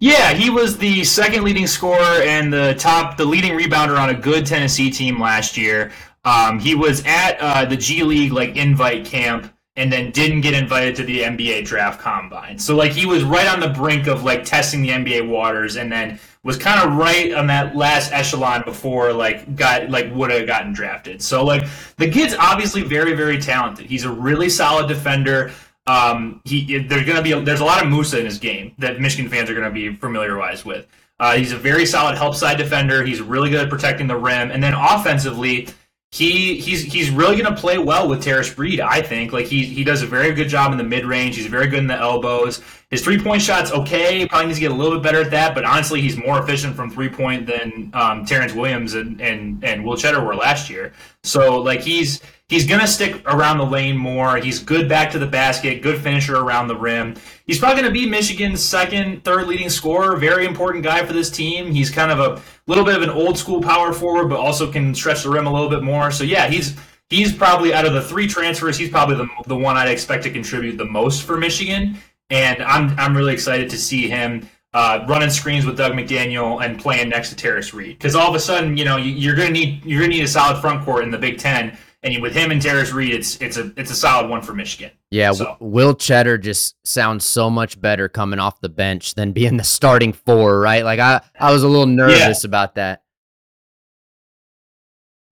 Yeah, 0.00 0.32
he 0.32 0.50
was 0.50 0.76
the 0.78 1.04
second 1.04 1.44
leading 1.44 1.66
scorer 1.66 2.22
and 2.22 2.52
the 2.52 2.74
top, 2.78 3.16
the 3.16 3.24
leading 3.24 3.52
rebounder 3.52 3.96
on 3.98 4.10
a 4.10 4.14
good 4.14 4.44
Tennessee 4.44 4.90
team 4.90 5.20
last 5.20 5.56
year. 5.56 5.92
Um, 6.24 6.58
he 6.58 6.74
was 6.74 7.04
at 7.06 7.38
uh, 7.38 7.64
the 7.64 7.76
G 7.76 8.02
League 8.02 8.32
like 8.32 8.56
invite 8.56 9.04
camp 9.04 9.52
and 9.78 9.92
then 9.92 10.10
didn't 10.10 10.40
get 10.40 10.54
invited 10.54 10.96
to 10.96 11.04
the 11.04 11.20
NBA 11.20 11.64
draft 11.64 12.00
combine. 12.00 12.58
So 12.58 12.74
like 12.74 12.92
he 12.92 13.06
was 13.06 13.22
right 13.22 13.46
on 13.46 13.60
the 13.60 13.68
brink 13.68 14.08
of 14.08 14.24
like 14.24 14.44
testing 14.44 14.82
the 14.82 14.90
NBA 14.90 15.28
waters 15.28 15.76
and 15.76 15.90
then 15.90 16.18
was 16.42 16.58
kind 16.58 16.80
of 16.80 16.96
right 16.96 17.32
on 17.32 17.46
that 17.46 17.76
last 17.76 18.12
echelon 18.12 18.62
before 18.64 19.12
like 19.12 19.54
got 19.54 19.88
like 19.88 20.12
would 20.14 20.30
have 20.30 20.46
gotten 20.46 20.72
drafted. 20.72 21.22
So 21.22 21.44
like 21.44 21.64
the 21.96 22.10
kid's 22.10 22.34
obviously 22.34 22.82
very 22.82 23.14
very 23.14 23.38
talented. 23.40 23.86
He's 23.86 24.04
a 24.04 24.10
really 24.10 24.48
solid 24.48 24.88
defender. 24.88 25.52
Um, 25.86 26.42
he 26.44 26.78
there's 26.80 27.06
gonna 27.06 27.22
be 27.22 27.32
a, 27.32 27.40
there's 27.40 27.60
a 27.60 27.64
lot 27.64 27.82
of 27.82 27.88
Moussa 27.88 28.18
in 28.18 28.26
his 28.26 28.38
game 28.38 28.74
that 28.78 29.00
Michigan 29.00 29.30
fans 29.30 29.48
are 29.48 29.54
gonna 29.54 29.70
be 29.70 29.94
familiarized 29.94 30.64
with. 30.64 30.86
Uh, 31.20 31.36
he's 31.36 31.52
a 31.52 31.56
very 31.56 31.86
solid 31.86 32.16
help 32.16 32.34
side 32.34 32.58
defender. 32.58 33.04
He's 33.04 33.20
really 33.20 33.50
good 33.50 33.64
at 33.64 33.70
protecting 33.70 34.06
the 34.06 34.16
rim, 34.16 34.50
and 34.50 34.62
then 34.62 34.74
offensively, 34.74 35.68
he 36.10 36.58
he's 36.58 36.82
he's 36.82 37.10
really 37.10 37.36
going 37.36 37.54
to 37.54 37.60
play 37.60 37.76
well 37.76 38.08
with 38.08 38.24
Tarris 38.24 38.56
Reed. 38.56 38.80
I 38.80 39.02
think 39.02 39.32
like 39.32 39.46
he 39.46 39.66
he 39.66 39.84
does 39.84 40.00
a 40.00 40.06
very 40.06 40.32
good 40.32 40.48
job 40.48 40.72
in 40.72 40.78
the 40.78 40.84
mid 40.84 41.04
range. 41.04 41.36
He's 41.36 41.46
very 41.46 41.66
good 41.66 41.80
in 41.80 41.86
the 41.86 41.98
elbows. 41.98 42.62
His 42.90 43.02
three 43.02 43.22
point 43.22 43.42
shots 43.42 43.70
okay. 43.72 44.26
Probably 44.26 44.46
needs 44.46 44.58
to 44.58 44.60
get 44.62 44.70
a 44.70 44.74
little 44.74 44.98
bit 44.98 45.02
better 45.02 45.20
at 45.20 45.30
that. 45.32 45.54
But 45.54 45.64
honestly, 45.64 46.00
he's 46.00 46.16
more 46.16 46.42
efficient 46.42 46.74
from 46.74 46.90
three 46.90 47.10
point 47.10 47.46
than 47.46 47.90
um, 47.92 48.24
Terrance 48.24 48.54
Williams 48.54 48.94
and 48.94 49.20
and 49.20 49.62
and 49.62 49.84
Will 49.84 49.96
Tschetter 49.96 50.24
were 50.24 50.34
last 50.34 50.70
year. 50.70 50.94
So 51.24 51.60
like 51.60 51.82
he's 51.82 52.22
he's 52.48 52.66
going 52.66 52.80
to 52.80 52.86
stick 52.86 53.22
around 53.26 53.58
the 53.58 53.66
lane 53.66 53.96
more. 53.96 54.36
He's 54.36 54.58
good 54.58 54.88
back 54.88 55.10
to 55.12 55.18
the 55.18 55.26
basket. 55.26 55.82
Good 55.82 56.00
finisher 56.00 56.36
around 56.36 56.68
the 56.68 56.76
rim. 56.76 57.14
He's 57.46 57.58
probably 57.58 57.82
going 57.82 57.92
to 57.94 58.00
be 58.00 58.08
Michigan's 58.08 58.62
second, 58.62 59.24
third 59.24 59.46
leading 59.46 59.70
scorer. 59.70 60.16
Very 60.16 60.46
important 60.46 60.84
guy 60.84 61.04
for 61.04 61.12
this 61.12 61.30
team. 61.30 61.70
He's 61.72 61.90
kind 61.90 62.10
of 62.10 62.20
a 62.20 62.42
little 62.66 62.84
bit 62.84 62.96
of 62.96 63.02
an 63.02 63.10
old 63.10 63.38
school 63.38 63.60
power 63.60 63.92
forward, 63.92 64.28
but 64.28 64.38
also 64.38 64.70
can 64.70 64.94
stretch 64.94 65.22
the 65.22 65.30
rim 65.30 65.46
a 65.46 65.52
little 65.52 65.68
bit 65.68 65.82
more. 65.82 66.10
So 66.10 66.24
yeah, 66.24 66.48
he's 66.48 66.76
he's 67.10 67.32
probably 67.32 67.72
out 67.72 67.86
of 67.86 67.92
the 67.92 68.02
three 68.02 68.26
transfers, 68.26 68.78
he's 68.78 68.90
probably 68.90 69.16
the 69.16 69.28
the 69.46 69.56
one 69.56 69.76
I'd 69.76 69.88
expect 69.88 70.24
to 70.24 70.30
contribute 70.30 70.76
the 70.76 70.84
most 70.84 71.24
for 71.24 71.36
Michigan. 71.36 71.96
And 72.30 72.62
I'm 72.62 72.98
I'm 72.98 73.16
really 73.16 73.32
excited 73.32 73.70
to 73.70 73.78
see 73.78 74.08
him 74.08 74.48
uh, 74.74 75.04
running 75.08 75.30
screens 75.30 75.64
with 75.64 75.78
Dug 75.78 75.92
McDaniel 75.92 76.62
and 76.62 76.78
playing 76.78 77.08
next 77.08 77.30
to 77.30 77.36
Tarris 77.36 77.72
Reed 77.72 77.98
because 77.98 78.14
all 78.14 78.28
of 78.28 78.34
a 78.34 78.40
sudden 78.40 78.76
you 78.76 78.84
know 78.84 78.96
you, 78.96 79.12
you're 79.12 79.34
gonna 79.34 79.50
need 79.50 79.84
you're 79.84 80.00
gonna 80.00 80.12
need 80.12 80.24
a 80.24 80.28
solid 80.28 80.60
front 80.60 80.84
court 80.84 81.04
in 81.04 81.10
the 81.10 81.18
Big 81.18 81.38
Ten. 81.38 81.76
And 82.04 82.22
with 82.22 82.32
him 82.32 82.52
and 82.52 82.62
Tarris 82.62 82.92
Reed, 82.94 83.12
it's 83.12 83.40
it's 83.40 83.56
a 83.56 83.72
it's 83.76 83.90
a 83.90 83.94
solid 83.94 84.30
one 84.30 84.40
for 84.40 84.54
Michigan. 84.54 84.92
Yeah, 85.10 85.32
So- 85.32 85.56
Will 85.58 85.94
Tschetter 85.94 86.40
just 86.40 86.76
sounds 86.84 87.26
so 87.26 87.50
much 87.50 87.80
better 87.80 88.08
coming 88.08 88.38
off 88.38 88.60
the 88.60 88.68
bench 88.68 89.14
than 89.16 89.32
being 89.32 89.56
the 89.56 89.64
starting 89.64 90.12
four, 90.12 90.60
right? 90.60 90.84
Like 90.84 91.00
I, 91.00 91.20
I 91.40 91.52
was 91.52 91.64
a 91.64 91.68
little 91.68 91.86
nervous 91.86 92.44
about 92.44 92.76
that. 92.76 93.02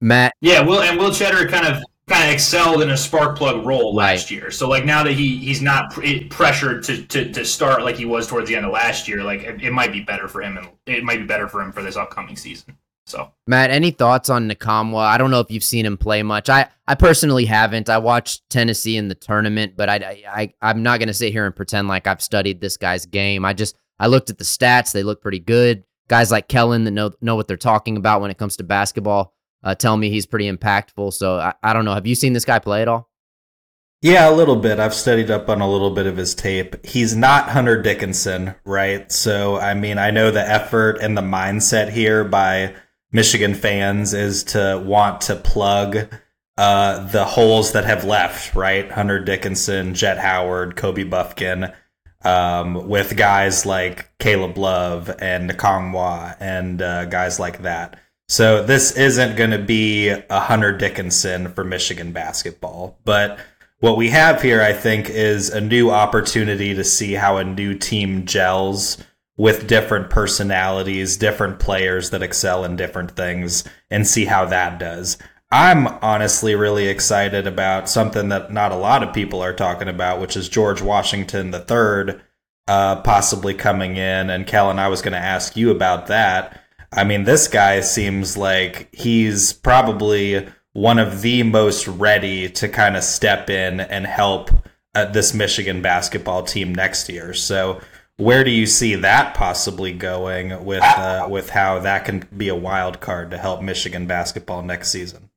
Matt, 0.01 0.35
Yeah, 0.41 0.61
Will 0.61 0.81
and 0.83 0.99
Will 0.99 1.11
Tschetter 1.11 1.49
kind 1.49 1.67
of 1.67 1.83
kind 2.09 2.29
of 2.29 2.35
excelled 2.35 2.83
in 2.83 2.91
a 2.91 2.97
spark 2.97 3.37
plug 3.37 3.65
role 3.67 3.95
last 3.95 4.31
year. 4.31 4.51
So 4.51 4.69
like 4.69 4.85
now 4.85 5.03
that 5.05 5.13
he 5.13 5.37
he's 5.39 5.63
not 5.63 5.93
pr- 5.93 6.05
pressured 6.31 6.83
to, 6.85 7.03
to 7.07 7.33
to 7.33 7.45
start 7.45 7.83
like 7.83 7.97
he 7.97 8.05
was 8.05 8.27
towards 8.27 8.49
the 8.49 8.57
end 8.57 8.67
of 8.67 8.73
last 8.73 9.07
year, 9.09 9.23
like 9.23 9.41
it, 9.43 9.63
it 9.63 9.73
might 9.73 9.93
be 9.93 10.01
better 10.03 10.29
for 10.29 10.43
him 10.43 10.57
and 10.59 10.69
it 10.87 11.05
might 11.05 11.19
be 11.19 11.25
better 11.27 11.49
for 11.49 11.63
him 11.63 11.71
for 11.73 11.83
this 11.83 11.97
upcoming 11.97 12.37
season. 12.37 12.77
So 13.07 13.33
Matt, 13.47 13.71
any 13.71 13.93
thoughts 13.93 14.29
on 14.29 14.51
Nkamhoua? 14.51 15.07
I 15.07 15.17
don't 15.17 15.31
know 15.31 15.41
if 15.41 15.51
you've 15.51 15.63
seen 15.63 15.87
him 15.87 15.97
play 15.97 16.23
much. 16.23 16.51
I, 16.51 16.69
I 16.89 16.97
personally 16.97 17.45
haven't. 17.45 17.89
I 17.89 17.99
watched 17.99 18.49
Tennessee 18.51 18.97
in 18.97 19.09
the 19.09 19.15
tournament, 19.15 19.75
but 19.77 19.89
I, 19.89 20.25
I, 20.29 20.55
I 20.61 20.71
am 20.71 20.83
not 20.83 20.99
going 20.99 21.09
to 21.09 21.15
sit 21.15 21.33
here 21.33 21.47
and 21.47 21.55
pretend 21.55 21.87
like 21.87 22.07
I've 22.07 22.21
studied 22.21 22.61
this 22.61 22.77
guy's 22.77 23.07
game. 23.07 23.45
I 23.45 23.53
just 23.53 23.77
I 24.01 24.09
looked 24.09 24.31
at 24.31 24.39
the 24.39 24.45
stats; 24.45 24.93
they 24.93 25.05
look 25.05 25.23
pretty 25.23 25.39
good. 25.39 25.85
Guys 26.09 26.31
like 26.31 26.49
Kellen 26.49 26.85
that 26.85 26.91
know 26.91 27.13
know 27.21 27.37
what 27.37 27.47
they're 27.47 27.57
talking 27.57 27.97
about 27.97 28.21
when 28.21 28.31
it 28.31 28.39
comes 28.39 28.57
to 28.57 28.65
basketball 28.65 29.33
uh, 29.63 29.75
tell 29.75 29.97
me 29.97 30.11
he's 30.11 30.27
pretty 30.27 30.51
impactful. 30.51 31.13
So 31.13 31.39
I, 31.39 31.55
I 31.63 31.73
don't 31.73 31.85
know. 31.85 31.95
Have 31.95 32.07
you 32.07 32.15
seen 32.15 32.33
this 32.33 32.45
guy 32.45 32.59
play 32.59 32.83
at 32.83 32.89
all? 32.89 33.11
Yeah, 34.03 34.31
a 34.31 34.35
little 34.35 34.57
bit. 34.57 34.79
I've 34.79 34.95
studied 34.95 35.31
up 35.31 35.49
on 35.49 35.61
a 35.61 35.69
little 35.69 35.91
bit 35.91 36.07
of 36.07 36.17
his 36.17 36.35
tape. 36.35 36.85
He's 36.87 37.17
not 37.17 37.49
Hunter 37.49 37.81
Dickinson, 37.81 38.55
right? 38.65 39.11
So, 39.11 39.59
I 39.59 39.75
mean, 39.75 39.99
I 39.99 40.11
know 40.11 40.31
the 40.31 40.49
effort 40.49 40.99
and 41.01 41.17
the 41.17 41.23
mindset 41.23 41.91
here 41.91 42.23
by 42.23 42.75
Michigan 43.13 43.55
fans 43.55 44.15
is 44.15 44.45
to 44.45 44.83
want 44.85 45.23
to 45.23 45.37
plug 45.37 46.09
uh, 46.57 47.07
the 47.09 47.25
holes 47.25 47.73
that 47.73 47.85
have 47.85 48.05
left, 48.05 48.55
right? 48.55 48.91
Hunter 48.91 49.21
Dickinson, 49.21 49.95
Jett 49.95 50.19
Howard, 50.19 50.77
Kobe 50.77 51.05
Bufkin, 51.05 51.75
um, 52.25 52.89
with 52.89 53.17
guys 53.17 53.67
like 53.67 54.11
Caleb 54.19 54.59
Love 54.59 55.11
and 55.21 55.51
Nkamhoua 55.51 56.37
and 56.41 56.83
uh, 56.83 57.05
guys 57.05 57.39
like 57.39 57.63
that. 57.63 58.01
So 58.29 58.63
this 58.63 58.97
isn't 58.97 59.37
going 59.37 59.51
to 59.53 59.59
be 59.59 60.09
a 60.09 60.41
Hunter 60.41 60.77
Dickinson 60.77 61.53
for 61.53 61.63
Michigan 61.63 62.13
basketball, 62.13 62.99
but 63.05 63.39
what 63.81 63.97
we 63.97 64.09
have 64.09 64.41
here, 64.41 64.63
I 64.63 64.73
think, 64.73 65.11
is 65.11 65.51
a 65.51 65.61
new 65.61 65.91
opportunity 65.91 66.75
to 66.75 66.83
see 66.83 67.13
how 67.13 67.37
a 67.37 67.45
new 67.45 67.75
team 67.75 68.25
gels 68.25 68.97
with 69.37 69.67
different 69.67 70.11
personalities, 70.11 71.17
different 71.17 71.59
players 71.59 72.11
that 72.11 72.23
excel 72.23 72.65
in 72.65 72.77
different 72.77 73.11
things, 73.11 73.65
and 73.91 74.07
see 74.07 74.25
how 74.25 74.45
that 74.47 74.79
does. 74.79 75.19
I'm 75.51 75.87
honestly 75.87 76.55
really 76.55 76.89
excited 76.89 77.47
about 77.47 77.89
something 77.89 78.31
that 78.31 78.53
not 78.53 78.73
a 78.73 78.77
lot 78.77 79.03
of 79.03 79.15
people 79.15 79.41
are 79.43 79.53
talking 79.53 79.89
about, 79.89 80.21
which 80.21 80.37
is 80.37 80.49
George 80.49 80.83
Washington 80.83 81.55
III 81.55 82.21
uh, 82.67 82.97
possibly 83.03 83.55
coming 83.55 83.97
in. 83.97 84.31
And 84.31 84.47
Kellen, 84.47 84.79
I 84.79 84.89
was 84.89 85.03
going 85.03 85.13
to 85.13 85.19
ask 85.19 85.57
you 85.57 85.71
about 85.71 86.09
that. 86.09 86.63
I 86.93 87.05
mean, 87.05 87.25
this 87.25 87.47
guy 87.47 87.81
seems 87.81 88.37
like 88.37 88.89
he's 88.93 89.53
probably 89.53 90.49
one 90.73 90.99
of 90.99 91.23
the 91.23 91.43
most 91.43 91.87
ready 91.87 92.49
to 92.51 92.69
kind 92.69 92.97
of 92.97 93.05
step 93.05 93.49
in 93.49 93.81
and 93.81 94.07
help 94.07 94.51
uh, 94.95 95.05
this 95.07 95.33
Michigan 95.33 95.81
basketball 95.81 96.43
team 96.43 96.75
next 96.75 97.09
year. 97.09 97.33
So, 97.35 97.81
where 98.17 98.45
do 98.45 98.51
you 98.51 98.67
see 98.67 98.95
that 98.95 99.35
possibly 99.35 99.93
going 99.93 100.65
with 100.65 100.83
uh, 100.83 101.27
with 101.31 101.51
how 101.51 101.79
that 101.81 102.05
can 102.05 102.27
be 102.37 102.49
a 102.49 102.55
wild 102.55 103.01
card 103.01 103.31
to 103.31 103.39
help 103.39 103.63
Michigan 103.63 104.07
basketball 104.07 104.63
next 104.63 104.91
season? 104.91 105.31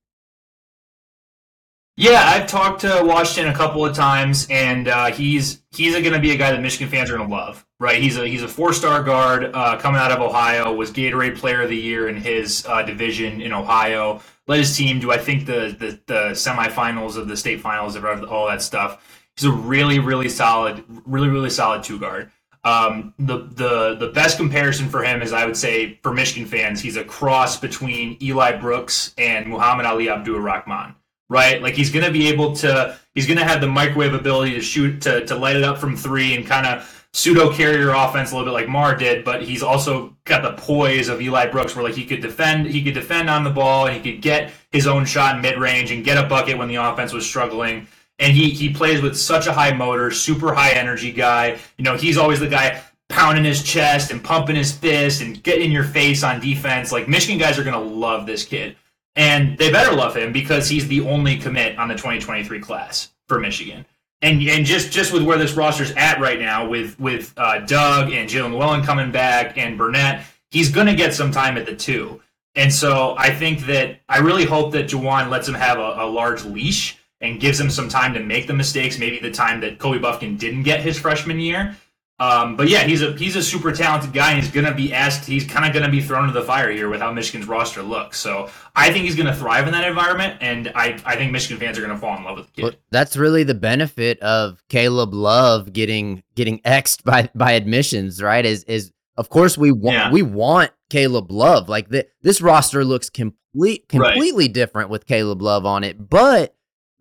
yeah, 1.99 2.23
I've 2.27 2.47
talked 2.47 2.79
to 2.81 3.01
Washington 3.03 3.53
a 3.53 3.57
couple 3.57 3.85
of 3.85 3.93
times, 3.93 4.47
and 4.49 4.87
uh, 4.87 5.07
he's 5.07 5.61
he's 5.71 5.91
going 5.91 6.13
to 6.13 6.19
be 6.19 6.31
a 6.31 6.37
guy 6.37 6.51
that 6.51 6.61
Michigan 6.61 6.87
fans 6.87 7.11
are 7.11 7.17
going 7.17 7.27
to 7.27 7.35
love. 7.35 7.65
Right? 7.77 8.01
He's 8.01 8.17
a 8.17 8.25
he's 8.25 8.41
a 8.41 8.47
four 8.47 8.71
star 8.71 9.03
guard 9.03 9.51
uh, 9.53 9.75
coming 9.75 9.99
out 9.99 10.09
of 10.09 10.21
Ohio. 10.21 10.73
Was 10.73 10.91
Gatorade 10.91 11.37
Player 11.37 11.63
of 11.63 11.69
the 11.69 11.75
Year 11.75 12.07
in 12.07 12.15
his 12.15 12.65
uh, 12.65 12.83
division 12.83 13.41
in 13.41 13.51
Ohio. 13.51 14.21
Led 14.47 14.59
his 14.59 14.77
team 14.77 15.01
to 15.01 15.11
I 15.11 15.17
think 15.17 15.45
the, 15.45 15.75
the 15.77 15.99
the 16.05 16.29
semifinals 16.31 17.17
of 17.17 17.27
the 17.27 17.35
state 17.35 17.59
finals 17.59 17.97
of 17.97 18.05
all 18.05 18.47
that 18.47 18.61
stuff. 18.61 19.27
He's 19.35 19.43
a 19.43 19.51
really 19.51 19.99
really 19.99 20.29
solid, 20.29 20.85
really 21.05 21.27
really 21.27 21.49
solid 21.49 21.83
two 21.83 21.99
guard. 21.99 22.31
Um, 22.63 23.13
the 23.17 23.37
the 23.37 23.95
the 23.95 24.11
best 24.13 24.37
comparison 24.37 24.89
for 24.89 25.03
him 25.03 25.21
is 25.21 25.31
I 25.31 25.45
would 25.45 25.57
say 25.57 25.99
for 26.03 26.13
Michigan 26.13 26.47
fans, 26.47 26.81
he's 26.81 26.97
a 26.97 27.03
cross 27.03 27.59
between 27.59 28.17
Eli 28.21 28.57
Brooks 28.57 29.13
and 29.17 29.47
Muhammad-Ali 29.47 30.09
Abdur-Rahkman 30.09 30.95
right? 31.29 31.61
Like 31.61 31.75
he's 31.75 31.91
going 31.91 32.05
to 32.05 32.11
be 32.11 32.27
able 32.27 32.55
to, 32.57 32.97
he's 33.13 33.27
going 33.27 33.37
to 33.37 33.45
have 33.45 33.61
the 33.61 33.67
microwave 33.67 34.13
ability 34.13 34.53
to 34.55 34.61
shoot, 34.61 35.01
to, 35.03 35.25
to 35.27 35.35
light 35.35 35.55
it 35.55 35.63
up 35.63 35.77
from 35.77 35.95
three 35.95 36.35
and 36.35 36.45
kind 36.45 36.65
of 36.65 37.07
pseudo 37.13 37.51
carrier 37.53 37.89
offense 37.89 38.31
a 38.31 38.35
little 38.35 38.51
bit 38.51 38.53
like 38.53 38.67
Mar 38.67 38.95
did, 38.95 39.23
but 39.23 39.41
he's 39.41 39.63
also 39.63 40.15
got 40.25 40.43
the 40.43 40.53
poise 40.61 41.07
of 41.07 41.21
Eli 41.21 41.47
Brooks 41.47 41.75
where 41.75 41.83
like 41.83 41.95
he 41.95 42.05
could 42.05 42.21
defend, 42.21 42.67
he 42.67 42.83
could 42.83 42.93
defend 42.93 43.29
on 43.29 43.43
the 43.43 43.49
ball 43.49 43.87
and 43.87 43.95
he 43.95 44.11
could 44.11 44.21
get 44.21 44.51
his 44.71 44.85
own 44.85 45.05
shot 45.05 45.35
in 45.35 45.41
mid 45.41 45.57
range 45.57 45.91
and 45.91 46.03
get 46.03 46.23
a 46.23 46.27
bucket 46.27 46.57
when 46.57 46.67
the 46.67 46.75
offense 46.75 47.13
was 47.13 47.25
struggling. 47.25 47.87
And 48.19 48.33
he, 48.33 48.49
he 48.49 48.73
plays 48.73 49.01
with 49.01 49.17
such 49.17 49.47
a 49.47 49.53
high 49.53 49.71
motor, 49.71 50.11
super 50.11 50.53
high 50.53 50.71
energy 50.71 51.11
guy. 51.11 51.57
You 51.77 51.85
know, 51.85 51.95
he's 51.95 52.17
always 52.17 52.39
the 52.39 52.47
guy 52.47 52.81
pounding 53.07 53.43
his 53.43 53.63
chest 53.63 54.11
and 54.11 54.23
pumping 54.23 54.55
his 54.55 54.71
fist 54.71 55.21
and 55.21 55.41
getting 55.41 55.65
in 55.65 55.71
your 55.71 55.83
face 55.83 56.23
on 56.23 56.39
defense. 56.39 56.91
Like 56.91 57.07
Michigan 57.07 57.37
guys 57.37 57.57
are 57.57 57.63
going 57.63 57.81
to 57.81 57.95
love 57.95 58.25
this 58.25 58.45
kid, 58.45 58.75
and 59.15 59.57
they 59.57 59.71
better 59.71 59.95
love 59.95 60.15
him 60.15 60.31
because 60.31 60.69
he's 60.69 60.87
the 60.87 61.01
only 61.01 61.37
commit 61.37 61.77
on 61.77 61.87
the 61.87 61.95
2023 61.95 62.59
class 62.59 63.11
for 63.27 63.39
Michigan. 63.39 63.85
And 64.21 64.41
and 64.49 64.65
just 64.65 64.91
just 64.91 65.13
with 65.13 65.23
where 65.23 65.37
this 65.37 65.53
roster's 65.53 65.91
at 65.91 66.19
right 66.19 66.39
now, 66.39 66.67
with 66.67 66.99
with 66.99 67.33
uh, 67.37 67.59
Dug 67.59 68.11
and 68.11 68.29
Jaelin 68.29 68.51
Llewellyn 68.51 68.83
coming 68.83 69.11
back 69.11 69.57
and 69.57 69.77
Burnett, 69.77 70.25
he's 70.51 70.69
going 70.69 70.87
to 70.87 70.95
get 70.95 71.13
some 71.13 71.31
time 71.31 71.57
at 71.57 71.65
the 71.65 71.75
two. 71.75 72.21
And 72.55 72.73
so 72.73 73.15
I 73.17 73.29
think 73.29 73.61
that 73.67 74.01
I 74.09 74.19
really 74.19 74.43
hope 74.43 74.73
that 74.73 74.89
Juwan 74.89 75.29
lets 75.29 75.47
him 75.47 75.53
have 75.53 75.77
a, 75.77 76.03
a, 76.03 76.07
large 76.07 76.43
leash 76.43 76.97
and 77.21 77.39
gives 77.39 77.59
him 77.59 77.69
some 77.69 77.89
time 77.89 78.13
to 78.13 78.19
make 78.19 78.47
the 78.47 78.53
mistakes, 78.53 78.97
maybe 78.97 79.19
the 79.19 79.31
time 79.31 79.61
that 79.61 79.77
Kobe 79.77 79.99
Bufkin 79.99 80.37
didn't 80.37 80.63
get 80.63 80.81
his 80.81 80.97
freshman 80.97 81.39
year. 81.39 81.75
Um, 82.19 82.57
but 82.57 82.67
yeah, 82.67 82.83
he's 82.83 83.01
a 83.01 83.13
he's 83.13 83.37
a 83.37 83.41
super 83.41 83.71
talented 83.71 84.11
guy, 84.11 84.33
and 84.33 84.43
he's 84.43 84.51
gonna 84.51 84.75
be 84.75 84.93
asked. 84.93 85.25
He's 85.25 85.45
kind 85.45 85.65
of 85.65 85.73
gonna 85.73 85.91
be 85.91 86.01
thrown 86.01 86.27
into 86.27 86.37
the 86.37 86.45
fire 86.45 86.69
here 86.69 86.89
with 86.89 86.99
how 86.99 87.13
Michigan's 87.13 87.47
roster 87.47 87.81
looks. 87.81 88.19
So 88.19 88.49
I 88.75 88.91
think 88.91 89.05
he's 89.05 89.15
gonna 89.15 89.35
thrive 89.35 89.67
in 89.67 89.73
that 89.73 89.87
environment, 89.87 90.37
and 90.41 90.69
I 90.75 90.99
I 91.05 91.15
think 91.15 91.31
Michigan 91.31 91.57
fans 91.57 91.77
are 91.77 91.81
gonna 91.81 91.97
fall 91.97 92.17
in 92.17 92.25
love 92.25 92.37
with 92.37 92.47
the 92.47 92.51
kid. 92.51 92.63
Well, 92.63 92.73
that's 92.91 93.15
really 93.15 93.43
the 93.43 93.55
benefit 93.55 94.19
of 94.19 94.61
Caleb 94.67 95.13
Love 95.13 95.71
getting 95.71 96.21
getting 96.35 96.59
xed 96.65 97.05
by 97.05 97.29
by 97.35 97.53
admissions, 97.53 98.21
right? 98.21 98.45
Is 98.45 98.65
is 98.65 98.91
of 99.15 99.29
course 99.29 99.57
we 99.57 99.71
want 99.71 99.95
yeah. 99.95 100.11
we 100.11 100.21
want 100.21 100.71
Caleb 100.89 101.31
Love. 101.31 101.69
Like 101.69 101.87
the, 101.87 102.05
this 102.21 102.41
roster 102.41 102.83
looks 102.83 103.09
complete 103.09 103.87
completely 103.87 104.45
right. 104.45 104.53
different 104.53 104.89
with 104.89 105.05
Caleb 105.05 105.41
Love 105.41 105.65
on 105.65 105.83
it, 105.85 106.09
but. 106.09 106.53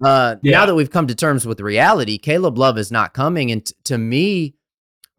Uh, 0.02 0.36
yeah. 0.42 0.52
Now 0.52 0.66
that 0.66 0.74
we've 0.74 0.90
come 0.90 1.06
to 1.08 1.14
terms 1.14 1.46
with 1.46 1.60
reality, 1.60 2.18
Caleb 2.18 2.56
Love 2.56 2.78
is 2.78 2.92
not 2.92 3.14
coming, 3.14 3.50
and 3.50 3.64
t- 3.64 3.74
to 3.84 3.98
me, 3.98 4.54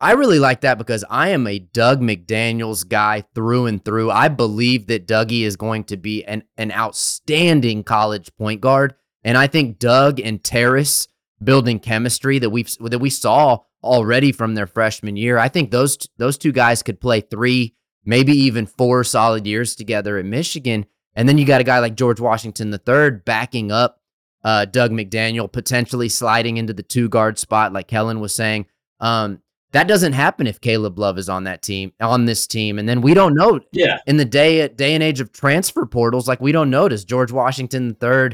I 0.02 0.14
really 0.14 0.40
like 0.40 0.62
that 0.62 0.78
because 0.78 1.04
I 1.10 1.30
am 1.30 1.46
a 1.46 1.60
Dug 1.60 2.00
McDaniels 2.00 2.88
guy 2.88 3.26
through 3.36 3.66
and 3.66 3.84
through. 3.84 4.12
I 4.12 4.30
believe 4.30 4.88
that 4.88 5.08
Dougie 5.08 5.42
is 5.42 5.58
going 5.58 5.84
to 5.86 5.98
be 5.98 6.24
an, 6.24 6.44
an 6.58 6.72
outstanding 6.72 7.84
college 7.84 8.34
point 8.38 8.62
guard. 8.62 8.96
And 9.26 9.38
I 9.38 9.48
think 9.48 9.78
Dug 9.78 10.22
and 10.22 10.42
Tarris 10.42 11.10
building 11.44 11.80
chemistry 11.80 12.40
that 12.40 12.50
we've 12.50 12.74
that 12.80 13.00
we 13.00 13.10
saw 13.10 13.60
already 13.84 14.32
from 14.32 14.56
their 14.56 14.68
freshman 14.68 15.18
year. 15.18 15.38
I 15.38 15.50
think 15.50 15.72
those 15.72 15.98
those 16.18 16.38
two 16.38 16.54
guys 16.54 16.82
could 16.82 17.02
play 17.02 17.20
three, 17.20 17.76
maybe 18.06 18.32
even 18.34 18.66
four 18.66 19.04
solid 19.04 19.46
years 19.46 19.76
together 19.76 20.18
at 20.18 20.26
Michigan. 20.26 20.86
And 21.14 21.28
then 21.28 21.38
you 21.38 21.46
got 21.46 21.60
a 21.60 21.66
guy 21.66 21.80
like 21.80 21.96
George 21.96 22.22
Washington 22.22 22.74
III 22.74 23.12
backing 23.26 23.72
up 23.72 23.99
uh, 24.44 24.66
Dug 24.66 24.92
McDaniel, 24.92 25.52
potentially 25.52 26.10
sliding 26.10 26.58
into 26.58 26.74
the 26.74 26.84
two 26.84 27.10
guard 27.10 27.38
spot, 27.38 27.74
like 27.74 27.88
Kellen 27.88 28.20
was 28.20 28.34
saying. 28.34 28.66
Um, 29.00 29.42
that 29.72 29.88
doesn't 29.88 30.14
happen 30.14 30.48
if 30.48 30.62
Caleb 30.62 30.98
Love 30.98 31.18
is 31.18 31.30
on 31.30 31.44
that 31.44 31.62
team, 31.62 31.94
on 32.00 32.26
this 32.26 32.48
team. 32.48 32.80
And 32.80 32.90
then 32.90 33.02
we 33.02 33.14
don't 33.14 33.36
know. 33.36 33.60
Yeah. 33.72 34.00
In 34.08 34.18
the 34.18 34.26
day 34.26 34.68
day 34.68 34.96
and 34.96 35.04
age 35.04 35.20
of 35.20 35.32
transfer 35.32 35.86
portals, 35.86 36.28
like 36.28 36.42
we 36.42 36.52
don't 36.52 36.70
know. 36.70 36.90
Does 36.90 37.06
George 37.06 37.32
Washington 37.32 37.96
III 38.02 38.32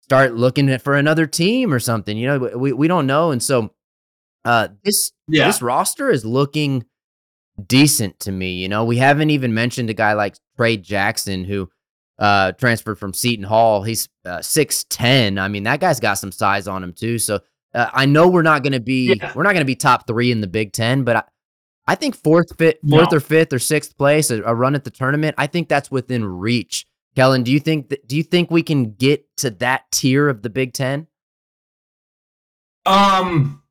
start 0.00 0.34
looking 0.34 0.78
for 0.78 0.94
another 0.94 1.26
team 1.26 1.74
or 1.74 1.78
something? 1.78 2.16
You 2.16 2.26
know, 2.26 2.38
we, 2.56 2.72
we 2.72 2.88
don't 2.88 3.06
know. 3.06 3.30
And 3.30 3.42
so 3.42 3.70
uh 4.44 4.68
this 4.82 5.12
yeah. 5.28 5.46
this 5.46 5.60
roster 5.60 6.10
is 6.10 6.24
looking 6.24 6.86
decent 7.66 8.18
to 8.20 8.32
me. 8.32 8.52
You 8.52 8.68
know, 8.68 8.84
we 8.84 8.96
haven't 8.96 9.30
even 9.30 9.52
mentioned 9.52 9.90
a 9.90 9.94
guy 9.94 10.14
like 10.14 10.36
Tray 10.56 10.78
Jackson 10.78 11.44
who 11.44 11.68
uh 12.18 12.52
transferred 12.52 12.98
from 12.98 13.12
Seton 13.12 13.44
Hall. 13.44 13.82
He's 13.82 14.08
uh, 14.24 14.38
6'10. 14.38 15.40
I 15.40 15.48
mean, 15.48 15.62
that 15.64 15.80
guy's 15.80 16.00
got 16.00 16.14
some 16.14 16.32
size 16.32 16.66
on 16.66 16.82
him 16.82 16.92
too. 16.92 17.18
So 17.18 17.40
uh, 17.74 17.90
I 17.92 18.06
know 18.06 18.28
we're 18.28 18.42
not 18.42 18.62
going 18.62 18.72
to 18.72 18.80
be 18.80 19.14
yeah. 19.14 19.32
we're 19.34 19.42
not 19.42 19.52
going 19.52 19.60
to 19.60 19.66
be 19.66 19.76
top 19.76 20.06
three 20.06 20.32
in 20.32 20.40
the 20.40 20.46
Big 20.46 20.72
Ten, 20.72 21.04
but 21.04 21.16
I, 21.16 21.22
I 21.86 21.94
think 21.94 22.16
fourth, 22.16 22.56
fifth, 22.56 22.78
fourth 22.88 23.12
no. 23.12 23.16
or 23.16 23.20
fifth 23.20 23.52
or 23.52 23.58
sixth 23.58 23.96
place, 23.96 24.30
a, 24.30 24.42
a, 24.42 24.54
run 24.54 24.74
at 24.74 24.84
the 24.84 24.90
tournament. 24.90 25.34
I 25.38 25.46
think 25.46 25.68
that's 25.68 25.90
within 25.90 26.24
reach. 26.24 26.86
Kellen, 27.16 27.42
do 27.42 27.50
you 27.50 27.60
think 27.60 27.88
that, 27.88 28.06
do 28.06 28.16
you 28.16 28.22
think 28.22 28.50
we 28.50 28.62
can 28.62 28.92
get 28.92 29.24
to 29.38 29.50
that 29.50 29.90
tier 29.90 30.28
of 30.28 30.42
the 30.42 30.50
Big 30.50 30.72
Ten? 30.74 31.06
Um, 32.84 33.62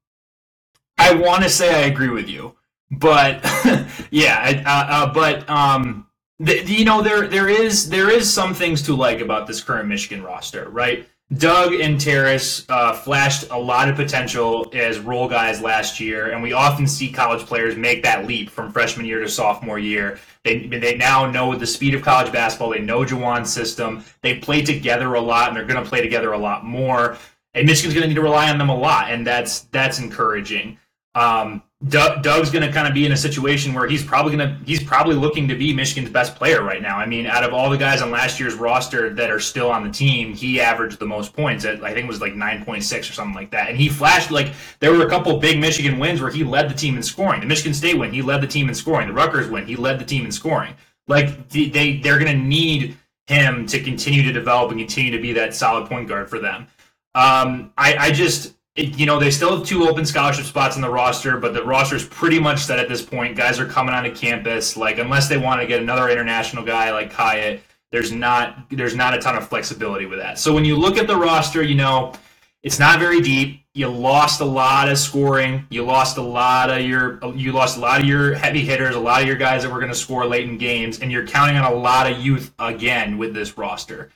I 0.98 1.14
want 1.14 1.44
to 1.44 1.50
say 1.50 1.74
I 1.74 1.88
agree 1.88 2.10
with 2.10 2.28
you, 2.28 2.56
but 2.92 3.40
yeah, 4.12 4.64
uh, 4.66 4.86
uh, 4.92 5.14
but 5.14 5.50
um, 5.50 6.07
the, 6.40 6.64
you 6.66 6.86
know 6.86 7.02
there 7.02 7.28
there 7.28 7.50
is 7.50 7.90
there 7.90 8.10
is 8.10 8.32
some 8.32 8.54
things 8.54 8.82
to 8.84 8.96
like 8.96 9.22
about 9.22 9.48
this 9.48 9.62
current 9.62 9.88
Michigan 9.88 10.24
roster, 10.24 10.70
right? 10.70 11.08
Dug 11.36 11.74
and 11.74 12.00
Tarris 12.00 12.66
uh, 12.70 12.94
flashed 12.94 13.50
a 13.52 13.60
lot 13.60 13.90
of 13.90 13.98
potential 13.98 14.72
as 14.74 14.98
role 15.00 15.28
guys 15.28 15.62
last 15.62 16.00
year, 16.00 16.32
and 16.32 16.42
we 16.42 16.54
often 16.54 16.88
see 16.88 17.12
college 17.12 17.46
players 17.46 17.76
make 17.76 18.02
that 18.04 18.26
leap 18.26 18.50
from 18.50 18.72
freshman 18.72 19.06
year 19.06 19.20
to 19.20 19.28
sophomore 19.28 19.78
year. 19.78 20.20
They, 20.46 20.68
they 20.68 20.96
now 20.96 21.30
know 21.30 21.54
the 21.54 21.68
speed 21.68 21.96
of 21.96 22.02
college 22.02 22.32
basketball. 22.32 22.70
They 22.70 22.80
know 22.80 23.04
Juwan's 23.04 23.52
system. 23.52 24.06
They 24.22 24.40
play 24.40 24.62
together 24.62 25.16
a 25.16 25.22
lot, 25.22 25.50
and 25.50 25.58
they're 25.58 25.66
going 25.66 25.84
to 25.84 25.90
play 25.90 26.00
together 26.00 26.32
a 26.32 26.38
lot 26.38 26.64
more. 26.64 27.18
And 27.54 27.68
Michigan's 27.68 27.94
going 27.94 28.04
to 28.04 28.08
need 28.08 28.16
to 28.16 28.22
rely 28.22 28.50
on 28.50 28.58
them 28.58 28.70
a 28.70 28.78
lot, 28.78 29.12
and 29.12 29.28
that's 29.28 29.62
that's 29.72 30.00
encouraging. 30.00 30.78
Um, 31.14 31.62
Dug, 31.90 32.24
Dug's 32.24 32.50
going 32.50 32.66
to 32.66 32.74
kind 32.74 32.88
of 32.88 32.96
be 32.96 33.06
in 33.06 33.12
a 33.12 33.18
situation 33.18 33.72
where 33.72 33.88
he's 33.88 34.04
probably 34.04 34.36
going 34.36 34.50
to 34.50 34.66
he's 34.66 34.84
probably 34.84 35.14
looking 35.14 35.48
to 35.48 35.56
be 35.56 35.72
Michigan's 35.76 36.10
best 36.10 36.36
player 36.36 36.64
right 36.64 36.82
now. 36.82 36.98
I 36.98 37.06
mean, 37.06 37.28
out 37.28 37.44
of 37.44 37.54
all 37.54 37.70
the 37.70 37.78
guys 37.78 38.02
on 38.02 38.10
last 38.10 38.40
year's 38.40 38.56
roster 38.56 39.14
that 39.14 39.30
are 39.30 39.40
still 39.40 39.70
on 39.70 39.84
the 39.84 39.92
team, 39.92 40.34
he 40.34 40.60
averaged 40.60 40.98
the 40.98 41.06
most 41.06 41.34
points. 41.34 41.66
At, 41.66 41.84
I 41.84 41.94
think 41.94 42.06
it 42.06 42.08
was 42.08 42.20
like 42.20 42.34
nine 42.34 42.66
point 42.66 42.84
six 42.84 43.08
or 43.08 43.14
something 43.14 43.36
like 43.36 43.52
that. 43.52 43.70
And 43.70 43.78
he 43.78 43.90
flashed 43.90 44.32
like 44.32 44.54
there 44.80 44.92
were 44.92 45.06
a 45.06 45.10
couple 45.10 45.38
big 45.38 45.60
Michigan 45.60 46.00
wins 46.00 46.20
where 46.20 46.32
he 46.32 46.44
led 46.44 46.68
the 46.68 46.74
team 46.74 46.98
in 46.98 47.04
scoring. 47.04 47.42
The 47.42 47.48
Michigan 47.48 47.76
State 47.76 47.96
win, 48.00 48.12
he 48.12 48.24
led 48.24 48.42
the 48.42 48.48
team 48.48 48.70
in 48.70 48.74
scoring. 48.74 49.08
The 49.08 49.14
Rutgers 49.14 49.48
win, 49.48 49.68
he 49.68 49.76
led 49.76 50.00
the 50.00 50.06
team 50.06 50.26
in 50.26 50.32
scoring. 50.32 50.74
Like 51.08 51.48
they 51.50 51.98
they're 51.98 52.18
going 52.18 52.36
to 52.36 52.44
need 52.44 52.98
him 53.28 53.68
to 53.68 53.80
continue 53.84 54.24
to 54.24 54.32
develop 54.32 54.72
and 54.72 54.80
continue 54.80 55.12
to 55.12 55.22
be 55.22 55.34
that 55.34 55.54
solid 55.54 55.88
point 55.88 56.08
guard 56.08 56.28
for 56.28 56.40
them. 56.40 56.66
Um, 57.14 57.72
I, 57.78 57.96
I 57.98 58.12
just 58.12 58.54
you 58.78 59.08
know, 59.08 59.20
they 59.20 59.32
still 59.32 59.58
have 59.58 59.66
two 59.66 59.88
open 59.88 60.06
scholarship 60.06 60.46
spots 60.46 60.76
in 60.76 60.82
the 60.82 60.90
roster, 60.90 61.38
but 61.38 61.54
the 61.54 61.64
roster 61.64 61.96
is 61.96 62.06
pretty 62.06 62.40
much 62.40 62.60
set 62.60 62.80
at 62.80 62.88
this 62.88 63.02
point. 63.02 63.36
Guys 63.36 63.60
are 63.60 63.66
coming 63.66 63.94
onto 63.94 64.14
campus. 64.14 64.78
Like, 64.78 65.00
unless 65.00 65.28
they 65.28 65.38
want 65.38 65.62
to 65.62 65.68
get 65.68 65.82
another 65.82 66.10
international 66.10 66.64
guy 66.64 66.92
like 66.92 67.12
Kaya, 67.12 67.60
there's 67.92 68.12
not 68.12 68.70
there's 68.70 68.96
not 68.96 69.14
a 69.14 69.20
ton 69.20 69.36
of 69.36 69.48
flexibility 69.48 70.06
with 70.06 70.20
that. 70.20 70.38
So 70.38 70.54
when 70.54 70.66
you 70.66 70.78
look 70.78 70.98
at 70.98 71.08
the 71.08 71.16
roster, 71.16 71.64
you 71.64 71.76
know, 71.76 72.14
it's 72.62 72.80
not 72.80 73.00
very 73.00 73.22
deep. 73.22 73.64
You 73.74 73.88
lost 73.88 74.42
a 74.42 74.46
lot 74.46 74.90
of 74.90 74.98
scoring. 74.98 75.66
You 75.70 75.84
lost 75.84 76.18
a 76.18 76.22
lot 76.22 76.70
of 76.70 76.82
your 76.82 77.20
you 77.36 77.54
lost 77.54 77.78
a 77.78 77.80
lot 77.80 78.02
of 78.02 78.06
your 78.06 78.36
heavy 78.36 78.64
hitters, 78.64 78.96
a 78.96 79.00
lot 79.00 79.22
of 79.22 79.28
your 79.28 79.38
guys 79.38 79.64
that 79.64 79.72
were 79.72 79.80
going 79.80 79.92
to 79.92 79.98
score 79.98 80.26
late 80.26 80.48
in 80.48 80.58
games, 80.58 81.00
and 81.00 81.12
you're 81.12 81.26
counting 81.26 81.58
on 81.58 81.72
a 81.72 81.76
lot 81.76 82.12
of 82.12 82.20
youth 82.20 82.54
again 82.60 83.18
with 83.18 83.34
this 83.34 83.58
roster. 83.58 84.12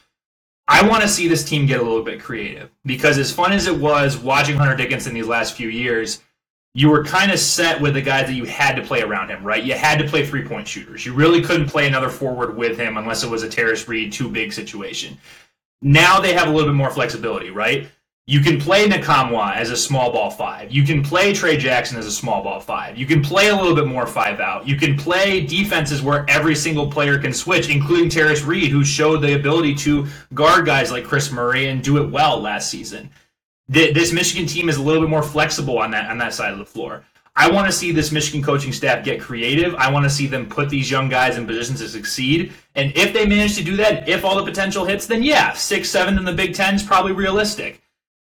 I 0.73 0.87
want 0.87 1.03
to 1.03 1.09
see 1.09 1.27
this 1.27 1.43
team 1.43 1.65
get 1.65 1.81
a 1.81 1.83
little 1.83 2.01
bit 2.01 2.21
creative 2.21 2.71
because, 2.85 3.17
as 3.17 3.29
fun 3.29 3.51
as 3.51 3.67
it 3.67 3.77
was 3.77 4.17
watching 4.17 4.55
Hunter 4.55 4.77
Dickinson 4.77 5.13
these 5.13 5.27
last 5.27 5.53
few 5.53 5.67
years, 5.67 6.21
you 6.73 6.89
were 6.89 7.03
kind 7.03 7.29
of 7.29 7.39
set 7.39 7.81
with 7.81 7.95
the 7.95 8.01
guys 8.01 8.27
that 8.27 8.35
you 8.35 8.45
had 8.45 8.77
to 8.77 8.81
play 8.81 9.01
around 9.01 9.29
him, 9.29 9.43
right? 9.43 9.61
You 9.61 9.73
had 9.73 9.99
to 9.99 10.07
play 10.07 10.25
three 10.25 10.47
point 10.47 10.65
shooters. 10.65 11.05
You 11.05 11.13
really 11.13 11.41
couldn't 11.41 11.67
play 11.67 11.87
another 11.87 12.07
forward 12.07 12.55
with 12.55 12.79
him 12.79 12.95
unless 12.95 13.21
it 13.21 13.29
was 13.29 13.43
a 13.43 13.49
Tarris 13.49 13.89
Reed 13.89 14.13
too 14.13 14.29
big 14.29 14.53
situation. 14.53 15.17
Now 15.81 16.21
they 16.21 16.31
have 16.33 16.47
a 16.47 16.51
little 16.51 16.69
bit 16.69 16.77
more 16.77 16.89
flexibility, 16.89 17.49
right? 17.49 17.89
You 18.31 18.39
can 18.39 18.61
play 18.61 18.87
Nkamhoua 18.87 19.57
as 19.57 19.71
a 19.71 19.75
small 19.75 20.13
ball 20.13 20.31
five. 20.31 20.71
You 20.71 20.85
can 20.85 21.03
play 21.03 21.33
Tray 21.33 21.57
Jackson 21.57 21.97
as 21.97 22.05
a 22.05 22.11
small 22.13 22.41
ball 22.41 22.61
five. 22.61 22.97
You 22.97 23.05
can 23.05 23.21
play 23.21 23.49
a 23.49 23.53
little 23.53 23.75
bit 23.75 23.87
more 23.87 24.07
five 24.07 24.39
out. 24.39 24.65
You 24.65 24.77
can 24.77 24.95
play 24.95 25.45
defenses 25.45 26.01
where 26.01 26.23
every 26.29 26.55
single 26.55 26.89
player 26.89 27.17
can 27.17 27.33
switch, 27.33 27.67
including 27.69 28.07
Tarris 28.07 28.47
Reed, 28.47 28.71
who 28.71 28.85
showed 28.85 29.17
the 29.17 29.35
ability 29.35 29.75
to 29.83 30.07
guard 30.33 30.65
guys 30.65 30.93
like 30.93 31.03
Kris 31.03 31.29
Murray 31.29 31.67
and 31.67 31.83
do 31.83 32.01
it 32.01 32.09
well 32.09 32.39
last 32.39 32.69
season. 32.69 33.09
This 33.67 34.13
Michigan 34.13 34.45
team 34.45 34.69
is 34.69 34.77
a 34.77 34.81
little 34.81 35.01
bit 35.01 35.09
more 35.09 35.23
flexible 35.23 35.77
on 35.79 35.91
that 35.91 36.09
on 36.09 36.17
that 36.19 36.33
side 36.33 36.53
of 36.53 36.57
the 36.57 36.65
floor. 36.65 37.03
I 37.35 37.51
want 37.51 37.67
to 37.67 37.73
see 37.73 37.91
this 37.91 38.13
Michigan 38.13 38.41
coaching 38.41 38.71
staff 38.71 39.03
get 39.03 39.19
creative. 39.19 39.75
I 39.75 39.91
want 39.91 40.05
to 40.05 40.09
see 40.09 40.27
them 40.27 40.47
put 40.47 40.69
these 40.69 40.89
young 40.89 41.09
guys 41.09 41.37
in 41.37 41.45
positions 41.45 41.81
to 41.81 41.89
succeed. 41.89 42.53
And 42.75 42.95
if 42.95 43.11
they 43.11 43.25
manage 43.25 43.57
to 43.57 43.63
do 43.63 43.75
that, 43.75 44.07
if 44.07 44.23
all 44.23 44.37
the 44.37 44.49
potential 44.49 44.85
hits, 44.85 45.05
then 45.05 45.21
yeah, 45.21 45.51
six, 45.51 45.89
seven 45.89 46.17
in 46.17 46.23
the 46.23 46.31
Big 46.31 46.53
Ten 46.53 46.75
is 46.75 46.83
probably 46.83 47.11
realistic 47.11 47.80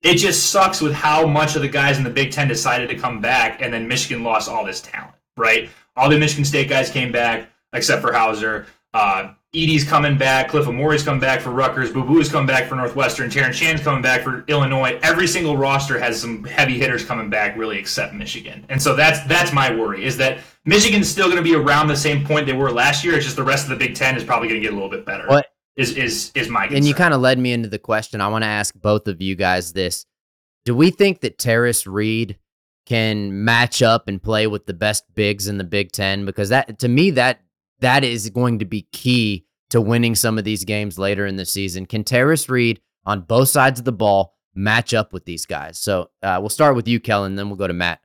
it 0.05 0.17
just 0.17 0.51
sucks 0.51 0.81
with 0.81 0.93
how 0.93 1.25
much 1.25 1.55
of 1.55 1.63
the 1.63 1.67
guys 1.67 1.97
in 1.97 2.03
the 2.03 2.11
Big 2.11 2.31
Ten 2.31 2.47
decided 2.47 2.89
to 2.89 2.95
come 2.95 3.19
back, 3.19 3.59
and 3.61 3.73
then 3.73 3.87
Michigan 3.87 4.23
lost 4.23 4.47
all 4.47 4.63
this 4.63 4.79
talent, 4.79 5.15
right? 5.35 5.67
All 5.95 6.09
the 6.09 6.19
Michigan 6.19 6.45
State 6.45 6.69
guys 6.69 6.91
came 6.91 7.11
back 7.11 7.49
except 7.73 8.03
for 8.03 8.13
Hauser. 8.13 8.67
Uh, 8.93 9.33
Edey's 9.55 9.83
coming 9.83 10.15
back. 10.15 10.49
Cliff 10.49 10.67
Omoruyi's 10.67 11.01
coming 11.01 11.19
back 11.19 11.41
for 11.41 11.49
Rutgers. 11.49 11.91
Boo 11.91 12.03
Buie's 12.03 12.29
coming 12.29 12.45
back 12.45 12.69
for 12.69 12.75
Northwestern. 12.75 13.31
Terrence 13.31 13.55
Shannon's 13.55 13.81
coming 13.81 14.03
back 14.03 14.21
for 14.21 14.45
Illinois. 14.47 14.99
Every 15.01 15.27
single 15.27 15.57
roster 15.57 15.97
has 15.97 16.21
some 16.21 16.43
heavy 16.43 16.77
hitters 16.77 17.03
coming 17.03 17.29
back, 17.29 17.57
really, 17.57 17.79
except 17.79 18.13
Michigan. 18.13 18.63
And 18.69 18.79
so 18.79 18.95
that's 18.95 19.25
that's 19.27 19.51
my 19.53 19.73
worry 19.73 20.05
is 20.05 20.17
that 20.17 20.39
Michigan's 20.65 21.09
still 21.09 21.25
going 21.25 21.37
to 21.37 21.43
be 21.43 21.55
around 21.55 21.87
the 21.87 21.97
same 21.97 22.23
point 22.23 22.45
they 22.45 22.53
were 22.53 22.71
last 22.71 23.03
year. 23.03 23.15
It's 23.15 23.25
just 23.25 23.37
the 23.37 23.43
rest 23.43 23.63
of 23.63 23.71
the 23.71 23.75
Big 23.75 23.95
Ten 23.95 24.15
is 24.15 24.23
probably 24.23 24.49
going 24.49 24.61
to 24.61 24.65
get 24.65 24.71
a 24.71 24.75
little 24.75 24.89
bit 24.89 25.05
better. 25.05 25.27
What 25.27 25.47
is 25.77 25.95
is 25.97 26.31
is 26.35 26.49
my 26.49 26.61
concern. 26.61 26.77
and 26.77 26.87
you 26.87 26.93
kind 26.93 27.13
of 27.13 27.21
led 27.21 27.37
me 27.37 27.51
into 27.53 27.69
the 27.69 27.79
question. 27.79 28.21
I 28.21 28.27
want 28.27 28.43
to 28.43 28.49
ask 28.49 28.73
both 28.75 29.07
of 29.07 29.21
you 29.21 29.35
guys 29.35 29.73
this: 29.73 30.05
Do 30.63 30.75
we 30.75 30.91
think 30.91 31.21
that 31.21 31.37
Tarris 31.37 31.85
Reed 31.85 32.37
can 32.85 33.43
match 33.43 33.81
up 33.81 34.07
and 34.07 34.21
play 34.21 34.47
with 34.47 34.65
the 34.67 34.73
best 34.73 35.03
bigs 35.15 35.47
in 35.47 35.57
the 35.57 35.63
Big 35.63 35.91
Ten 35.91 36.25
because 36.25 36.49
that 36.49 36.79
to 36.79 36.87
me 36.87 37.11
that 37.11 37.41
that 37.79 38.03
is 38.03 38.29
going 38.29 38.59
to 38.59 38.65
be 38.65 38.87
key 38.91 39.45
to 39.71 39.81
winning 39.81 40.15
some 40.15 40.37
of 40.37 40.43
these 40.43 40.63
games 40.63 40.97
later 40.97 41.25
in 41.25 41.35
the 41.35 41.45
season. 41.45 41.85
Can 41.85 42.03
Tarris 42.03 42.49
Reed 42.49 42.79
on 43.05 43.21
both 43.21 43.49
sides 43.49 43.79
of 43.79 43.85
the 43.85 43.91
ball 43.91 44.33
match 44.53 44.93
up 44.93 45.11
with 45.11 45.25
these 45.25 45.45
guys? 45.45 45.77
So 45.77 46.09
uh, 46.23 46.37
we'll 46.39 46.49
start 46.49 46.75
with 46.75 46.87
you, 46.87 46.99
Kellen, 46.99 47.35
then 47.35 47.49
we'll 47.49 47.57
go 47.57 47.67
to 47.67 47.73
Matt. 47.73 47.99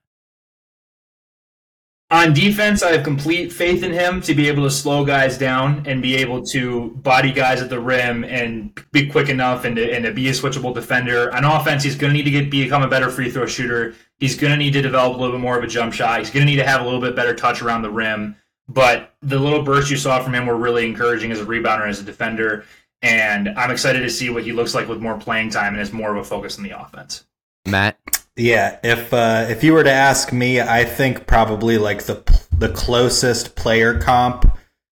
On 2.13 2.35
defense, 2.35 2.83
I 2.83 2.91
have 2.91 3.05
complete 3.05 3.53
faith 3.53 3.85
in 3.85 3.93
him 3.93 4.21
to 4.23 4.35
be 4.35 4.49
able 4.49 4.65
to 4.65 4.71
slow 4.71 5.05
guys 5.05 5.39
down 5.39 5.87
and 5.87 6.03
be 6.03 6.17
able 6.17 6.45
to 6.47 6.91
body 7.03 7.31
guys 7.31 7.63
at 7.63 7.69
the 7.69 7.79
rim 7.79 8.25
and 8.25 8.77
be 8.91 9.09
quick 9.09 9.29
enough 9.29 9.65
and 9.65 9.77
to, 9.77 9.95
and 9.95 10.05
to 10.05 10.13
be 10.13 10.29
a 10.29 10.33
switchable 10.33 10.75
defender. 10.75 11.33
On 11.33 11.45
offense, 11.45 11.85
he's 11.85 11.95
going 11.95 12.13
to 12.13 12.17
need 12.17 12.25
to 12.25 12.33
get 12.33 12.51
become 12.51 12.83
a 12.83 12.89
better 12.89 13.11
free 13.11 13.31
throw 13.31 13.47
shooter. 13.47 13.95
He's 14.19 14.37
going 14.37 14.51
to 14.51 14.57
need 14.57 14.73
to 14.73 14.83
develop 14.83 15.17
a 15.17 15.21
little 15.21 15.37
bit 15.37 15.41
more 15.41 15.57
of 15.57 15.63
a 15.63 15.69
jump 15.69 15.93
shot. 15.93 16.19
He's 16.19 16.31
going 16.31 16.45
to 16.45 16.51
need 16.51 16.59
to 16.59 16.67
have 16.67 16.81
a 16.81 16.85
little 16.85 17.01
bit 17.01 17.15
better 17.15 17.33
touch 17.33 17.63
around 17.63 17.83
the 17.83 17.91
rim. 17.91 18.35
But 18.69 19.15
the 19.23 19.39
little 19.39 19.63
bursts 19.63 19.91
you 19.91 19.97
saw 19.97 20.21
from 20.21 20.35
him 20.35 20.47
were 20.47 20.57
really 20.57 20.87
encouraging 20.87 21.31
as 21.31 21.41
a 21.41 21.45
rebounder 21.45 21.83
and 21.83 21.91
as 21.91 22.01
a 22.01 22.05
defender. 22.05 22.65
And 23.03 23.51
I'm 23.51 23.71
excited 23.71 24.01
to 24.01 24.11
see 24.11 24.31
what 24.31 24.43
he 24.43 24.53
looks 24.53 24.75
like 24.75 24.89
with 24.89 25.01
more 25.01 25.17
playing 25.17 25.51
time 25.51 25.75
and 25.75 25.79
has 25.79 25.93
more 25.93 26.11
of 26.11 26.17
a 26.17 26.25
focus 26.25 26.59
on 26.59 26.65
the 26.65 26.71
offense. 26.71 27.25
Matt. 27.67 28.20
Yeah, 28.37 28.79
if 28.83 29.13
uh, 29.13 29.47
if 29.49 29.63
you 29.65 29.73
were 29.73 29.85
to 29.85 29.93
ask 29.93 30.33
me, 30.33 30.61
I 30.61 30.85
think 30.85 31.27
probably 31.27 31.79
like 31.79 32.05
the 32.05 32.23
the 32.53 32.71
closest 32.71 33.57
player 33.57 33.99
comp 33.99 34.51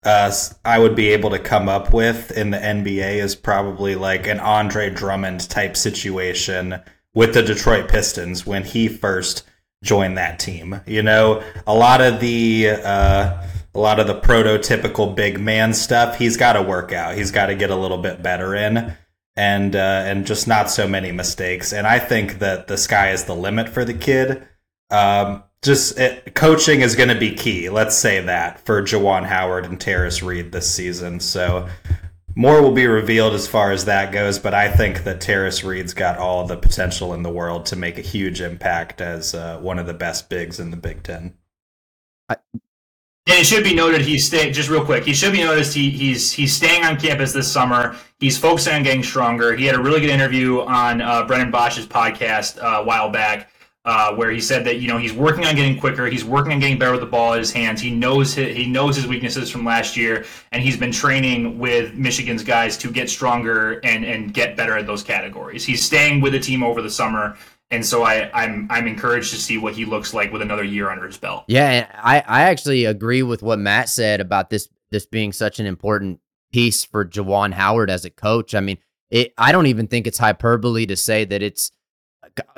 uh, 0.05 0.33
I 0.65 0.79
would 0.79 0.97
be 0.97 1.11
able 1.11 1.31
to 1.31 1.39
come 1.39 1.69
up 1.69 1.93
with 1.93 2.37
in 2.37 2.51
the 2.51 2.59
NBA 2.59 3.23
is 3.23 3.37
probably 3.37 3.95
like 3.95 4.27
an 4.27 4.41
Andre 4.41 4.91
Drummond 4.91 5.49
type 5.49 5.77
situation 5.77 6.81
with 7.15 7.35
the 7.35 7.43
Detroit 7.43 7.89
Pistons 7.89 8.45
when 8.45 8.65
he 8.65 8.89
first 8.89 9.45
joined 9.85 10.19
that 10.19 10.39
team. 10.39 10.81
You 10.87 11.03
know, 11.03 11.43
a 11.67 11.75
lot 11.75 12.01
of 12.01 12.21
the 12.21 12.71
uh, 12.71 13.47
a 13.75 13.79
lot 13.79 14.01
of 14.01 14.09
the 14.09 14.19
prototypical 14.19 15.15
big 15.15 15.39
man 15.39 15.73
stuff 15.73 16.19
he's 16.19 16.37
got 16.37 16.55
to 16.55 16.63
work 16.63 16.93
out. 16.93 17.15
He's 17.15 17.31
got 17.31 17.47
to 17.47 17.55
get 17.55 17.71
a 17.71 17.77
little 17.77 17.99
bit 17.99 18.23
better 18.23 18.57
in 18.57 18.95
and 19.37 19.75
uh, 19.75 20.03
and 20.05 20.27
just 20.27 20.47
not 20.47 20.71
so 20.71 20.87
many 20.87 21.13
mistakes. 21.13 21.73
And 21.73 21.87
I 21.87 21.99
think 21.99 22.39
that 22.41 22.67
the 22.67 22.77
sky 22.77 23.13
is 23.13 23.25
the 23.25 23.35
limit 23.35 23.69
for 23.69 23.85
the 23.85 23.95
kid. 23.95 24.47
Um, 24.91 25.43
just 25.63 25.99
it, 25.99 26.35
coaching 26.35 26.81
is 26.81 26.97
going 26.97 27.09
to 27.09 27.19
be 27.19 27.35
key. 27.35 27.71
Let's 27.71 27.97
say 27.97 28.21
that 28.21 28.61
for 28.61 28.83
Juwan 28.83 29.25
Howard 29.25 29.65
and 29.65 29.79
Tarris 29.79 30.27
Reed 30.27 30.53
this 30.53 30.71
season. 30.71 31.21
So 31.21 31.69
more 32.35 32.61
will 32.61 32.73
be 32.73 32.87
revealed 32.87 33.35
as 33.35 33.47
far 33.47 33.71
as 33.71 33.85
that 33.85 34.13
goes. 34.13 34.39
But 34.39 34.55
I 34.55 34.71
think 34.71 35.05
that 35.05 35.21
Tarris 35.21 35.65
Reed's 35.65 35.95
got 35.95 36.19
all 36.19 36.47
the 36.47 36.57
potential 36.57 37.15
in 37.15 37.23
the 37.23 37.31
world 37.31 37.67
to 37.67 37.77
make 37.77 37.99
a 37.99 38.03
huge 38.03 38.41
impact 38.41 39.01
as 39.01 39.35
uh, 39.35 39.59
one 39.59 39.79
of 39.79 39.87
the 39.87 39.95
best 39.95 40.29
bigs 40.29 40.59
in 40.59 40.71
the 40.71 40.77
Big 40.77 41.03
Ten. 41.03 41.35
And 43.27 43.39
it 43.39 43.47
should 43.47 43.63
be 43.63 43.75
noted 43.75 44.01
he's 44.01 44.27
staying 44.27 44.53
just 44.53 44.69
real 44.69 44.85
quick. 44.85 45.05
He 45.05 45.15
should 45.15 45.33
be 45.33 45.43
noticed 45.43 45.75
he, 45.75 45.91
he's 45.91 46.33
he's 46.33 46.53
staying 46.53 46.85
on 46.85 46.99
campus 46.99 47.33
this 47.33 47.51
summer. 47.51 47.97
He's 48.19 48.37
focusing 48.37 48.75
on 48.75 48.83
getting 48.83 49.03
stronger. 49.03 49.55
He 49.55 49.65
had 49.65 49.77
a 49.77 49.81
really 49.81 50.01
good 50.01 50.11
interview 50.11 50.61
on 50.63 51.01
uh, 51.01 51.25
Brennan 51.27 51.53
Bosch's 51.53 51.87
podcast 51.87 52.61
uh, 52.61 52.83
a 52.83 52.85
while 52.85 53.11
back, 53.11 53.53
uh, 53.85 54.15
where 54.17 54.33
he 54.33 54.41
said 54.41 54.65
that 54.65 54.81
you 54.81 54.89
know 54.89 54.99
he's 54.99 55.13
working 55.13 55.45
on 55.45 55.55
getting 55.55 55.79
quicker. 55.79 56.07
He's 56.07 56.25
working 56.25 56.53
on 56.53 56.59
getting 56.59 56.81
better 56.81 56.91
with 56.91 57.01
the 57.01 57.07
ball 57.07 57.35
in 57.35 57.39
his 57.39 57.53
hands. 57.53 57.81
He 57.81 57.91
knows 57.91 58.35
his, 58.35 58.57
he 58.57 58.67
knows 58.67 58.97
his 58.97 59.07
weaknesses 59.07 59.49
from 59.51 59.65
last 59.65 59.97
year, 59.97 60.25
and 60.51 60.61
he's 60.61 60.77
been 60.77 60.93
training 60.93 61.61
with 61.61 61.95
Michigan's 61.95 62.43
guys 62.43 62.77
to 62.79 62.91
get 62.91 63.09
stronger 63.09 63.75
and 63.85 64.05
and 64.05 64.35
get 64.35 64.57
better 64.57 64.77
at 64.77 64.89
those 64.89 65.05
categories. 65.05 65.65
He's 65.65 65.85
staying 65.85 66.21
with 66.23 66.33
the 66.33 66.41
team 66.41 66.65
over 66.65 66.83
the 66.83 66.91
summer 66.91 67.37
and 67.73 67.85
so 67.85 68.03
I, 68.03 68.31
I'm 68.35 68.69
I'm 68.71 68.87
encouraged 68.87 69.31
to 69.31 69.37
see 69.37 69.57
what 69.59 69.75
he 69.75 69.87
looks 69.87 70.13
like 70.13 70.31
with 70.31 70.43
another 70.43 70.63
year 70.63 70.91
under 70.91 71.07
his 71.07 71.17
belt. 71.17 71.45
Yeah, 71.49 71.91
I 71.95 72.19
I 72.21 72.43
actually 72.43 72.85
agree 72.85 73.23
with 73.23 73.43
what 73.43 73.59
Matt 73.59 73.89
said 73.89 74.21
about 74.21 74.51
this 74.51 74.69
this 74.91 75.07
being 75.07 75.33
such 75.33 75.59
an 75.59 75.67
important 75.67 76.21
piece 76.53 76.85
for 76.85 77.05
Juwan 77.05 77.55
Howard 77.55 77.91
as 77.91 78.05
a 78.05 78.11
coach. 78.11 78.55
I 78.55 78.61
mean, 78.61 78.77
it 79.11 79.33
I 79.39 79.51
don't 79.51 79.67
even 79.67 79.89
think 79.89 80.07
it's 80.07 80.19
hyperbole 80.19 80.87
to 80.87 80.97
say 80.97 81.25
that 81.25 81.43
it's 81.43 81.73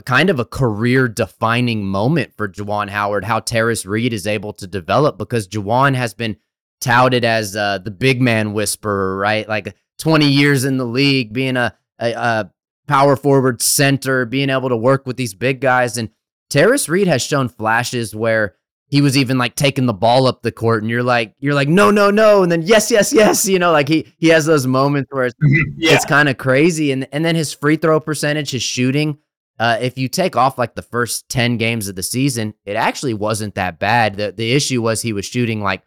kind 0.05 0.31
of 0.31 0.41
a 0.41 0.45
career 0.45 1.09
defining 1.09 1.85
moment 1.85 2.33
for 2.37 2.49
Juwan 2.49 2.89
Howard 2.91 3.25
how 3.25 3.41
Tarris 3.41 3.87
Reed 3.87 4.12
is 4.12 4.27
able 4.27 4.53
to 4.55 4.67
develop 4.67 5.17
because 5.17 5.49
Juwan 5.49 5.95
has 5.95 6.12
been 6.12 6.37
touted 6.81 7.25
as 7.25 7.57
uh, 7.57 7.79
the 7.79 7.91
big 7.91 8.21
man 8.21 8.53
whisperer, 8.53 9.17
right? 9.17 9.49
Like 9.49 9.75
20 9.99 10.29
years 10.29 10.65
in 10.65 10.77
the 10.77 10.85
league, 10.85 11.33
being 11.33 11.57
a, 11.57 11.75
a, 11.99 12.12
a 12.12 12.51
power 12.87 13.16
forward, 13.16 13.62
center, 13.62 14.24
being 14.24 14.51
able 14.51 14.68
to 14.68 14.76
work 14.76 15.07
with 15.07 15.16
these 15.16 15.35
big 15.35 15.61
guys. 15.61 15.97
And 15.97 16.11
Tarris 16.51 16.89
Reed 16.89 17.09
has 17.09 17.22
shown 17.22 17.49
flashes 17.49 18.14
where 18.14 18.57
he 18.89 19.01
was 19.01 19.16
even 19.16 19.39
like 19.39 19.55
taking 19.55 19.87
the 19.87 19.93
ball 19.93 20.26
up 20.26 20.43
the 20.43 20.53
court 20.53 20.82
and 20.82 20.91
you're 20.91 21.03
like 21.03 21.35
you're 21.41 21.55
like 21.55 21.68
no 21.68 21.91
no 21.91 22.11
no. 22.11 22.43
And 22.43 22.53
then 22.53 22.62
yes 22.62 22.91
yes 22.91 23.12
yes. 23.12 23.49
You 23.49 23.59
know 23.59 23.72
like 23.72 23.89
he 23.89 24.12
he 24.18 24.28
has 24.28 24.47
those 24.47 24.66
moments 24.66 25.09
where 25.12 25.26
it's, 25.26 25.35
yeah. 25.76 25.95
it's 25.95 26.05
kind 26.05 26.28
of 26.28 26.39
crazy. 26.39 26.93
And 26.93 27.09
and 27.12 27.24
then 27.24 27.35
his 27.35 27.53
free 27.53 27.76
throw 27.76 27.99
percentage 27.99 28.51
his 28.51 28.62
shooting 28.62 29.18
uh, 29.59 29.78
if 29.80 29.97
you 29.97 30.09
take 30.09 30.35
off 30.35 30.59
like 30.59 30.74
the 30.74 30.82
first 30.82 31.28
10 31.28 31.59
games 31.59 31.87
of 31.87 31.95
the 31.95 32.03
season 32.03 32.55
it 32.64 32.76
actually 32.76 33.14
wasn't 33.14 33.55
that 33.55 33.78
bad. 33.78 34.16
The 34.16 34.32
the 34.32 34.53
issue 34.53 34.82
was 34.82 35.03
he 35.03 35.12
was 35.12 35.26
shooting 35.26 35.61
like 35.61 35.82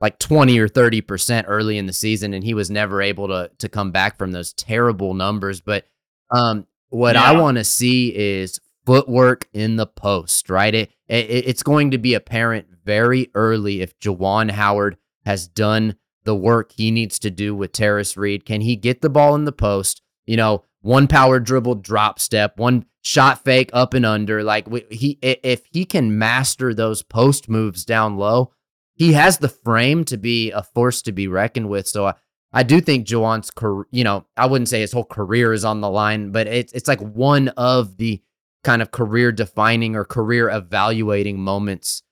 like 0.00 0.18
20 0.18 0.58
or 0.58 0.68
30% 0.68 1.44
early 1.46 1.76
in 1.76 1.84
the 1.84 1.92
season 1.92 2.32
and 2.32 2.42
he 2.42 2.54
was 2.54 2.70
never 2.70 3.02
able 3.02 3.28
to 3.28 3.50
to 3.58 3.68
come 3.68 3.92
back 3.92 4.16
from 4.16 4.32
those 4.32 4.52
terrible 4.54 5.14
numbers. 5.14 5.60
But 5.60 5.84
um, 6.30 6.66
what 6.88 7.14
yeah. 7.14 7.22
I 7.22 7.32
want 7.32 7.58
to 7.58 7.64
see 7.64 8.14
is 8.14 8.60
footwork 8.86 9.48
in 9.52 9.76
the 9.76 9.86
post, 9.86 10.50
right? 10.50 10.74
It, 10.74 10.90
it, 11.08 11.46
it's 11.46 11.62
going 11.62 11.92
to 11.92 11.98
be 11.98 12.14
apparent 12.14 12.66
very 12.84 13.30
early 13.34 13.82
if 13.82 13.98
Juwan 13.98 14.50
Howard 14.50 14.96
has 15.24 15.46
done 15.48 15.96
the 16.24 16.34
work 16.34 16.72
he 16.72 16.90
needs 16.90 17.18
to 17.20 17.30
do 17.30 17.54
with 17.54 17.72
Tarris 17.72 18.16
Reed. 18.16 18.44
Can 18.44 18.60
he 18.60 18.76
get 18.76 19.00
the 19.00 19.10
ball 19.10 19.34
in 19.34 19.44
the 19.44 19.52
post? 19.52 20.02
You 20.26 20.36
know, 20.36 20.64
one 20.82 21.06
power 21.06 21.40
dribble 21.40 21.76
drop 21.76 22.18
step, 22.18 22.58
one 22.58 22.84
shot 23.02 23.44
fake 23.44 23.70
up 23.72 23.94
and 23.94 24.04
under. 24.04 24.42
Like 24.42 24.66
he, 24.90 25.18
if 25.22 25.62
he 25.70 25.84
can 25.84 26.18
master 26.18 26.74
those 26.74 27.02
post 27.02 27.48
moves 27.48 27.84
down 27.84 28.16
low, 28.16 28.52
he 28.94 29.12
has 29.14 29.38
the 29.38 29.48
frame 29.48 30.04
to 30.04 30.16
be 30.16 30.50
a 30.50 30.62
force 30.62 31.02
to 31.02 31.12
be 31.12 31.26
reckoned 31.28 31.68
with. 31.68 31.88
So 31.88 32.06
I, 32.06 32.14
I 32.52 32.62
do 32.64 32.80
think 32.80 33.06
Juwan's 33.06 33.50
career, 33.50 33.86
you 33.90 34.02
know, 34.02 34.26
I 34.36 34.46
wouldn't 34.46 34.68
say 34.68 34.80
his 34.80 34.92
whole 34.92 35.04
career 35.04 35.52
is 35.52 35.64
on 35.64 35.80
the 35.80 35.90
line, 35.90 36.32
but 36.32 36.46
it's 36.46 36.72
it's 36.72 36.88
like 36.88 37.00
one 37.00 37.48
of 37.50 37.96
the 37.96 38.20
kind 38.64 38.82
of 38.82 38.90
career 38.90 39.30
defining 39.32 39.94
or 39.94 40.04
career 40.04 40.50
evaluating 40.50 41.40
moments 41.40 42.02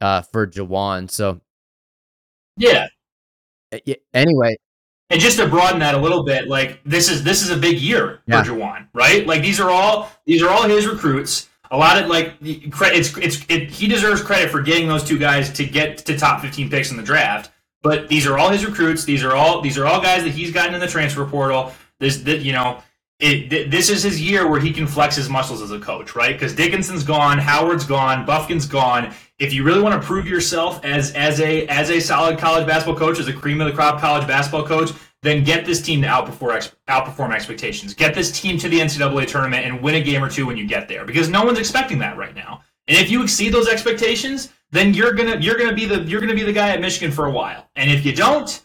uh, 0.00 0.22
for 0.22 0.46
Juwan. 0.46 1.10
So, 1.10 1.40
yeah. 2.56 2.88
Anyway, 4.12 4.56
and 5.10 5.20
just 5.20 5.38
to 5.38 5.46
broaden 5.46 5.80
that 5.80 5.94
a 5.94 5.98
little 5.98 6.22
bit, 6.22 6.48
like 6.48 6.80
this 6.84 7.08
is 7.08 7.24
this 7.24 7.42
is 7.42 7.50
a 7.50 7.56
big 7.56 7.78
year 7.78 8.20
yeah. 8.26 8.42
for 8.42 8.50
Juwan, 8.50 8.88
right? 8.92 9.26
Like 9.26 9.42
these 9.42 9.58
are 9.58 9.70
all 9.70 10.10
these 10.26 10.42
are 10.42 10.50
all 10.50 10.68
his 10.68 10.86
recruits. 10.86 11.48
A 11.70 11.76
lot 11.76 12.02
of 12.02 12.08
like 12.08 12.34
it's 12.40 13.16
it's 13.16 13.44
it, 13.48 13.70
he 13.70 13.86
deserves 13.86 14.22
credit 14.22 14.50
for 14.50 14.60
getting 14.60 14.86
those 14.86 15.04
two 15.04 15.18
guys 15.18 15.50
to 15.54 15.64
get 15.64 15.98
to 15.98 16.18
top 16.18 16.40
fifteen 16.40 16.68
picks 16.68 16.90
in 16.90 16.96
the 16.98 17.02
draft 17.02 17.50
but 17.82 18.08
these 18.08 18.26
are 18.26 18.38
all 18.38 18.50
his 18.50 18.64
recruits. 18.64 19.04
These 19.04 19.22
are 19.22 19.34
all 19.34 19.60
these 19.60 19.78
are 19.78 19.86
all 19.86 20.00
guys 20.00 20.24
that 20.24 20.30
he's 20.30 20.52
gotten 20.52 20.74
in 20.74 20.80
the 20.80 20.86
transfer 20.86 21.24
portal. 21.24 21.72
This 22.00 22.18
that 22.18 22.40
you 22.40 22.52
know, 22.52 22.82
it, 23.20 23.50
th- 23.50 23.70
this 23.70 23.90
is 23.90 24.02
his 24.02 24.20
year 24.20 24.48
where 24.48 24.60
he 24.60 24.72
can 24.72 24.86
flex 24.86 25.16
his 25.16 25.28
muscles 25.28 25.62
as 25.62 25.70
a 25.70 25.78
coach, 25.78 26.14
right? 26.14 26.32
Because 26.32 26.54
Dickinson's 26.54 27.04
gone, 27.04 27.38
Howard's 27.38 27.84
gone, 27.84 28.24
Bufkin's 28.24 28.66
gone. 28.66 29.14
If 29.38 29.52
you 29.52 29.64
really 29.64 29.82
want 29.82 30.00
to 30.00 30.06
prove 30.06 30.26
yourself 30.26 30.84
as 30.84 31.12
as 31.12 31.40
a 31.40 31.66
as 31.68 31.90
a 31.90 32.00
solid 32.00 32.38
college 32.38 32.66
basketball 32.66 32.98
coach, 32.98 33.18
as 33.18 33.28
a 33.28 33.32
cream 33.32 33.60
of 33.60 33.68
the 33.68 33.74
crop 33.74 34.00
college 34.00 34.26
basketball 34.26 34.66
coach, 34.66 34.90
then 35.22 35.44
get 35.44 35.64
this 35.66 35.82
team 35.82 36.02
to 36.02 36.08
outperform 36.08 36.72
outperform 36.88 37.34
expectations. 37.34 37.94
Get 37.94 38.14
this 38.14 38.30
team 38.38 38.58
to 38.58 38.68
the 38.68 38.80
NCAA 38.80 39.26
tournament 39.26 39.66
and 39.66 39.82
win 39.82 39.96
a 39.96 40.00
game 40.00 40.22
or 40.22 40.30
two 40.30 40.46
when 40.46 40.56
you 40.56 40.66
get 40.66 40.88
there, 40.88 41.04
because 41.04 41.28
no 41.28 41.44
one's 41.44 41.58
expecting 41.58 41.98
that 42.00 42.16
right 42.16 42.34
now. 42.34 42.62
And 42.86 42.96
if 42.96 43.10
you 43.10 43.22
exceed 43.22 43.52
those 43.52 43.68
expectations, 43.68 44.52
then 44.70 44.94
you're 44.94 45.12
gonna 45.12 45.38
you're 45.40 45.56
gonna 45.56 45.74
be 45.74 45.86
the 45.86 46.02
you're 46.02 46.20
gonna 46.20 46.34
be 46.34 46.42
the 46.42 46.52
guy 46.52 46.70
at 46.70 46.80
Michigan 46.80 47.10
for 47.10 47.26
a 47.26 47.30
while. 47.30 47.68
And 47.76 47.90
if 47.90 48.04
you 48.04 48.14
don't, 48.14 48.62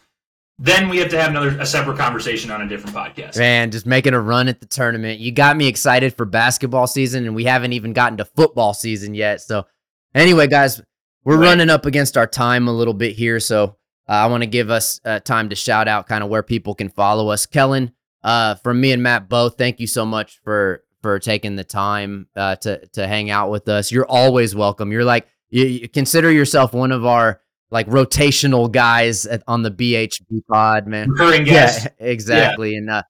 then 0.58 0.88
we 0.88 0.98
have 0.98 1.08
to 1.10 1.20
have 1.20 1.30
another 1.30 1.58
a 1.58 1.66
separate 1.66 1.98
conversation 1.98 2.50
on 2.50 2.62
a 2.62 2.68
different 2.68 2.94
podcast. 2.94 3.38
Man, 3.38 3.70
just 3.70 3.86
making 3.86 4.14
a 4.14 4.20
run 4.20 4.48
at 4.48 4.60
the 4.60 4.66
tournament. 4.66 5.20
You 5.20 5.32
got 5.32 5.56
me 5.56 5.66
excited 5.66 6.14
for 6.14 6.26
basketball 6.26 6.86
season, 6.86 7.26
and 7.26 7.34
we 7.34 7.44
haven't 7.44 7.72
even 7.72 7.92
gotten 7.92 8.18
to 8.18 8.24
football 8.24 8.74
season 8.74 9.14
yet. 9.14 9.40
So, 9.40 9.66
anyway, 10.14 10.46
guys, 10.46 10.80
we're 11.24 11.38
right. 11.38 11.46
running 11.46 11.70
up 11.70 11.86
against 11.86 12.16
our 12.16 12.26
time 12.26 12.68
a 12.68 12.72
little 12.72 12.94
bit 12.94 13.16
here. 13.16 13.40
So, 13.40 13.76
uh, 14.08 14.12
I 14.12 14.26
want 14.26 14.42
to 14.42 14.46
give 14.48 14.70
us 14.70 15.00
uh, 15.04 15.20
time 15.20 15.48
to 15.48 15.56
shout 15.56 15.88
out 15.88 16.06
kind 16.06 16.22
of 16.22 16.30
where 16.30 16.42
people 16.42 16.74
can 16.74 16.88
follow 16.88 17.30
us. 17.30 17.46
Kellen, 17.46 17.92
uh, 18.22 18.54
from 18.56 18.80
me 18.80 18.92
and 18.92 19.02
Matt 19.02 19.28
both, 19.28 19.56
thank 19.58 19.80
you 19.80 19.86
so 19.86 20.04
much 20.04 20.40
for 20.44 20.84
for 21.02 21.18
taking 21.18 21.56
the 21.56 21.64
time 21.64 22.28
uh, 22.36 22.56
to 22.56 22.86
to 22.92 23.06
hang 23.06 23.30
out 23.30 23.50
with 23.50 23.68
us. 23.68 23.90
You're 23.90 24.06
always 24.06 24.54
welcome. 24.54 24.92
You're 24.92 25.04
like 25.04 25.26
you, 25.50 25.64
you 25.64 25.88
consider 25.88 26.30
yourself 26.30 26.72
one 26.72 26.92
of 26.92 27.04
our 27.04 27.40
like 27.70 27.88
rotational 27.88 28.70
guys 28.70 29.26
at, 29.26 29.42
on 29.48 29.62
the 29.62 29.70
BHB 29.70 30.46
pod, 30.48 30.86
man. 30.86 31.10
Recurring 31.10 31.44
guest. 31.44 31.84
Yeah, 31.84 31.90
exactly. 32.06 32.72
Yeah. 32.72 32.78
And 32.78 32.90
uh, 32.90 33.02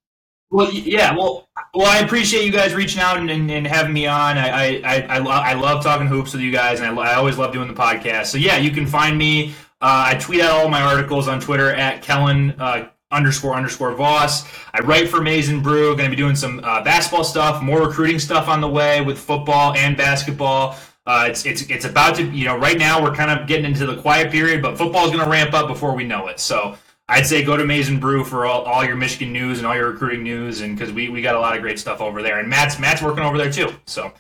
well, 0.51 0.73
yeah, 0.73 1.17
well, 1.17 1.49
well, 1.75 1.87
I 1.87 1.99
appreciate 1.99 2.45
you 2.45 2.53
guys 2.53 2.75
reaching 2.75 3.01
out 3.01 3.19
and, 3.19 3.31
and, 3.31 3.51
and 3.51 3.67
having 3.67 3.93
me 3.93 4.07
on. 4.07 4.39
I 4.39 4.81
I, 4.85 5.01
I, 5.01 5.19
I, 5.19 5.53
love 5.55 5.83
talking 5.83 6.07
hoops 6.07 6.33
with 6.33 6.43
you 6.43 6.53
guys, 6.53 6.81
and 6.81 6.99
I, 6.99 7.13
I 7.13 7.15
always 7.15 7.37
love 7.39 7.53
doing 7.53 7.69
the 7.69 7.75
podcast. 7.75 8.27
So 8.27 8.39
yeah, 8.39 8.57
you 8.57 8.71
can 8.71 8.87
find 8.87 9.19
me. 9.19 9.51
Uh, 9.81 10.13
I 10.13 10.15
tweet 10.15 10.41
out 10.41 10.53
all 10.53 10.69
my 10.69 10.81
articles 10.81 11.29
on 11.29 11.41
Twitter 11.41 11.75
at 11.75 12.03
Kellen 12.03 12.55
uh, 12.59 12.89
underscore 13.11 13.55
underscore 13.55 13.95
Voss. 13.95 14.45
I 14.73 14.81
write 14.81 15.09
for 15.09 15.21
Maize 15.21 15.49
'N 15.49 15.61
Brew. 15.61 15.97
Going 15.97 16.09
to 16.09 16.11
be 16.11 16.17
doing 16.17 16.37
some 16.37 16.61
uh, 16.63 16.83
basketball 16.83 17.25
stuff, 17.25 17.63
more 17.63 17.87
recruiting 17.87 18.19
stuff 18.19 18.49
on 18.49 18.61
the 18.61 18.69
way 18.69 19.01
with 19.01 19.19
football 19.19 19.75
and 19.75 19.97
basketball. 19.97 20.77
Uh, 21.07 21.27
it's 21.29 21.45
it's 21.45 21.63
it's 21.63 21.85
about 21.85 22.15
to 22.17 22.25
you 22.31 22.47
know 22.47 22.57
right 22.57 22.79
now 22.79 23.03
we're 23.03 23.15
kind 23.15 23.31
of 23.31 23.47
getting 23.47 23.67
into 23.67 23.87
the 23.87 23.97
quiet 24.01 24.33
period, 24.33 24.63
but 24.63 24.79
football 24.79 25.05
is 25.05 25.11
going 25.11 25.23
to 25.23 25.31
ramp 25.31 25.53
up 25.53 25.69
before 25.69 25.95
we 25.95 26.05
know 26.05 26.29
it. 26.29 26.41
So 26.41 26.77
I'd 27.09 27.27
say 27.27 27.45
go 27.45 27.57
to 27.57 27.65
Maize 27.65 27.91
'N 27.91 28.01
Brew 28.01 28.25
for 28.25 28.47
all, 28.47 28.63
all 28.63 28.85
your 28.85 28.97
Michigan 28.97 29.33
news 29.33 29.59
and 29.59 29.67
all 29.67 29.75
your 29.75 29.91
recruiting 29.91 30.23
news, 30.23 30.63
and 30.63 30.77
because 30.77 30.93
we, 30.93 31.11
we 31.11 31.21
got 31.21 31.35
a 31.35 31.41
lot 31.41 31.55
of 31.55 31.61
great 31.61 31.79
stuff 31.79 32.01
over 32.01 32.23
there, 32.23 32.39
and 32.39 32.49
Matt's 32.49 32.79
Matt's 32.79 33.03
working 33.03 33.23
over 33.23 33.37
there 33.37 33.53
too. 33.53 33.69
So, 33.87 34.13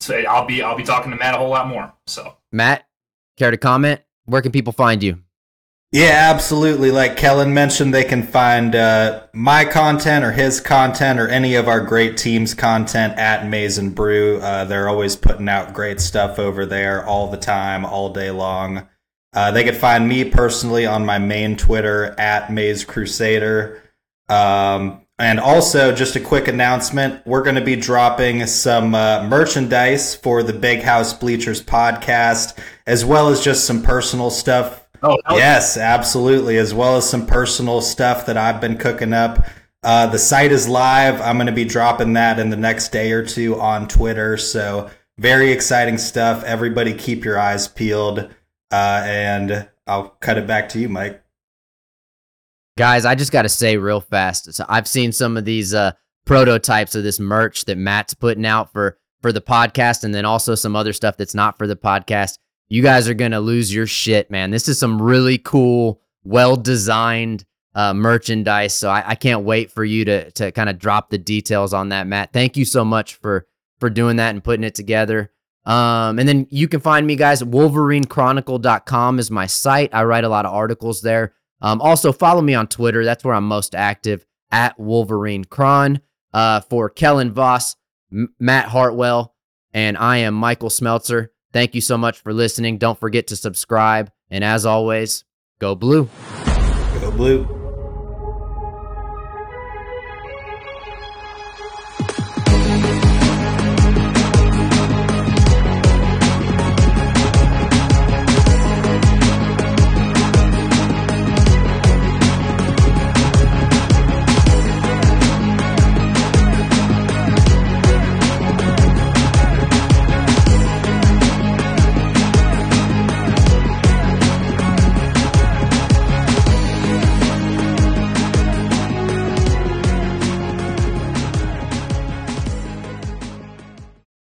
so 0.00 0.16
I'll 0.16 0.44
be 0.44 0.62
I'll 0.62 0.76
be 0.76 0.82
talking 0.82 1.12
to 1.12 1.16
Matt 1.16 1.34
a 1.34 1.38
whole 1.38 1.50
lot 1.50 1.68
more. 1.68 1.92
So 2.08 2.34
Matt, 2.50 2.86
care 3.36 3.52
to 3.52 3.56
comment? 3.56 4.00
Where 4.24 4.42
can 4.42 4.50
people 4.50 4.72
find 4.72 5.02
you? 5.02 5.18
Yeah, 5.94 6.30
absolutely. 6.34 6.90
Like 6.90 7.18
Kellen 7.18 7.52
mentioned, 7.52 7.92
they 7.92 8.04
can 8.04 8.22
find 8.22 8.74
uh, 8.74 9.24
my 9.34 9.66
content 9.66 10.24
or 10.24 10.32
his 10.32 10.58
content 10.58 11.20
or 11.20 11.28
any 11.28 11.54
of 11.54 11.68
our 11.68 11.80
great 11.80 12.16
teams' 12.16 12.54
content 12.54 13.18
at 13.18 13.46
Maize 13.46 13.78
'N 13.78 13.90
Brew. 13.90 14.38
Uh, 14.40 14.64
they're 14.64 14.88
always 14.88 15.16
putting 15.16 15.50
out 15.50 15.74
great 15.74 16.00
stuff 16.00 16.38
over 16.38 16.64
there 16.64 17.04
all 17.04 17.30
the 17.30 17.36
time, 17.36 17.84
all 17.84 18.08
day 18.08 18.30
long. 18.30 18.88
Uh, 19.34 19.50
they 19.50 19.64
could 19.64 19.76
find 19.76 20.08
me 20.08 20.24
personally 20.24 20.86
on 20.86 21.04
my 21.04 21.18
main 21.18 21.58
Twitter 21.58 22.18
at 22.18 22.50
Maize 22.50 22.84
Crusader. 22.84 23.82
Um, 24.30 25.02
and 25.18 25.38
also, 25.38 25.94
just 25.94 26.16
a 26.16 26.20
quick 26.20 26.48
announcement 26.48 27.24
we're 27.26 27.42
going 27.42 27.56
to 27.56 27.60
be 27.60 27.76
dropping 27.76 28.46
some 28.46 28.94
uh, 28.94 29.24
merchandise 29.28 30.14
for 30.14 30.42
the 30.42 30.54
Big 30.54 30.80
House 30.82 31.12
Bleachers 31.12 31.62
podcast, 31.62 32.58
as 32.86 33.04
well 33.04 33.28
as 33.28 33.42
just 33.44 33.66
some 33.66 33.82
personal 33.82 34.30
stuff 34.30 34.81
Oh, 35.02 35.18
yes, 35.30 35.76
absolutely. 35.76 36.58
As 36.58 36.72
well 36.72 36.96
as 36.96 37.08
some 37.08 37.26
personal 37.26 37.80
stuff 37.80 38.26
that 38.26 38.36
I've 38.36 38.60
been 38.60 38.78
cooking 38.78 39.12
up. 39.12 39.44
Uh, 39.82 40.06
the 40.06 40.18
site 40.18 40.52
is 40.52 40.68
live. 40.68 41.20
I'm 41.20 41.36
going 41.36 41.46
to 41.46 41.52
be 41.52 41.64
dropping 41.64 42.12
that 42.12 42.38
in 42.38 42.50
the 42.50 42.56
next 42.56 42.90
day 42.92 43.10
or 43.12 43.26
two 43.26 43.60
on 43.60 43.88
Twitter. 43.88 44.36
So, 44.36 44.90
very 45.18 45.50
exciting 45.50 45.98
stuff. 45.98 46.44
Everybody, 46.44 46.94
keep 46.94 47.24
your 47.24 47.38
eyes 47.38 47.66
peeled. 47.66 48.30
Uh, 48.70 49.02
and 49.04 49.68
I'll 49.86 50.10
cut 50.20 50.38
it 50.38 50.46
back 50.46 50.68
to 50.70 50.78
you, 50.78 50.88
Mike. 50.88 51.22
Guys, 52.78 53.04
I 53.04 53.14
just 53.14 53.32
got 53.32 53.42
to 53.42 53.48
say 53.48 53.76
real 53.76 54.00
fast. 54.00 54.54
So 54.54 54.64
I've 54.68 54.88
seen 54.88 55.12
some 55.12 55.36
of 55.36 55.44
these 55.44 55.74
uh, 55.74 55.92
prototypes 56.24 56.94
of 56.94 57.02
this 57.02 57.20
merch 57.20 57.66
that 57.66 57.76
Matt's 57.76 58.14
putting 58.14 58.46
out 58.46 58.72
for 58.72 58.98
for 59.20 59.30
the 59.32 59.42
podcast, 59.42 60.02
and 60.02 60.12
then 60.12 60.24
also 60.24 60.56
some 60.56 60.74
other 60.74 60.92
stuff 60.92 61.16
that's 61.16 61.34
not 61.34 61.56
for 61.56 61.68
the 61.68 61.76
podcast 61.76 62.38
you 62.72 62.82
guys 62.82 63.06
are 63.06 63.12
to 63.32 63.38
lose 63.38 63.72
your 63.72 63.86
shit, 63.86 64.30
man. 64.30 64.50
This 64.50 64.66
is 64.66 64.78
some 64.78 65.00
really 65.00 65.36
cool, 65.36 66.00
well 66.24 66.56
designed 66.56 67.44
uh, 67.74 67.92
merchandise. 67.92 68.74
So 68.74 68.88
I, 68.88 69.10
I, 69.10 69.14
can't 69.14 69.44
wait 69.44 69.70
for 69.70 69.84
you 69.84 70.06
to 70.06 70.30
to 70.32 70.52
kind 70.52 70.70
of 70.70 70.78
drop 70.78 71.10
the 71.10 71.18
details 71.18 71.74
on 71.74 71.90
that, 71.90 72.06
Matt. 72.06 72.32
Thank 72.32 72.56
you 72.56 72.64
so 72.64 72.82
much 72.82 73.16
for 73.16 73.46
for 73.78 73.90
doing 73.90 74.16
that 74.16 74.30
and 74.30 74.42
putting 74.42 74.64
it 74.64 74.74
together. 74.74 75.30
Um, 75.66 76.18
and 76.18 76.26
then 76.26 76.46
you 76.48 76.66
can 76.66 76.80
find 76.80 77.06
me, 77.06 77.14
guys. 77.14 77.42
WolverineChronicle.com 77.42 79.18
is 79.18 79.30
my 79.30 79.46
site. 79.46 79.90
I 79.92 80.04
write 80.04 80.24
a 80.24 80.30
lot 80.30 80.46
of 80.46 80.54
articles 80.54 81.02
there. 81.02 81.34
Um, 81.60 81.78
also, 81.82 82.10
follow 82.10 82.40
me 82.40 82.54
on 82.54 82.68
Twitter. 82.68 83.04
That's 83.04 83.22
where 83.22 83.34
I'm 83.34 83.46
most 83.46 83.74
active 83.74 84.24
at 84.50 84.80
Wolverine 84.80 85.44
Cron. 85.44 86.00
Uh, 86.32 86.62
for 86.62 86.88
Kellen 86.88 87.32
Voss, 87.32 87.76
M- 88.10 88.34
Matt 88.40 88.68
Hartwell, 88.68 89.34
and 89.74 89.98
I 89.98 90.18
am 90.18 90.32
Michael 90.32 90.70
Smeltzer. 90.70 91.28
Thank 91.52 91.74
you 91.74 91.80
so 91.80 91.98
much 91.98 92.20
for 92.20 92.32
listening. 92.32 92.78
Don't 92.78 92.98
forget 92.98 93.28
to 93.28 93.36
subscribe. 93.36 94.10
And 94.30 94.42
as 94.42 94.64
always, 94.64 95.24
go 95.58 95.74
blue. 95.74 96.08
Go 97.00 97.10
blue. 97.10 97.61